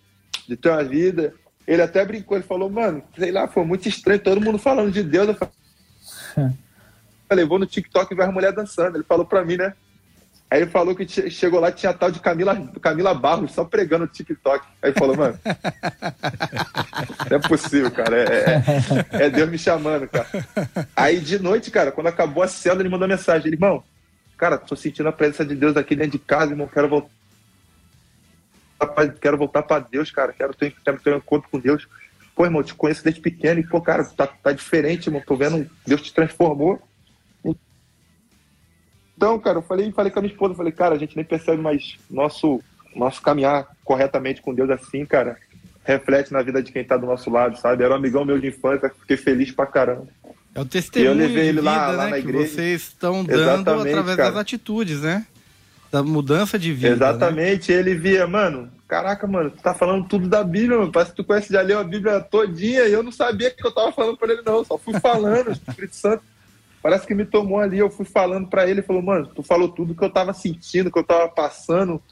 de 0.48 0.56
ter 0.56 0.70
uma 0.70 0.82
vida. 0.82 1.34
Ele 1.66 1.82
até 1.82 2.04
brincou, 2.04 2.36
ele 2.36 2.46
falou, 2.46 2.68
mano, 2.68 3.02
sei 3.18 3.32
lá, 3.32 3.48
foi 3.48 3.64
muito 3.64 3.88
estranho, 3.88 4.20
todo 4.20 4.40
mundo 4.40 4.58
falando 4.58 4.92
de 4.92 5.02
Deus. 5.02 5.28
Eu 5.28 5.34
falei, 5.34 5.54
falei, 7.28 7.44
vou 7.44 7.58
no 7.58 7.66
TikTok 7.66 8.12
e 8.12 8.16
ver 8.16 8.24
a 8.24 8.32
mulher 8.32 8.52
dançando. 8.52 8.96
Ele 8.96 9.04
falou 9.04 9.24
pra 9.24 9.44
mim, 9.44 9.56
né? 9.56 9.72
Aí 10.50 10.60
ele 10.60 10.70
falou 10.70 10.94
que 10.94 11.04
chegou 11.30 11.58
lá 11.58 11.72
tinha 11.72 11.92
tal 11.92 12.12
de 12.12 12.20
Camila, 12.20 12.54
Camila 12.80 13.12
Barros 13.12 13.52
só 13.52 13.64
pregando 13.64 14.04
no 14.04 14.12
TikTok. 14.12 14.64
Aí 14.80 14.90
ele 14.90 14.98
falou, 14.98 15.16
mano, 15.16 15.36
não 17.28 17.36
é 17.36 17.40
possível, 17.40 17.90
cara. 17.90 18.16
É, 18.16 18.62
é, 19.10 19.24
é, 19.24 19.30
Deus 19.30 19.50
me 19.50 19.58
chamando, 19.58 20.06
cara. 20.06 20.28
Aí 20.94 21.18
de 21.18 21.40
noite, 21.40 21.70
cara, 21.70 21.90
quando 21.90 22.06
acabou 22.06 22.42
a 22.42 22.46
cena, 22.46 22.80
ele 22.80 22.88
mandou 22.88 23.08
mensagem. 23.08 23.48
Ele, 23.48 23.56
irmão, 23.56 23.82
cara, 24.36 24.56
tô 24.56 24.76
sentindo 24.76 25.08
a 25.08 25.12
presença 25.12 25.44
de 25.44 25.56
Deus 25.56 25.76
aqui 25.76 25.96
dentro 25.96 26.12
de 26.12 26.18
casa, 26.20 26.52
irmão, 26.52 26.68
quero 26.68 26.88
voltar. 26.88 27.10
Quero 29.20 29.38
voltar 29.38 29.62
para 29.62 29.86
Deus, 29.88 30.10
cara. 30.10 30.32
Quero 30.32 30.54
ter, 30.54 30.74
quero 30.84 31.00
ter 31.00 31.14
um 31.14 31.18
encontro 31.18 31.48
com 31.50 31.58
Deus. 31.58 31.86
Pô, 32.34 32.44
irmão, 32.44 32.62
te 32.62 32.74
conheço 32.74 33.04
desde 33.04 33.20
pequeno 33.20 33.60
e, 33.60 33.66
pô, 33.66 33.80
cara, 33.80 34.04
tá, 34.04 34.26
tá 34.26 34.52
diferente, 34.52 35.06
irmão. 35.06 35.22
Tô 35.24 35.36
vendo, 35.36 35.70
Deus 35.86 36.02
te 36.02 36.12
transformou. 36.12 36.82
Então, 39.16 39.38
cara, 39.38 39.58
eu 39.58 39.62
falei, 39.62 39.90
falei 39.92 40.10
com 40.10 40.18
a 40.18 40.22
minha 40.22 40.32
esposa, 40.32 40.54
falei, 40.54 40.72
cara, 40.72 40.94
a 40.94 40.98
gente 40.98 41.14
nem 41.14 41.24
percebe 41.24 41.62
mais 41.62 41.96
nosso, 42.10 42.60
nosso 42.94 43.22
caminhar 43.22 43.68
corretamente 43.84 44.42
com 44.42 44.52
Deus 44.52 44.70
assim, 44.70 45.06
cara. 45.06 45.38
Reflete 45.84 46.32
na 46.32 46.42
vida 46.42 46.62
de 46.62 46.72
quem 46.72 46.82
tá 46.82 46.96
do 46.96 47.06
nosso 47.06 47.30
lado, 47.30 47.58
sabe? 47.58 47.84
Era 47.84 47.94
um 47.94 47.96
amigão 47.96 48.24
meu 48.24 48.38
de 48.38 48.48
infância, 48.48 48.90
fiquei 49.00 49.16
feliz 49.16 49.52
pra 49.52 49.66
caramba. 49.66 50.08
É 50.54 50.60
o 50.60 50.64
testemunho 50.64 51.12
eu 51.12 51.16
levei 51.16 51.48
ele 51.48 51.58
vida, 51.58 51.62
lá, 51.62 51.90
né, 51.90 51.96
lá 51.96 52.10
na 52.10 52.18
igreja. 52.18 52.44
que 52.44 52.50
vocês 52.50 52.82
estão 52.82 53.24
dando 53.24 53.40
Exatamente, 53.40 53.88
através 53.88 54.16
cara. 54.16 54.30
das 54.30 54.40
atitudes, 54.40 55.00
né? 55.02 55.26
Da 55.94 56.02
mudança 56.02 56.58
de 56.58 56.72
vida. 56.72 56.88
Né? 56.88 56.94
Exatamente, 56.94 57.72
né? 57.72 57.78
ele 57.78 57.94
via, 57.94 58.26
mano, 58.26 58.70
caraca, 58.88 59.26
mano, 59.26 59.50
tu 59.50 59.62
tá 59.62 59.72
falando 59.72 60.08
tudo 60.08 60.28
da 60.28 60.42
Bíblia, 60.42 60.78
mano. 60.78 60.90
Parece 60.90 61.12
que 61.12 61.16
tu 61.18 61.24
conhece, 61.24 61.52
já 61.52 61.62
leu 61.62 61.78
a 61.78 61.84
Bíblia 61.84 62.20
todinha 62.20 62.84
e 62.84 62.92
eu 62.92 63.02
não 63.02 63.12
sabia 63.12 63.50
que 63.50 63.64
eu 63.64 63.72
tava 63.72 63.92
falando 63.92 64.16
pra 64.16 64.32
ele, 64.32 64.42
não. 64.42 64.64
Só 64.64 64.76
fui 64.76 64.98
falando, 64.98 65.48
o 65.48 65.52
Espírito 65.54 65.94
Santo 65.94 66.22
Parece 66.84 67.06
que 67.06 67.14
me 67.14 67.24
tomou 67.24 67.60
ali, 67.60 67.78
eu 67.78 67.88
fui 67.88 68.04
falando 68.04 68.46
para 68.46 68.68
ele, 68.68 68.82
falou, 68.82 69.00
mano, 69.00 69.26
tu 69.28 69.42
falou 69.42 69.70
tudo 69.70 69.94
que 69.94 70.04
eu 70.04 70.10
tava 70.10 70.34
sentindo, 70.34 70.92
que 70.92 70.98
eu 70.98 71.02
tava 71.02 71.30
passando, 71.30 72.02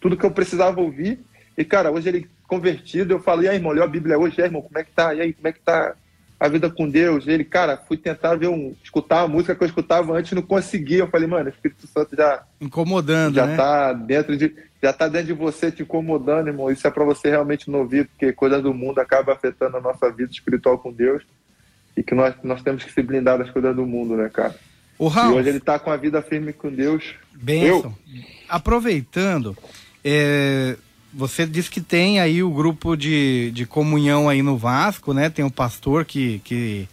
tudo 0.00 0.16
que 0.16 0.26
eu 0.26 0.30
precisava 0.32 0.80
ouvir. 0.80 1.20
E, 1.56 1.64
cara, 1.64 1.92
hoje 1.92 2.08
ele 2.08 2.28
convertido, 2.48 3.14
eu 3.14 3.20
falei, 3.20 3.48
aí, 3.48 3.56
irmão, 3.58 3.70
leu 3.70 3.84
a 3.84 3.86
Bíblia 3.86 4.18
hoje, 4.18 4.40
irmão, 4.40 4.60
como 4.60 4.76
é 4.76 4.82
que 4.82 4.90
tá? 4.90 5.14
E 5.14 5.20
aí, 5.20 5.32
como 5.32 5.46
é 5.46 5.52
que 5.52 5.60
tá 5.60 5.94
a 6.38 6.48
vida 6.48 6.70
com 6.70 6.88
Deus? 6.88 7.26
Ele, 7.26 7.44
cara, 7.44 7.76
fui 7.76 7.96
tentar 7.96 8.36
ver 8.36 8.48
um, 8.48 8.74
escutar 8.82 9.22
a 9.22 9.28
música 9.28 9.54
que 9.54 9.62
eu 9.62 9.66
escutava 9.66 10.12
antes, 10.12 10.32
não 10.32 10.42
conseguia. 10.42 10.98
Eu 10.98 11.08
falei, 11.08 11.26
mano, 11.26 11.46
o 11.46 11.52
Espírito 11.52 11.86
Santo 11.86 12.16
já 12.16 12.42
incomodando, 12.60 13.34
já 13.34 13.46
né? 13.46 13.56
tá 13.56 13.92
dentro 13.92 14.36
de 14.36 14.54
já 14.80 14.92
tá 14.92 15.08
dentro 15.08 15.28
de 15.28 15.32
você 15.32 15.72
te 15.72 15.82
incomodando, 15.82 16.48
irmão. 16.48 16.70
Isso 16.70 16.86
é 16.86 16.90
para 16.90 17.04
você 17.04 17.30
realmente 17.30 17.70
não 17.70 17.80
ouvir, 17.80 18.06
porque 18.06 18.32
coisa 18.32 18.62
do 18.62 18.72
mundo 18.72 19.00
acaba 19.00 19.32
afetando 19.32 19.76
a 19.76 19.80
nossa 19.80 20.10
vida 20.12 20.30
espiritual 20.30 20.78
com 20.78 20.92
Deus 20.92 21.24
e 21.96 22.02
que 22.02 22.14
nós, 22.14 22.34
nós 22.44 22.62
temos 22.62 22.84
que 22.84 22.92
se 22.92 23.02
blindar 23.02 23.38
das 23.38 23.50
coisas 23.50 23.74
do 23.74 23.84
mundo, 23.84 24.16
né, 24.16 24.28
cara? 24.28 24.54
O 24.96 25.08
Raul, 25.08 25.34
e 25.34 25.38
hoje 25.38 25.48
ele 25.48 25.58
está 25.58 25.78
com 25.78 25.90
a 25.90 25.96
vida 25.96 26.22
firme 26.22 26.52
com 26.52 26.70
Deus. 26.70 27.14
Benção. 27.34 27.94
Eu... 28.06 28.22
Aproveitando, 28.48 29.56
é, 30.04 30.76
você 31.12 31.46
disse 31.46 31.70
que 31.70 31.80
tem 31.80 32.20
aí 32.20 32.42
o 32.42 32.50
grupo 32.50 32.96
de, 32.96 33.50
de 33.52 33.66
comunhão 33.66 34.28
aí 34.28 34.42
no 34.42 34.56
Vasco, 34.56 35.12
né? 35.12 35.30
Tem 35.30 35.44
o 35.44 35.50
pastor 35.50 36.04
que, 36.04 36.40
que, 36.40 36.88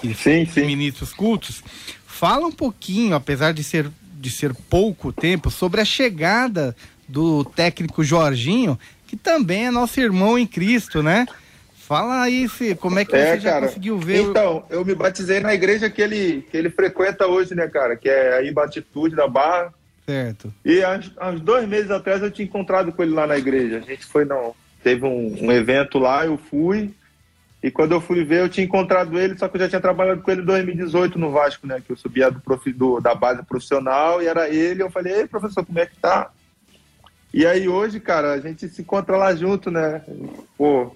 que 0.00 0.14
sim, 0.14 0.44
sim. 0.46 0.66
ministra 0.66 1.04
os 1.04 1.12
cultos. 1.12 1.62
Fala 2.06 2.46
um 2.46 2.52
pouquinho, 2.52 3.14
apesar 3.14 3.52
de 3.52 3.62
ser, 3.62 3.90
de 4.18 4.30
ser 4.30 4.54
pouco 4.54 5.12
tempo, 5.12 5.50
sobre 5.50 5.80
a 5.80 5.84
chegada 5.84 6.74
do 7.08 7.44
técnico 7.44 8.02
Jorginho, 8.02 8.78
que 9.06 9.16
também 9.16 9.66
é 9.66 9.70
nosso 9.70 10.00
irmão 10.00 10.38
em 10.38 10.46
Cristo, 10.46 11.02
né? 11.02 11.26
Fala 11.86 12.22
aí, 12.22 12.48
Fih, 12.48 12.74
como 12.74 12.98
é 12.98 13.04
que 13.04 13.14
é, 13.14 13.34
você 13.34 13.40
já 13.40 13.52
cara, 13.52 13.66
conseguiu 13.66 13.98
ver? 13.98 14.22
Então, 14.22 14.64
eu 14.70 14.84
me 14.86 14.94
batizei 14.94 15.40
na 15.40 15.52
igreja 15.52 15.90
que 15.90 16.00
ele, 16.00 16.46
que 16.50 16.56
ele 16.56 16.70
frequenta 16.70 17.26
hoje, 17.26 17.54
né, 17.54 17.68
cara? 17.68 17.94
Que 17.94 18.08
é 18.08 18.38
aí 18.38 18.50
Batitude 18.50 19.14
da 19.14 19.28
Barra. 19.28 19.72
Certo. 20.06 20.52
E 20.64 20.82
há, 20.82 21.00
uns 21.30 21.40
dois 21.40 21.66
meses 21.66 21.90
atrás 21.90 22.22
eu 22.22 22.30
tinha 22.30 22.46
encontrado 22.46 22.92
com 22.92 23.02
ele 23.02 23.12
lá 23.12 23.26
na 23.26 23.38
igreja. 23.38 23.78
A 23.78 23.80
gente 23.80 24.04
foi, 24.04 24.24
não. 24.24 24.54
Teve 24.82 25.06
um, 25.06 25.46
um 25.46 25.52
evento 25.52 25.98
lá, 25.98 26.26
eu 26.26 26.36
fui. 26.36 26.94
E 27.62 27.70
quando 27.70 27.92
eu 27.92 28.00
fui 28.00 28.22
ver, 28.24 28.42
eu 28.42 28.48
tinha 28.48 28.66
encontrado 28.66 29.18
ele, 29.18 29.38
só 29.38 29.48
que 29.48 29.56
eu 29.56 29.60
já 29.60 29.68
tinha 29.70 29.80
trabalhado 29.80 30.20
com 30.20 30.30
ele 30.30 30.42
em 30.42 30.44
2018 30.44 31.18
no 31.18 31.30
Vasco, 31.30 31.66
né? 31.66 31.80
Que 31.80 31.92
eu 31.92 31.96
subia 31.96 32.30
do, 32.30 32.38
prof, 32.38 32.70
do 32.70 33.00
da 33.00 33.14
base 33.14 33.42
profissional 33.42 34.22
e 34.22 34.26
era 34.26 34.50
ele. 34.50 34.82
Eu 34.82 34.90
falei, 34.90 35.20
ei, 35.20 35.26
professor, 35.26 35.64
como 35.64 35.78
é 35.78 35.86
que 35.86 35.96
tá? 35.96 36.30
E 37.32 37.46
aí 37.46 37.66
hoje, 37.66 37.98
cara, 37.98 38.34
a 38.34 38.40
gente 38.40 38.68
se 38.68 38.82
encontra 38.82 39.16
lá 39.16 39.34
junto, 39.34 39.70
né? 39.70 40.02
Pô, 40.58 40.94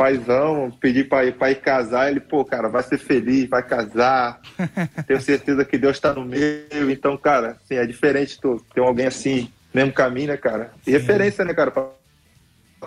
paizão, 0.00 0.70
pedi 0.80 1.04
pra 1.04 1.26
ir, 1.26 1.34
pra 1.34 1.50
ir 1.50 1.56
casar, 1.56 2.10
ele, 2.10 2.20
pô, 2.20 2.42
cara, 2.42 2.70
vai 2.70 2.82
ser 2.82 2.96
feliz, 2.96 3.46
vai 3.46 3.62
casar, 3.62 4.40
tenho 5.06 5.20
certeza 5.20 5.62
que 5.62 5.76
Deus 5.76 6.00
tá 6.00 6.14
no 6.14 6.24
meio, 6.24 6.90
então, 6.90 7.18
cara, 7.18 7.58
assim, 7.62 7.74
é 7.74 7.84
diferente 7.86 8.40
tu, 8.40 8.64
ter 8.72 8.80
alguém 8.80 9.04
assim, 9.04 9.52
mesmo 9.74 9.92
caminho, 9.92 10.28
né, 10.28 10.38
cara? 10.38 10.70
E 10.86 10.90
referência, 10.90 11.44
né, 11.44 11.52
cara, 11.52 11.70
pra 11.70 11.90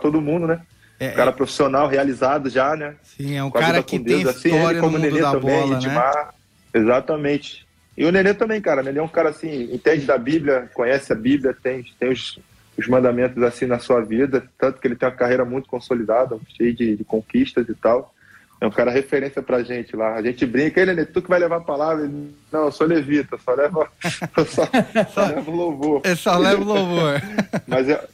todo 0.02 0.20
mundo, 0.20 0.48
né? 0.48 0.62
É, 1.00 1.12
um 1.12 1.14
cara 1.14 1.30
é... 1.30 1.34
profissional, 1.34 1.88
realizado 1.88 2.50
já, 2.50 2.76
né? 2.76 2.96
Sim, 3.04 3.36
é 3.36 3.44
um 3.44 3.52
cara 3.52 3.84
que 3.84 4.00
Deus, 4.00 4.24
tem 4.24 4.30
assim, 4.32 4.56
história 4.56 4.82
como 4.82 4.98
no 4.98 5.04
mundo 5.04 5.22
da 5.22 5.32
também, 5.34 5.62
bola, 5.62 5.76
Edmar, 5.76 6.16
né? 6.16 6.28
Exatamente. 6.74 7.68
E 7.96 8.06
o 8.06 8.12
Nenê 8.12 8.34
também, 8.34 8.60
cara. 8.60 8.82
O 8.82 8.84
Nenê 8.84 8.98
é 8.98 9.04
um 9.04 9.08
cara 9.08 9.30
assim, 9.30 9.72
entende 9.72 10.06
da 10.06 10.18
Bíblia, 10.18 10.68
conhece 10.74 11.14
a 11.14 11.16
Bíblia, 11.16 11.56
tem, 11.62 11.86
tem 12.00 12.10
os, 12.10 12.40
os 12.78 12.88
mandamentos 12.88 13.42
assim 13.44 13.66
na 13.66 13.80
sua 13.80 14.02
vida, 14.02 14.44
tanto 14.58 14.80
que 14.80 14.88
ele 14.88 14.96
tem 14.96 15.08
uma 15.08 15.16
carreira 15.16 15.46
muito 15.46 15.68
consolidada, 15.68 16.40
cheia 16.58 16.74
de, 16.74 16.96
de 16.96 17.04
conquistas 17.04 17.68
e 17.70 17.76
tal. 17.76 18.14
É 18.60 18.66
um 18.66 18.72
cara 18.72 18.92
referência 18.92 19.42
pra 19.42 19.62
gente 19.62 19.96
lá. 19.96 20.16
A 20.16 20.22
gente 20.22 20.46
brinca, 20.46 20.80
ele, 20.80 20.94
Nenê, 20.94 21.06
tu 21.06 21.22
que 21.22 21.30
vai 21.30 21.38
levar 21.38 21.58
a 21.58 21.62
palavra. 21.62 22.06
Ele, 22.06 22.34
não, 22.52 22.66
eu 22.66 22.72
sou 22.72 22.88
levita, 22.88 23.38
só 23.44 23.54
levo, 23.54 23.86
só, 24.48 24.66
só 25.14 25.26
levo 25.28 25.52
louvor. 25.52 26.02
Eu 26.04 26.16
só 26.16 26.38
levo 26.38 26.64
louvor. 26.64 27.22
mas, 27.68 27.90
é, 27.90 28.08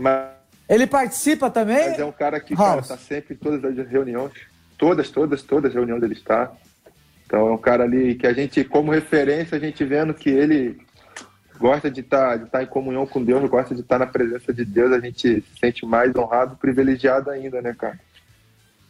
mas 0.00 0.30
ele 0.68 0.86
participa 0.86 1.50
também? 1.50 1.90
Mas 1.90 1.98
é 1.98 2.04
um 2.04 2.12
cara 2.12 2.40
que 2.40 2.56
cara, 2.56 2.82
tá 2.82 2.96
sempre 2.96 3.34
em 3.34 3.36
todas 3.36 3.62
as 3.78 3.88
reuniões. 3.88 4.32
Todas, 4.78 5.10
todas, 5.10 5.42
todas 5.42 5.70
as 5.70 5.74
reuniões 5.74 6.02
ele 6.02 6.14
está. 6.14 6.50
Então 7.26 7.48
é 7.48 7.52
um 7.52 7.58
cara 7.58 7.84
ali 7.84 8.14
que 8.14 8.26
a 8.26 8.32
gente, 8.32 8.64
como 8.64 8.90
referência, 8.90 9.56
a 9.56 9.60
gente 9.60 9.84
vendo 9.84 10.14
que 10.14 10.30
ele 10.30 10.80
gosta 11.58 11.90
de 11.90 12.00
estar 12.00 12.30
tá, 12.30 12.36
de 12.36 12.50
tá 12.50 12.62
em 12.62 12.66
comunhão 12.66 13.06
com 13.06 13.22
Deus, 13.22 13.48
gosta 13.48 13.74
de 13.74 13.80
estar 13.80 13.98
tá 13.98 14.04
na 14.04 14.10
presença 14.10 14.52
de 14.52 14.64
Deus, 14.64 14.92
a 14.92 15.00
gente 15.00 15.40
se 15.40 15.58
sente 15.60 15.86
mais 15.86 16.14
honrado, 16.14 16.56
privilegiado 16.56 17.30
ainda, 17.30 17.60
né, 17.62 17.74
cara? 17.76 17.98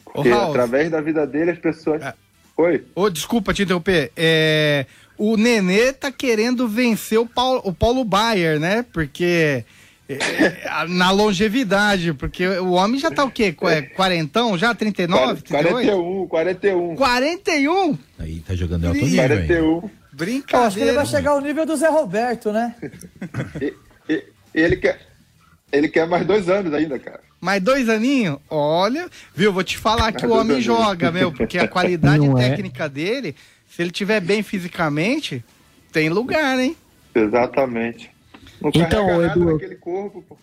Porque 0.05 0.33
Ô, 0.33 0.51
através 0.51 0.91
da 0.91 1.01
vida 1.01 1.27
dele 1.27 1.51
as 1.51 1.59
pessoas. 1.59 2.03
É. 2.03 2.15
Oi? 2.57 2.85
Ô, 2.95 3.11
desculpa 3.11 3.53
te 3.53 3.63
interromper. 3.63 4.13
É... 4.17 4.87
O 5.17 5.37
Nenê 5.37 5.93
tá 5.93 6.11
querendo 6.11 6.67
vencer 6.67 7.19
o 7.19 7.27
Paulo, 7.27 7.61
o 7.65 7.73
Paulo 7.73 8.05
Baier, 8.05 8.59
né? 8.59 8.85
Porque 8.93 9.65
é, 10.09 10.87
na 10.89 11.11
longevidade, 11.11 12.13
porque 12.13 12.47
o 12.47 12.73
homem 12.73 13.01
já 13.01 13.11
tá 13.11 13.25
o 13.25 13.31
quê? 13.31 13.55
É, 13.63 13.83
quarentão 13.83 14.59
já? 14.59 14.75
39? 14.75 15.43
41, 15.49 16.27
41. 16.27 16.97
41? 16.97 17.99
Aí 18.19 18.41
tá 18.41 18.55
jogando 18.55 18.87
alto 18.87 18.99
nível. 18.99 19.17
41. 19.17 19.91
Brincadeira. 20.15 20.67
acho 20.67 20.77
que 20.77 20.83
ele 20.83 20.93
vai 20.93 21.07
chegar 21.07 21.31
ao 21.33 21.41
nível 21.41 21.67
do 21.67 21.77
Zé 21.77 21.89
Roberto, 21.89 22.53
né? 22.53 22.75
e, 23.61 23.75
e, 24.09 24.25
ele, 24.55 24.77
quer, 24.77 25.01
ele 25.73 25.89
quer 25.89 26.07
mais 26.07 26.27
dois 26.27 26.49
anos 26.49 26.73
ainda, 26.73 26.99
cara. 26.99 27.21
Mais 27.41 27.63
dois 27.63 27.89
aninhos? 27.89 28.39
Olha, 28.49 29.09
viu? 29.35 29.53
Vou 29.53 29.65
te 29.65 29.77
falar 29.77 30.13
que 30.13 30.25
o 30.25 30.33
homem 30.33 30.61
joga, 30.61 31.11
meu, 31.11 31.33
porque 31.33 31.59
a 31.59 31.69
qualidade 31.69 32.19
Não 32.27 32.39
é? 32.39 32.51
técnica 32.51 32.85
é. 32.85 32.89
dele, 32.89 33.37
se 33.69 33.83
ele 33.83 33.91
tiver 33.91 34.21
bem 34.21 34.43
fisicamente, 34.43 35.45
tem 35.93 36.09
lugar, 36.09 36.59
hein? 36.59 36.77
Exatamente. 37.15 38.11
Não 38.61 38.71
então, 38.75 39.23
Edu. 39.23 39.59
corpo, 39.81 40.25
pô. 40.27 40.39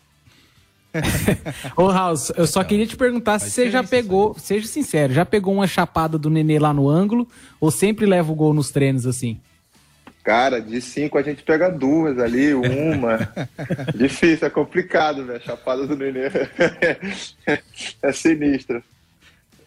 Ô, 1.76 1.90
House, 1.90 2.32
eu 2.36 2.46
só 2.46 2.64
queria 2.64 2.86
te 2.86 2.98
perguntar 2.98 3.40
se 3.40 3.50
você 3.50 3.72
já 3.72 3.84
pegou, 3.84 4.36
seja 4.38 4.68
sincero, 4.68 5.14
já 5.14 5.26
pegou 5.26 5.54
uma 5.54 5.66
chapada 5.66 6.18
do 6.18 6.30
Nenê 6.30 6.60
lá 6.60 6.74
no 6.74 6.90
ângulo 6.90 7.28
ou 7.60 7.72
sempre 7.72 8.06
leva 8.06 8.32
o 8.32 8.36
gol 8.36 8.54
nos 8.54 8.72
treinos 8.72 9.08
assim? 9.08 9.40
Cara, 10.24 10.62
de 10.62 10.80
cinco 10.82 11.18
a 11.18 11.24
gente 11.24 11.42
pega 11.42 11.70
duas 11.70 12.20
ali, 12.20 12.54
uma. 12.54 13.28
Difícil, 13.96 14.48
é 14.48 14.50
complicado, 14.50 15.26
velho. 15.26 15.42
Chapada 15.42 15.88
do 15.88 15.96
Nenê 15.96 16.30
é 18.04 18.12
sinistra. 18.12 18.84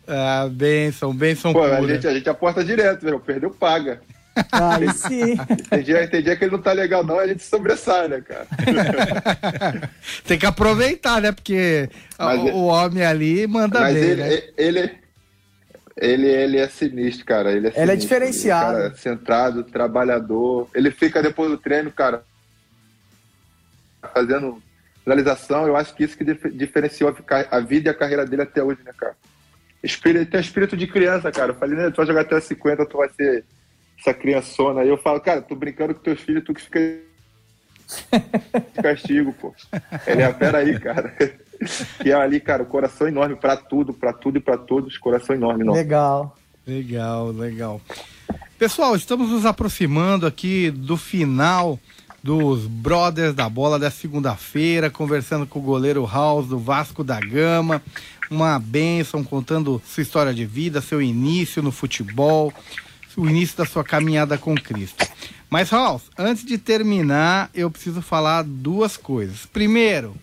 Ah, 0.07 0.49
benção, 0.51 1.13
benção 1.13 1.53
Pô, 1.53 1.61
pura. 1.61 1.79
A 1.79 1.87
gente, 1.87 2.07
a 2.07 2.15
gente 2.15 2.29
aporta 2.29 2.63
direto, 2.63 3.03
velho. 3.03 3.19
Perdeu, 3.19 3.51
paga. 3.51 4.01
Aí 4.51 4.93
sim. 4.93 5.37
Tem 5.71 5.83
dia, 5.83 6.09
tem 6.09 6.23
dia 6.23 6.37
que 6.37 6.45
ele 6.45 6.53
não 6.53 6.63
tá 6.63 6.73
legal, 6.73 7.05
não, 7.05 7.19
a 7.19 7.27
gente 7.27 7.43
sobressai, 7.43 8.09
né, 8.09 8.21
cara? 8.21 8.47
tem 10.27 10.39
que 10.39 10.47
aproveitar, 10.47 11.21
né? 11.21 11.31
Porque 11.31 11.89
mas 12.19 12.41
o, 12.41 12.47
o 12.47 12.67
homem 12.67 13.05
ali 13.05 13.47
manda 13.47 13.81
mas 13.81 13.95
ver. 13.95 14.11
Ele, 14.11 14.23
né? 14.23 14.33
ele, 14.33 14.79
ele, 14.79 14.91
ele 15.97 16.59
é 16.59 16.69
sinistro, 16.69 17.25
cara. 17.25 17.53
Ele 17.53 17.69
é, 17.69 17.73
ele 17.77 17.93
é 17.93 17.97
diferenciado. 17.97 18.77
Cara, 18.77 18.95
centrado, 18.97 19.65
trabalhador. 19.65 20.69
Ele 20.75 20.91
fica 20.91 21.23
depois 21.23 21.51
do 21.51 21.59
treino, 21.59 21.91
cara, 21.93 22.25
fazendo 24.13 24.61
finalização. 25.03 25.67
Eu 25.67 25.77
acho 25.77 25.95
que 25.95 26.05
isso 26.05 26.17
que 26.17 26.25
diferenciou 26.25 27.15
a 27.51 27.61
vida 27.61 27.89
e 27.89 27.91
a 27.91 27.95
carreira 27.95 28.27
dele 28.27 28.43
até 28.43 28.63
hoje, 28.63 28.81
né, 28.85 28.93
cara? 28.97 29.15
Espírito, 29.83 30.31
tem 30.31 30.41
espírito 30.41 30.77
de 30.77 30.87
criança, 30.87 31.31
cara. 31.31 31.53
Eu 31.53 31.57
falei, 31.57 31.77
né, 31.77 31.91
tu 31.91 31.97
vai 31.97 32.07
jogar 32.07 32.23
até 32.23 32.41
50, 32.41 32.87
tu 32.87 32.97
vai 32.97 33.09
ser 33.11 33.45
essa 34.01 34.15
criançona 34.15 34.81
aí. 34.81 34.89
Eu 34.89 34.97
falo, 34.97 35.21
cara, 35.21 35.43
tô 35.43 35.55
brincando 35.55 35.95
com 35.95 36.01
teus 36.01 36.21
filhos, 36.21 36.43
tu 36.43 36.55
que 36.55 36.63
fica 36.63 36.81
de 36.81 37.03
castigo, 38.83 39.33
pô. 39.35 39.55
Ele 40.07 40.23
é, 40.23 40.33
peraí, 40.33 40.81
cara. 40.81 41.15
E 42.05 42.11
é 42.11 42.15
ali, 42.15 42.41
cara, 42.41 42.63
o 42.63 42.67
coração 42.67 43.07
enorme 43.07 43.37
para 43.37 43.57
tudo, 43.57 43.93
para 43.93 44.13
tudo 44.13 44.39
e 44.39 44.41
para 44.41 44.57
todos, 44.57 44.99
coração 44.99 45.35
enorme. 45.35 45.65
Não. 45.65 45.73
Legal. 45.73 46.37
Legal, 46.67 47.31
legal. 47.31 47.81
Pessoal, 48.59 48.97
estamos 48.97 49.31
nos 49.31 49.45
aproximando 49.45 50.27
aqui 50.27 50.71
do 50.71 50.97
final 50.97 51.79
dos 52.23 52.67
Brothers 52.67 53.35
da 53.35 53.51
Bola 53.51 53.79
da 53.79 53.91
segunda-feira, 53.91 54.89
conversando 54.89 55.47
com 55.47 55.59
o 55.59 55.63
goleiro 55.63 56.07
House 56.07 56.47
do 56.47 56.59
Vasco 56.59 57.05
da 57.05 57.21
Gama. 57.21 57.83
Uma 58.31 58.59
bênção, 58.59 59.23
contando 59.23 59.83
sua 59.85 60.03
história 60.03 60.33
de 60.33 60.47
vida, 60.47 60.81
seu 60.81 61.03
início 61.03 61.63
no 61.63 61.71
futebol, 61.71 62.51
o 63.15 63.29
início 63.29 63.59
da 63.59 63.67
sua 63.67 63.85
caminhada 63.85 64.39
com 64.39 64.55
Cristo. 64.55 65.07
Mas, 65.51 65.69
Ralf, 65.69 66.05
antes 66.17 66.45
de 66.47 66.57
terminar, 66.57 67.51
eu 67.55 67.71
preciso 67.71 68.01
falar 68.01 68.43
duas 68.43 68.97
coisas. 68.97 69.45
Primeiro, 69.45 70.17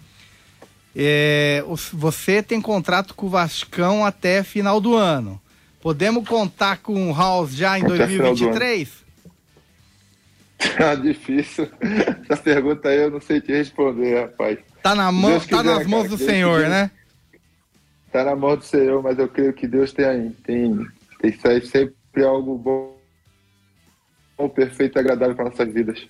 é, 0.95 1.63
você 1.93 2.43
tem 2.43 2.61
contrato 2.61 3.13
com 3.13 3.27
o 3.27 3.29
Vascão 3.29 4.05
até 4.05 4.43
final 4.43 4.81
do 4.81 4.95
ano. 4.95 5.41
Podemos 5.81 6.27
contar 6.27 6.77
com 6.77 7.09
o 7.09 7.15
House 7.15 7.51
já 7.51 7.79
em 7.79 7.83
até 7.83 7.97
2023? 7.97 9.01
Ah, 10.77 10.93
difícil. 10.93 11.67
Essa 12.29 12.43
pergunta 12.43 12.89
aí 12.89 12.99
eu 12.99 13.09
não 13.09 13.19
sei 13.19 13.41
te 13.41 13.51
responder, 13.51 14.21
rapaz. 14.21 14.59
Tá, 14.83 14.93
na 14.93 15.11
mão, 15.11 15.39
tá 15.39 15.63
nas 15.63 15.87
mãos 15.87 16.03
cara, 16.03 16.17
do 16.17 16.17
Senhor, 16.19 16.57
quiser. 16.57 16.69
né? 16.69 16.91
Tá 18.11 18.23
na 18.23 18.35
mão 18.35 18.55
do 18.55 18.63
Senhor, 18.63 19.01
mas 19.01 19.17
eu 19.17 19.27
creio 19.27 19.53
que 19.53 19.65
Deus 19.65 19.91
tem, 19.91 20.29
tem, 20.43 20.87
tem 21.19 21.31
sempre 21.31 21.65
sempre 21.65 22.23
algo 22.23 22.59
bom, 22.59 22.95
bom 24.37 24.49
perfeito 24.49 24.97
e 24.97 24.99
agradável 24.99 25.35
para 25.35 25.45
nossas 25.45 25.73
vidas. 25.73 26.07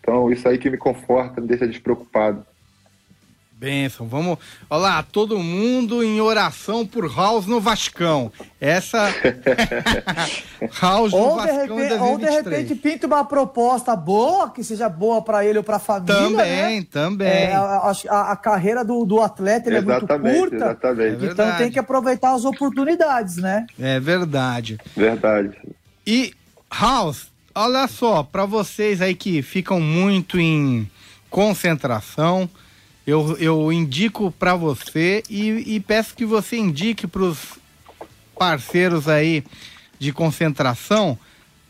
Então, 0.00 0.32
isso 0.32 0.48
aí 0.48 0.56
que 0.56 0.70
me 0.70 0.78
conforta, 0.78 1.40
me 1.40 1.46
deixa 1.46 1.68
despreocupado. 1.68 2.46
Benção, 3.64 4.06
vamos. 4.06 4.38
Olá, 4.68 5.02
todo 5.02 5.38
mundo 5.38 6.04
em 6.04 6.20
oração 6.20 6.86
por 6.86 7.10
House 7.10 7.46
no 7.46 7.62
Vascão. 7.62 8.30
Essa. 8.60 9.08
House 10.82 11.12
no 11.12 11.18
ou 11.18 11.36
Vascão. 11.36 11.76
De 11.76 11.82
repente, 11.82 12.02
ou 12.02 12.18
de 12.18 12.28
repente 12.28 12.74
pinta 12.74 13.06
uma 13.06 13.24
proposta 13.24 13.96
boa, 13.96 14.50
que 14.50 14.62
seja 14.62 14.86
boa 14.86 15.22
para 15.22 15.46
ele 15.46 15.56
ou 15.56 15.64
para 15.64 15.76
a 15.76 15.78
família. 15.78 16.14
Também, 16.14 16.80
né? 16.80 16.86
também. 16.90 17.26
É, 17.26 17.54
a, 17.54 17.90
a, 18.10 18.32
a, 18.32 18.36
carreira 18.36 18.84
do, 18.84 19.02
do 19.06 19.22
atleta 19.22 19.70
é 19.70 19.80
muito 19.80 20.08
curta. 20.08 20.56
Exatamente. 20.56 21.24
É 21.24 21.30
então 21.30 21.56
tem 21.56 21.70
que 21.70 21.78
aproveitar 21.78 22.34
as 22.34 22.44
oportunidades, 22.44 23.38
né? 23.38 23.64
É 23.80 23.98
verdade. 23.98 24.78
Verdade. 24.94 25.56
E, 26.06 26.34
House, 26.70 27.28
olha 27.54 27.88
só, 27.88 28.22
para 28.22 28.44
vocês 28.44 29.00
aí 29.00 29.14
que 29.14 29.40
ficam 29.40 29.80
muito 29.80 30.38
em 30.38 30.86
concentração 31.30 32.46
eu, 33.06 33.36
eu 33.38 33.72
indico 33.72 34.30
para 34.30 34.54
você 34.54 35.22
e, 35.28 35.74
e, 35.74 35.80
peço 35.80 36.14
que 36.14 36.24
você 36.24 36.56
indique 36.56 37.06
para 37.06 37.22
os 37.22 37.38
parceiros 38.38 39.08
aí 39.08 39.44
de 39.98 40.12
concentração 40.12 41.18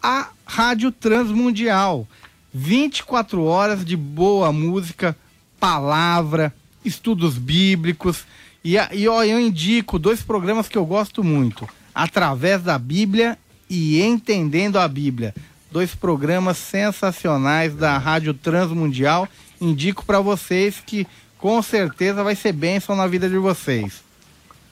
a 0.03 0.29
Rádio 0.47 0.93
Transmundial. 0.93 2.07
24 2.53 3.43
horas 3.43 3.85
de 3.85 3.97
boa 3.97 4.53
música, 4.53 5.17
palavra, 5.59 6.55
estudos 6.85 7.37
bíblicos. 7.37 8.25
E, 8.65 8.77
e 8.93 9.09
ó, 9.09 9.25
eu 9.25 9.41
indico 9.41 9.99
dois 9.99 10.23
programas 10.23 10.69
que 10.69 10.79
eu 10.79 10.87
gosto 10.87 11.25
muito: 11.25 11.69
Através 11.93 12.63
da 12.63 12.79
Bíblia 12.79 13.37
e 13.69 14.01
Entendendo 14.01 14.79
a 14.79 14.87
Bíblia. 14.87 15.35
dois 15.73 15.97
programas 15.97 16.59
sensacionais 16.59 17.75
da 17.75 17.99
Rádio 17.99 18.35
Transmundial. 18.35 19.29
Indico 19.61 20.05
para 20.05 20.21
vocês 20.21 20.81
que 20.85 21.09
com 21.45 21.61
certeza 21.61 22.25
vai 22.25 22.35
ser 22.35 22.53
bênção 22.53 22.97
na 22.97 23.07
vida 23.07 23.29
de 23.29 23.37
vocês. 23.37 24.03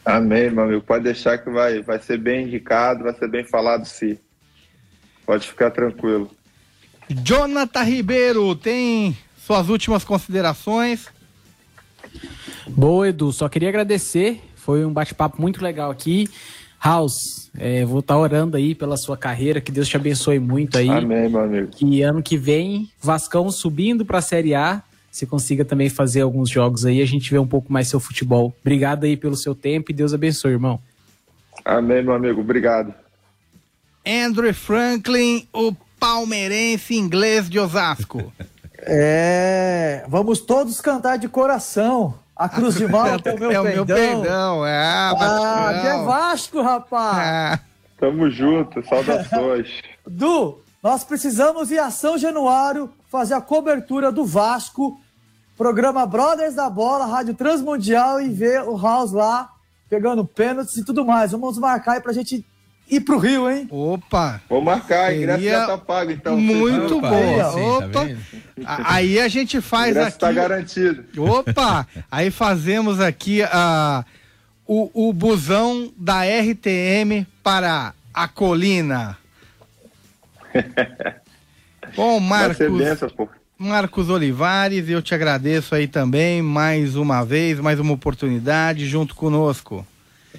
Amém, 0.02 0.50
meu 0.50 0.64
amigo. 0.64 0.80
Pode 0.80 1.04
deixar 1.04 1.36
que 1.36 1.50
vai, 1.50 1.82
vai 1.82 1.98
ser 1.98 2.16
bem 2.16 2.46
indicado, 2.46 3.04
vai 3.04 3.12
ser 3.12 3.28
bem 3.28 3.44
falado 3.44 3.84
sim. 3.84 4.16
Pode 5.26 5.46
ficar 5.46 5.70
tranquilo. 5.70 6.30
Jonathan 7.10 7.82
Ribeiro, 7.82 8.54
tem 8.54 9.14
suas 9.36 9.68
últimas 9.68 10.02
considerações? 10.02 11.08
Boa, 12.66 13.06
Edu. 13.06 13.30
Só 13.32 13.50
queria 13.50 13.68
agradecer. 13.68 14.40
Foi 14.56 14.82
um 14.82 14.94
bate-papo 14.94 15.42
muito 15.42 15.62
legal 15.62 15.90
aqui. 15.90 16.26
House, 16.82 17.50
é, 17.58 17.84
vou 17.84 18.00
estar 18.00 18.14
tá 18.14 18.18
orando 18.18 18.56
aí 18.56 18.74
pela 18.74 18.96
sua 18.96 19.18
carreira, 19.18 19.60
que 19.60 19.70
Deus 19.70 19.88
te 19.88 19.96
abençoe 19.98 20.38
muito 20.38 20.78
aí. 20.78 20.88
Amém, 20.88 21.28
meu 21.28 21.42
amigo. 21.42 21.68
Que 21.68 22.00
ano 22.00 22.22
que 22.22 22.38
vem, 22.38 22.90
Vascão 22.98 23.50
subindo 23.50 24.06
para 24.06 24.20
a 24.20 24.22
Série 24.22 24.54
A, 24.54 24.82
você 25.12 25.26
consiga 25.26 25.62
também 25.62 25.90
fazer 25.90 26.22
alguns 26.22 26.48
jogos 26.48 26.86
aí, 26.86 27.02
a 27.02 27.06
gente 27.06 27.30
vê 27.30 27.38
um 27.38 27.46
pouco 27.46 27.70
mais 27.70 27.86
seu 27.86 28.00
futebol. 28.00 28.54
Obrigado 28.62 29.04
aí 29.04 29.14
pelo 29.14 29.36
seu 29.36 29.54
tempo 29.54 29.90
e 29.90 29.94
Deus 29.94 30.14
abençoe, 30.14 30.52
irmão. 30.52 30.80
Amém, 31.62 32.02
meu 32.02 32.14
amigo. 32.14 32.40
Obrigado. 32.40 32.94
Andrew 34.06 34.54
Franklin, 34.54 35.46
o 35.52 35.74
palmeirense 36.00 36.94
inglês 36.94 37.48
de 37.48 37.60
Osasco. 37.60 38.32
É, 38.84 40.04
vamos 40.08 40.40
todos 40.40 40.80
cantar 40.80 41.16
de 41.16 41.28
coração. 41.28 42.18
A 42.34 42.48
Cruz 42.48 42.74
de 42.74 42.88
Malta 42.88 43.30
é 43.30 43.34
o 43.34 43.38
meu 43.38 43.50
é 43.52 43.54
perdão. 43.54 43.54
É 43.54 43.60
o 43.60 43.74
meu 43.74 43.86
perdão, 43.86 44.66
é. 44.66 44.76
Ah, 44.76 45.78
que 45.80 45.86
é 45.86 46.04
Vasco, 46.04 46.60
rapaz. 46.60 47.60
É. 47.60 47.60
Tamo 48.00 48.28
junto, 48.28 48.84
saudações. 48.84 49.68
Du, 50.04 50.58
nós 50.82 51.04
precisamos 51.04 51.70
ir 51.70 51.78
a 51.78 51.92
São 51.92 52.18
Januário 52.18 52.90
fazer 53.08 53.34
a 53.34 53.40
cobertura 53.40 54.10
do 54.10 54.24
Vasco, 54.24 54.98
programa 55.62 56.04
Brothers 56.04 56.56
da 56.56 56.68
Bola, 56.68 57.06
Rádio 57.06 57.34
Transmundial 57.34 58.20
e 58.20 58.28
ver 58.28 58.62
o 58.62 58.76
House 58.76 59.12
lá 59.12 59.48
pegando 59.88 60.24
pênaltis 60.24 60.76
e 60.76 60.84
tudo 60.84 61.04
mais. 61.04 61.30
Vamos 61.30 61.56
marcar 61.56 61.92
aí 61.92 62.00
pra 62.00 62.12
gente 62.12 62.44
ir 62.90 63.00
pro 63.02 63.16
Rio, 63.16 63.48
hein? 63.48 63.68
Opa! 63.70 64.40
Vou 64.48 64.60
marcar, 64.60 65.14
ingresso 65.14 65.44
já 65.44 65.66
tá 65.68 65.78
pago, 65.78 66.10
então. 66.10 66.36
Muito 66.36 67.00
bom. 67.00 67.76
Opa! 67.76 67.88
Tá 67.92 68.82
aí 68.84 69.20
a 69.20 69.28
gente 69.28 69.60
faz 69.60 69.90
ingresso 69.90 70.08
aqui. 70.08 70.18
tá 70.18 70.32
garantido. 70.32 71.04
Opa! 71.22 71.86
aí 72.10 72.32
fazemos 72.32 72.98
aqui 72.98 73.44
a, 73.44 74.04
o, 74.66 75.10
o 75.10 75.12
busão 75.12 75.92
da 75.96 76.22
RTM 76.24 77.24
para 77.40 77.94
a 78.12 78.26
colina. 78.26 79.16
bom, 81.94 82.18
Marcos. 82.18 82.58
Vai 82.58 82.68
ser 82.68 82.72
benção, 82.72 83.08
pô. 83.10 83.28
Marcos 83.62 84.10
Olivares, 84.10 84.88
eu 84.88 85.00
te 85.00 85.14
agradeço 85.14 85.72
aí 85.72 85.86
também 85.86 86.42
mais 86.42 86.96
uma 86.96 87.24
vez, 87.24 87.60
mais 87.60 87.78
uma 87.78 87.92
oportunidade 87.92 88.88
junto 88.88 89.14
conosco. 89.14 89.86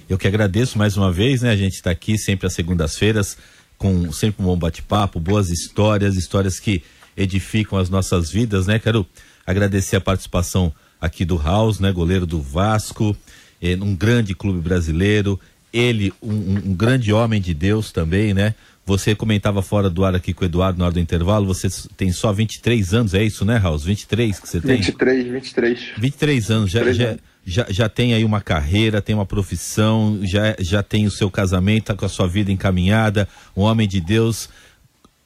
Eu 0.06 0.18
que 0.18 0.28
agradeço 0.28 0.76
mais 0.76 0.94
uma 0.98 1.10
vez, 1.10 1.40
né? 1.40 1.50
A 1.50 1.56
gente 1.56 1.72
está 1.72 1.90
aqui 1.90 2.18
sempre 2.18 2.46
às 2.46 2.52
segundas-feiras 2.52 3.38
com 3.78 4.12
sempre 4.12 4.42
um 4.42 4.46
bom 4.46 4.58
bate-papo, 4.58 5.18
boas 5.18 5.48
histórias, 5.48 6.16
histórias 6.16 6.60
que 6.60 6.82
edificam 7.16 7.78
as 7.78 7.88
nossas 7.88 8.30
vidas, 8.30 8.66
né? 8.66 8.78
Quero 8.78 9.06
agradecer 9.46 9.96
a 9.96 10.02
participação 10.02 10.70
aqui 11.00 11.24
do 11.24 11.38
House, 11.38 11.80
né? 11.80 11.90
Goleiro 11.92 12.26
do 12.26 12.42
Vasco, 12.42 13.16
eh, 13.62 13.74
um 13.80 13.96
grande 13.96 14.34
clube 14.34 14.60
brasileiro, 14.60 15.40
ele 15.72 16.12
um, 16.22 16.32
um, 16.32 16.74
grande 16.74 17.10
homem 17.10 17.40
de 17.40 17.54
Deus 17.54 17.90
também, 17.90 18.34
né? 18.34 18.54
Você 18.86 19.14
comentava 19.14 19.62
fora 19.62 19.88
do 19.88 20.04
ar 20.04 20.14
aqui 20.14 20.34
com 20.34 20.44
o 20.44 20.46
Eduardo 20.46 20.78
na 20.78 20.84
hora 20.84 20.94
do 20.94 21.00
intervalo, 21.00 21.46
você 21.46 21.68
tem 21.96 22.12
só 22.12 22.32
23 22.32 22.92
anos, 22.92 23.14
é 23.14 23.24
isso, 23.24 23.44
né, 23.44 23.58
House? 23.58 23.84
23 23.84 24.38
que 24.38 24.48
você 24.48 24.60
tem? 24.60 24.76
23, 24.76 25.26
23. 25.28 25.80
23 25.96 26.50
anos, 26.50 26.70
já, 26.70 26.80
23 26.80 26.96
já, 26.96 27.08
anos 27.12 27.34
já, 27.46 27.66
já 27.68 27.88
tem 27.88 28.14
aí 28.14 28.24
uma 28.24 28.40
carreira, 28.40 29.02
tem 29.02 29.14
uma 29.14 29.26
profissão, 29.26 30.18
já, 30.22 30.56
já 30.58 30.82
tem 30.82 31.06
o 31.06 31.10
seu 31.10 31.30
casamento, 31.30 31.84
tá 31.84 31.94
com 31.94 32.06
a 32.06 32.08
sua 32.08 32.26
vida 32.26 32.50
encaminhada, 32.50 33.28
um 33.56 33.62
homem 33.62 33.86
de 33.86 34.00
Deus. 34.00 34.48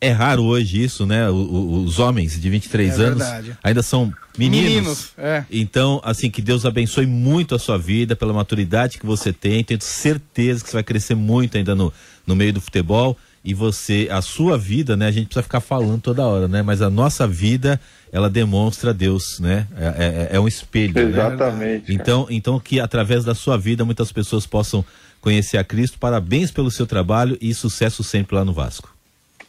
É 0.00 0.10
raro 0.10 0.44
hoje 0.44 0.82
isso, 0.82 1.04
né? 1.04 1.28
O, 1.28 1.34
o, 1.34 1.84
os 1.84 1.98
homens 1.98 2.40
de 2.40 2.48
23 2.48 3.00
é 3.00 3.02
anos 3.04 3.18
verdade. 3.18 3.58
ainda 3.62 3.82
são 3.82 4.12
meninos. 4.36 4.68
meninos 4.68 5.12
é. 5.18 5.44
Então, 5.50 6.00
assim, 6.04 6.30
que 6.30 6.40
Deus 6.40 6.64
abençoe 6.64 7.06
muito 7.06 7.54
a 7.54 7.58
sua 7.58 7.76
vida, 7.76 8.14
pela 8.14 8.32
maturidade 8.32 8.98
que 8.98 9.06
você 9.06 9.32
tem. 9.32 9.64
Tenho 9.64 9.80
certeza 9.82 10.62
que 10.62 10.70
você 10.70 10.76
vai 10.76 10.84
crescer 10.84 11.16
muito 11.16 11.56
ainda 11.56 11.74
no, 11.74 11.92
no 12.26 12.36
meio 12.36 12.52
do 12.52 12.60
futebol 12.60 13.16
e 13.44 13.54
você, 13.54 14.08
a 14.10 14.20
sua 14.20 14.58
vida, 14.58 14.96
né? 14.96 15.06
A 15.06 15.10
gente 15.10 15.26
precisa 15.26 15.42
ficar 15.42 15.60
falando 15.60 16.00
toda 16.00 16.26
hora, 16.26 16.48
né? 16.48 16.62
Mas 16.62 16.82
a 16.82 16.90
nossa 16.90 17.26
vida, 17.26 17.80
ela 18.12 18.28
demonstra 18.28 18.92
Deus, 18.92 19.38
né? 19.40 19.66
É, 19.76 20.28
é, 20.32 20.36
é 20.36 20.40
um 20.40 20.48
espelho. 20.48 20.92
Né? 20.94 21.02
Exatamente. 21.02 21.88
Né? 21.88 21.94
Então, 21.94 22.26
então 22.28 22.60
que 22.60 22.80
através 22.80 23.24
da 23.24 23.34
sua 23.34 23.56
vida 23.56 23.84
muitas 23.84 24.12
pessoas 24.12 24.46
possam 24.46 24.84
conhecer 25.20 25.56
a 25.56 25.64
Cristo. 25.64 25.98
Parabéns 25.98 26.50
pelo 26.50 26.70
seu 26.70 26.86
trabalho 26.86 27.38
e 27.40 27.54
sucesso 27.54 28.02
sempre 28.02 28.36
lá 28.36 28.44
no 28.44 28.52
Vasco. 28.52 28.94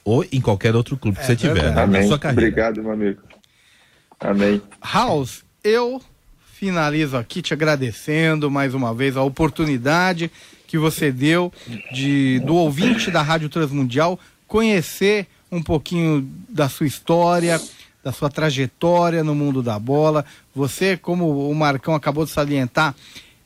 Ou 0.03 0.25
em 0.31 0.39
qualquer 0.39 0.75
outro 0.75 0.95
clube 0.95 1.17
que 1.17 1.23
é, 1.23 1.27
você 1.27 1.35
tiver, 1.35 1.73
né? 1.73 1.81
Amém. 1.81 2.01
na 2.01 2.07
sua 2.07 2.19
carreira. 2.19 2.47
Obrigado, 2.47 2.81
meu 2.81 2.91
amigo. 2.91 3.21
Amém. 4.19 4.61
House, 4.81 5.43
eu 5.63 6.01
finalizo 6.53 7.15
aqui 7.15 7.41
te 7.41 7.53
agradecendo 7.53 8.51
mais 8.51 8.73
uma 8.73 8.93
vez 8.93 9.15
a 9.15 9.23
oportunidade 9.23 10.29
que 10.69 10.77
você 10.77 11.11
deu 11.11 11.51
de 11.91 12.39
do 12.45 12.53
ouvinte 12.53 13.09
da 13.09 13.23
Rádio 13.23 13.49
Transmundial 13.49 14.19
conhecer 14.47 15.25
um 15.51 15.63
pouquinho 15.63 16.29
da 16.47 16.69
sua 16.69 16.85
história, 16.85 17.59
da 18.03 18.11
sua 18.11 18.29
trajetória 18.29 19.23
no 19.23 19.33
mundo 19.33 19.63
da 19.63 19.79
bola. 19.79 20.23
Você, 20.53 20.95
como 20.95 21.49
o 21.49 21.55
Marcão 21.55 21.95
acabou 21.95 22.23
de 22.23 22.29
salientar, 22.29 22.93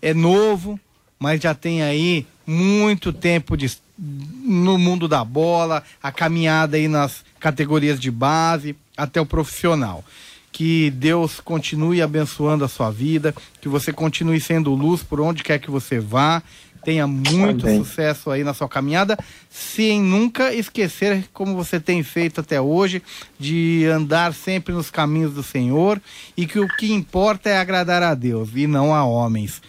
é 0.01 0.13
novo, 0.13 0.77
mas 1.17 1.39
já 1.41 1.55
tem 1.55 1.81
aí 1.81 2.27
muito 2.45 3.13
tempo 3.13 3.55
de, 3.55 3.71
no 3.97 4.77
mundo 4.77 5.07
da 5.07 5.23
bola, 5.23 5.81
a 6.03 6.11
caminhada 6.11 6.75
aí 6.75 6.89
nas 6.89 7.23
categorias 7.39 8.01
de 8.01 8.11
base 8.11 8.75
até 8.97 9.21
o 9.21 9.25
profissional. 9.25 10.03
Que 10.51 10.91
Deus 10.91 11.39
continue 11.39 12.01
abençoando 12.01 12.65
a 12.65 12.67
sua 12.67 12.91
vida, 12.91 13.33
que 13.61 13.69
você 13.69 13.93
continue 13.93 14.41
sendo 14.41 14.75
luz 14.75 15.01
por 15.01 15.21
onde 15.21 15.41
quer 15.41 15.57
que 15.57 15.71
você 15.71 16.01
vá 16.01 16.43
Tenha 16.83 17.07
muito 17.07 17.65
Amém. 17.65 17.83
sucesso 17.83 18.29
aí 18.29 18.43
na 18.43 18.53
sua 18.53 18.67
caminhada, 18.67 19.17
sem 19.49 20.01
nunca 20.01 20.53
esquecer, 20.53 21.25
como 21.33 21.55
você 21.55 21.79
tem 21.79 22.03
feito 22.03 22.41
até 22.41 22.59
hoje, 22.59 23.01
de 23.39 23.85
andar 23.85 24.33
sempre 24.33 24.73
nos 24.73 24.91
caminhos 24.91 25.33
do 25.33 25.43
Senhor 25.43 26.01
e 26.35 26.45
que 26.45 26.59
o 26.59 26.67
que 26.67 26.91
importa 26.91 27.49
é 27.49 27.57
agradar 27.57 28.03
a 28.03 28.13
Deus 28.13 28.49
e 28.55 28.67
não 28.67 28.93
a 28.93 29.03
homens. 29.05 29.61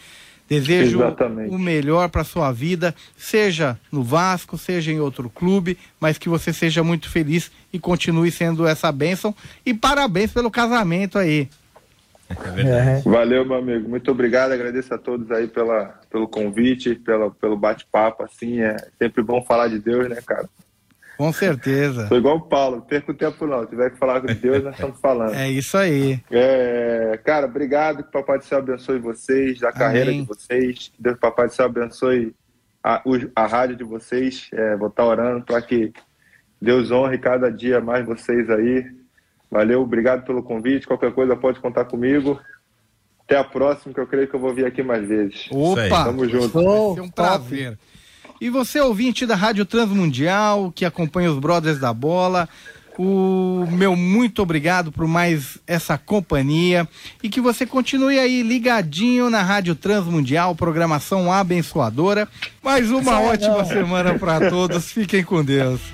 Desejo 0.47 0.99
Exatamente. 0.99 1.55
o 1.55 1.59
melhor 1.59 2.11
para 2.11 2.23
sua 2.23 2.53
vida, 2.53 2.95
seja 3.17 3.79
no 3.91 4.03
Vasco, 4.03 4.59
seja 4.59 4.93
em 4.93 5.01
outro 5.01 5.31
clube, 5.31 5.79
mas 5.99 6.19
que 6.19 6.29
você 6.29 6.53
seja 6.53 6.85
muito 6.85 7.09
feliz 7.09 7.51
e 7.73 7.79
continue 7.79 8.31
sendo 8.31 8.67
essa 8.67 8.93
bênção. 8.93 9.35
E 9.65 9.73
parabéns 9.73 10.33
pelo 10.33 10.51
casamento 10.51 11.19
aí. 11.19 11.49
É 12.59 13.01
Valeu, 13.09 13.45
meu 13.45 13.57
amigo. 13.57 13.89
Muito 13.89 14.11
obrigado. 14.11 14.53
Agradeço 14.53 14.93
a 14.95 14.99
todos 14.99 15.31
aí 15.31 15.49
pela, 15.49 16.01
pelo 16.11 16.29
convite, 16.29 16.95
pela, 16.95 17.31
pelo 17.31 17.57
bate-papo. 17.57 18.23
Assim, 18.23 18.61
é 18.61 18.77
sempre 18.99 19.23
bom 19.23 19.43
falar 19.43 19.69
de 19.69 19.79
Deus, 19.79 20.09
né, 20.09 20.19
cara? 20.25 20.49
Com 21.17 21.33
certeza. 21.33 22.09
Sou 22.09 22.17
igual 22.17 22.37
o 22.37 22.43
Paulo, 22.43 22.83
perco 22.83 23.13
o 23.13 23.15
tempo 23.15 23.47
não. 23.47 23.63
Se 23.63 23.71
tiver 23.71 23.91
que 23.91 23.99
falar 23.99 24.21
com 24.21 24.27
Deus, 24.27 24.65
nós 24.65 24.75
estamos 24.75 24.99
falando. 25.01 25.35
É 25.35 25.49
isso 25.49 25.77
aí. 25.77 26.21
É, 26.31 27.19
cara, 27.25 27.47
obrigado. 27.47 28.03
Que 28.03 28.09
o 28.09 28.13
Papai 28.13 28.39
do 28.39 28.45
Céu 28.45 28.59
abençoe 28.59 28.99
vocês, 28.99 29.63
a 29.63 29.69
Amém. 29.69 29.79
carreira 29.79 30.13
de 30.13 30.23
vocês. 30.23 30.89
Que 30.89 31.03
Deus, 31.03 31.19
Papai 31.19 31.47
do 31.47 31.55
Céu, 31.55 31.67
abençoe 31.67 32.35
a, 32.83 33.03
a 33.37 33.47
rádio 33.47 33.77
de 33.77 33.85
vocês. 33.85 34.49
É, 34.53 34.77
vou 34.77 34.89
estar 34.89 35.05
orando 35.05 35.45
para 35.45 35.63
que 35.63 35.93
Deus 36.61 36.91
honre 36.91 37.19
cada 37.19 37.51
dia 37.51 37.81
mais 37.81 38.05
vocês 38.05 38.51
aí. 38.51 38.85
Valeu, 39.55 39.83
obrigado 39.83 40.25
pelo 40.25 40.43
convite. 40.43 40.85
Qualquer 40.85 41.13
coisa 41.13 41.37
pode 41.37 41.61
contar 41.61 41.85
comigo. 41.85 42.41
Até 43.25 43.39
a 43.39 43.45
próxima, 43.45 43.95
que 43.95 44.01
eu 44.01 44.07
creio 44.09 44.27
que 44.27 44.35
eu 44.35 44.41
vou 44.41 44.53
vir 44.53 44.67
aqui 44.67 44.83
mais 44.83 45.07
vezes. 45.07 45.47
Opa! 45.49 46.07
Tamo 46.07 46.29
junto. 46.29 46.49
Vai 46.49 46.95
ser 46.95 47.01
um 47.01 47.09
prazer. 47.09 47.79
E 48.41 48.51
você, 48.51 48.81
ouvinte 48.81 49.25
da 49.25 49.37
Rádio 49.37 49.65
Transmundial, 49.65 50.73
que 50.73 50.85
acompanha 50.85 51.31
os 51.31 51.39
Brothers 51.39 51.79
da 51.79 51.95
Bola, 51.95 52.49
o 52.99 53.65
meu 53.71 53.95
muito 53.95 54.43
obrigado 54.43 54.91
por 54.91 55.07
mais 55.07 55.57
essa 55.69 55.97
companhia 55.97 56.89
e 57.23 57.29
que 57.29 57.41
você 57.41 57.65
continue 57.65 58.19
aí 58.19 58.43
ligadinho 58.43 59.31
na 59.31 59.41
Rádio 59.41 59.77
Transmundial, 59.77 60.57
programação 60.57 61.33
abençoadora. 61.33 62.27
Mais 62.61 62.91
uma 62.91 63.21
ótima 63.21 63.65
semana 63.65 64.19
para 64.19 64.51
todos. 64.51 64.91
Fiquem 64.91 65.23
com 65.23 65.45
Deus. 65.45 65.94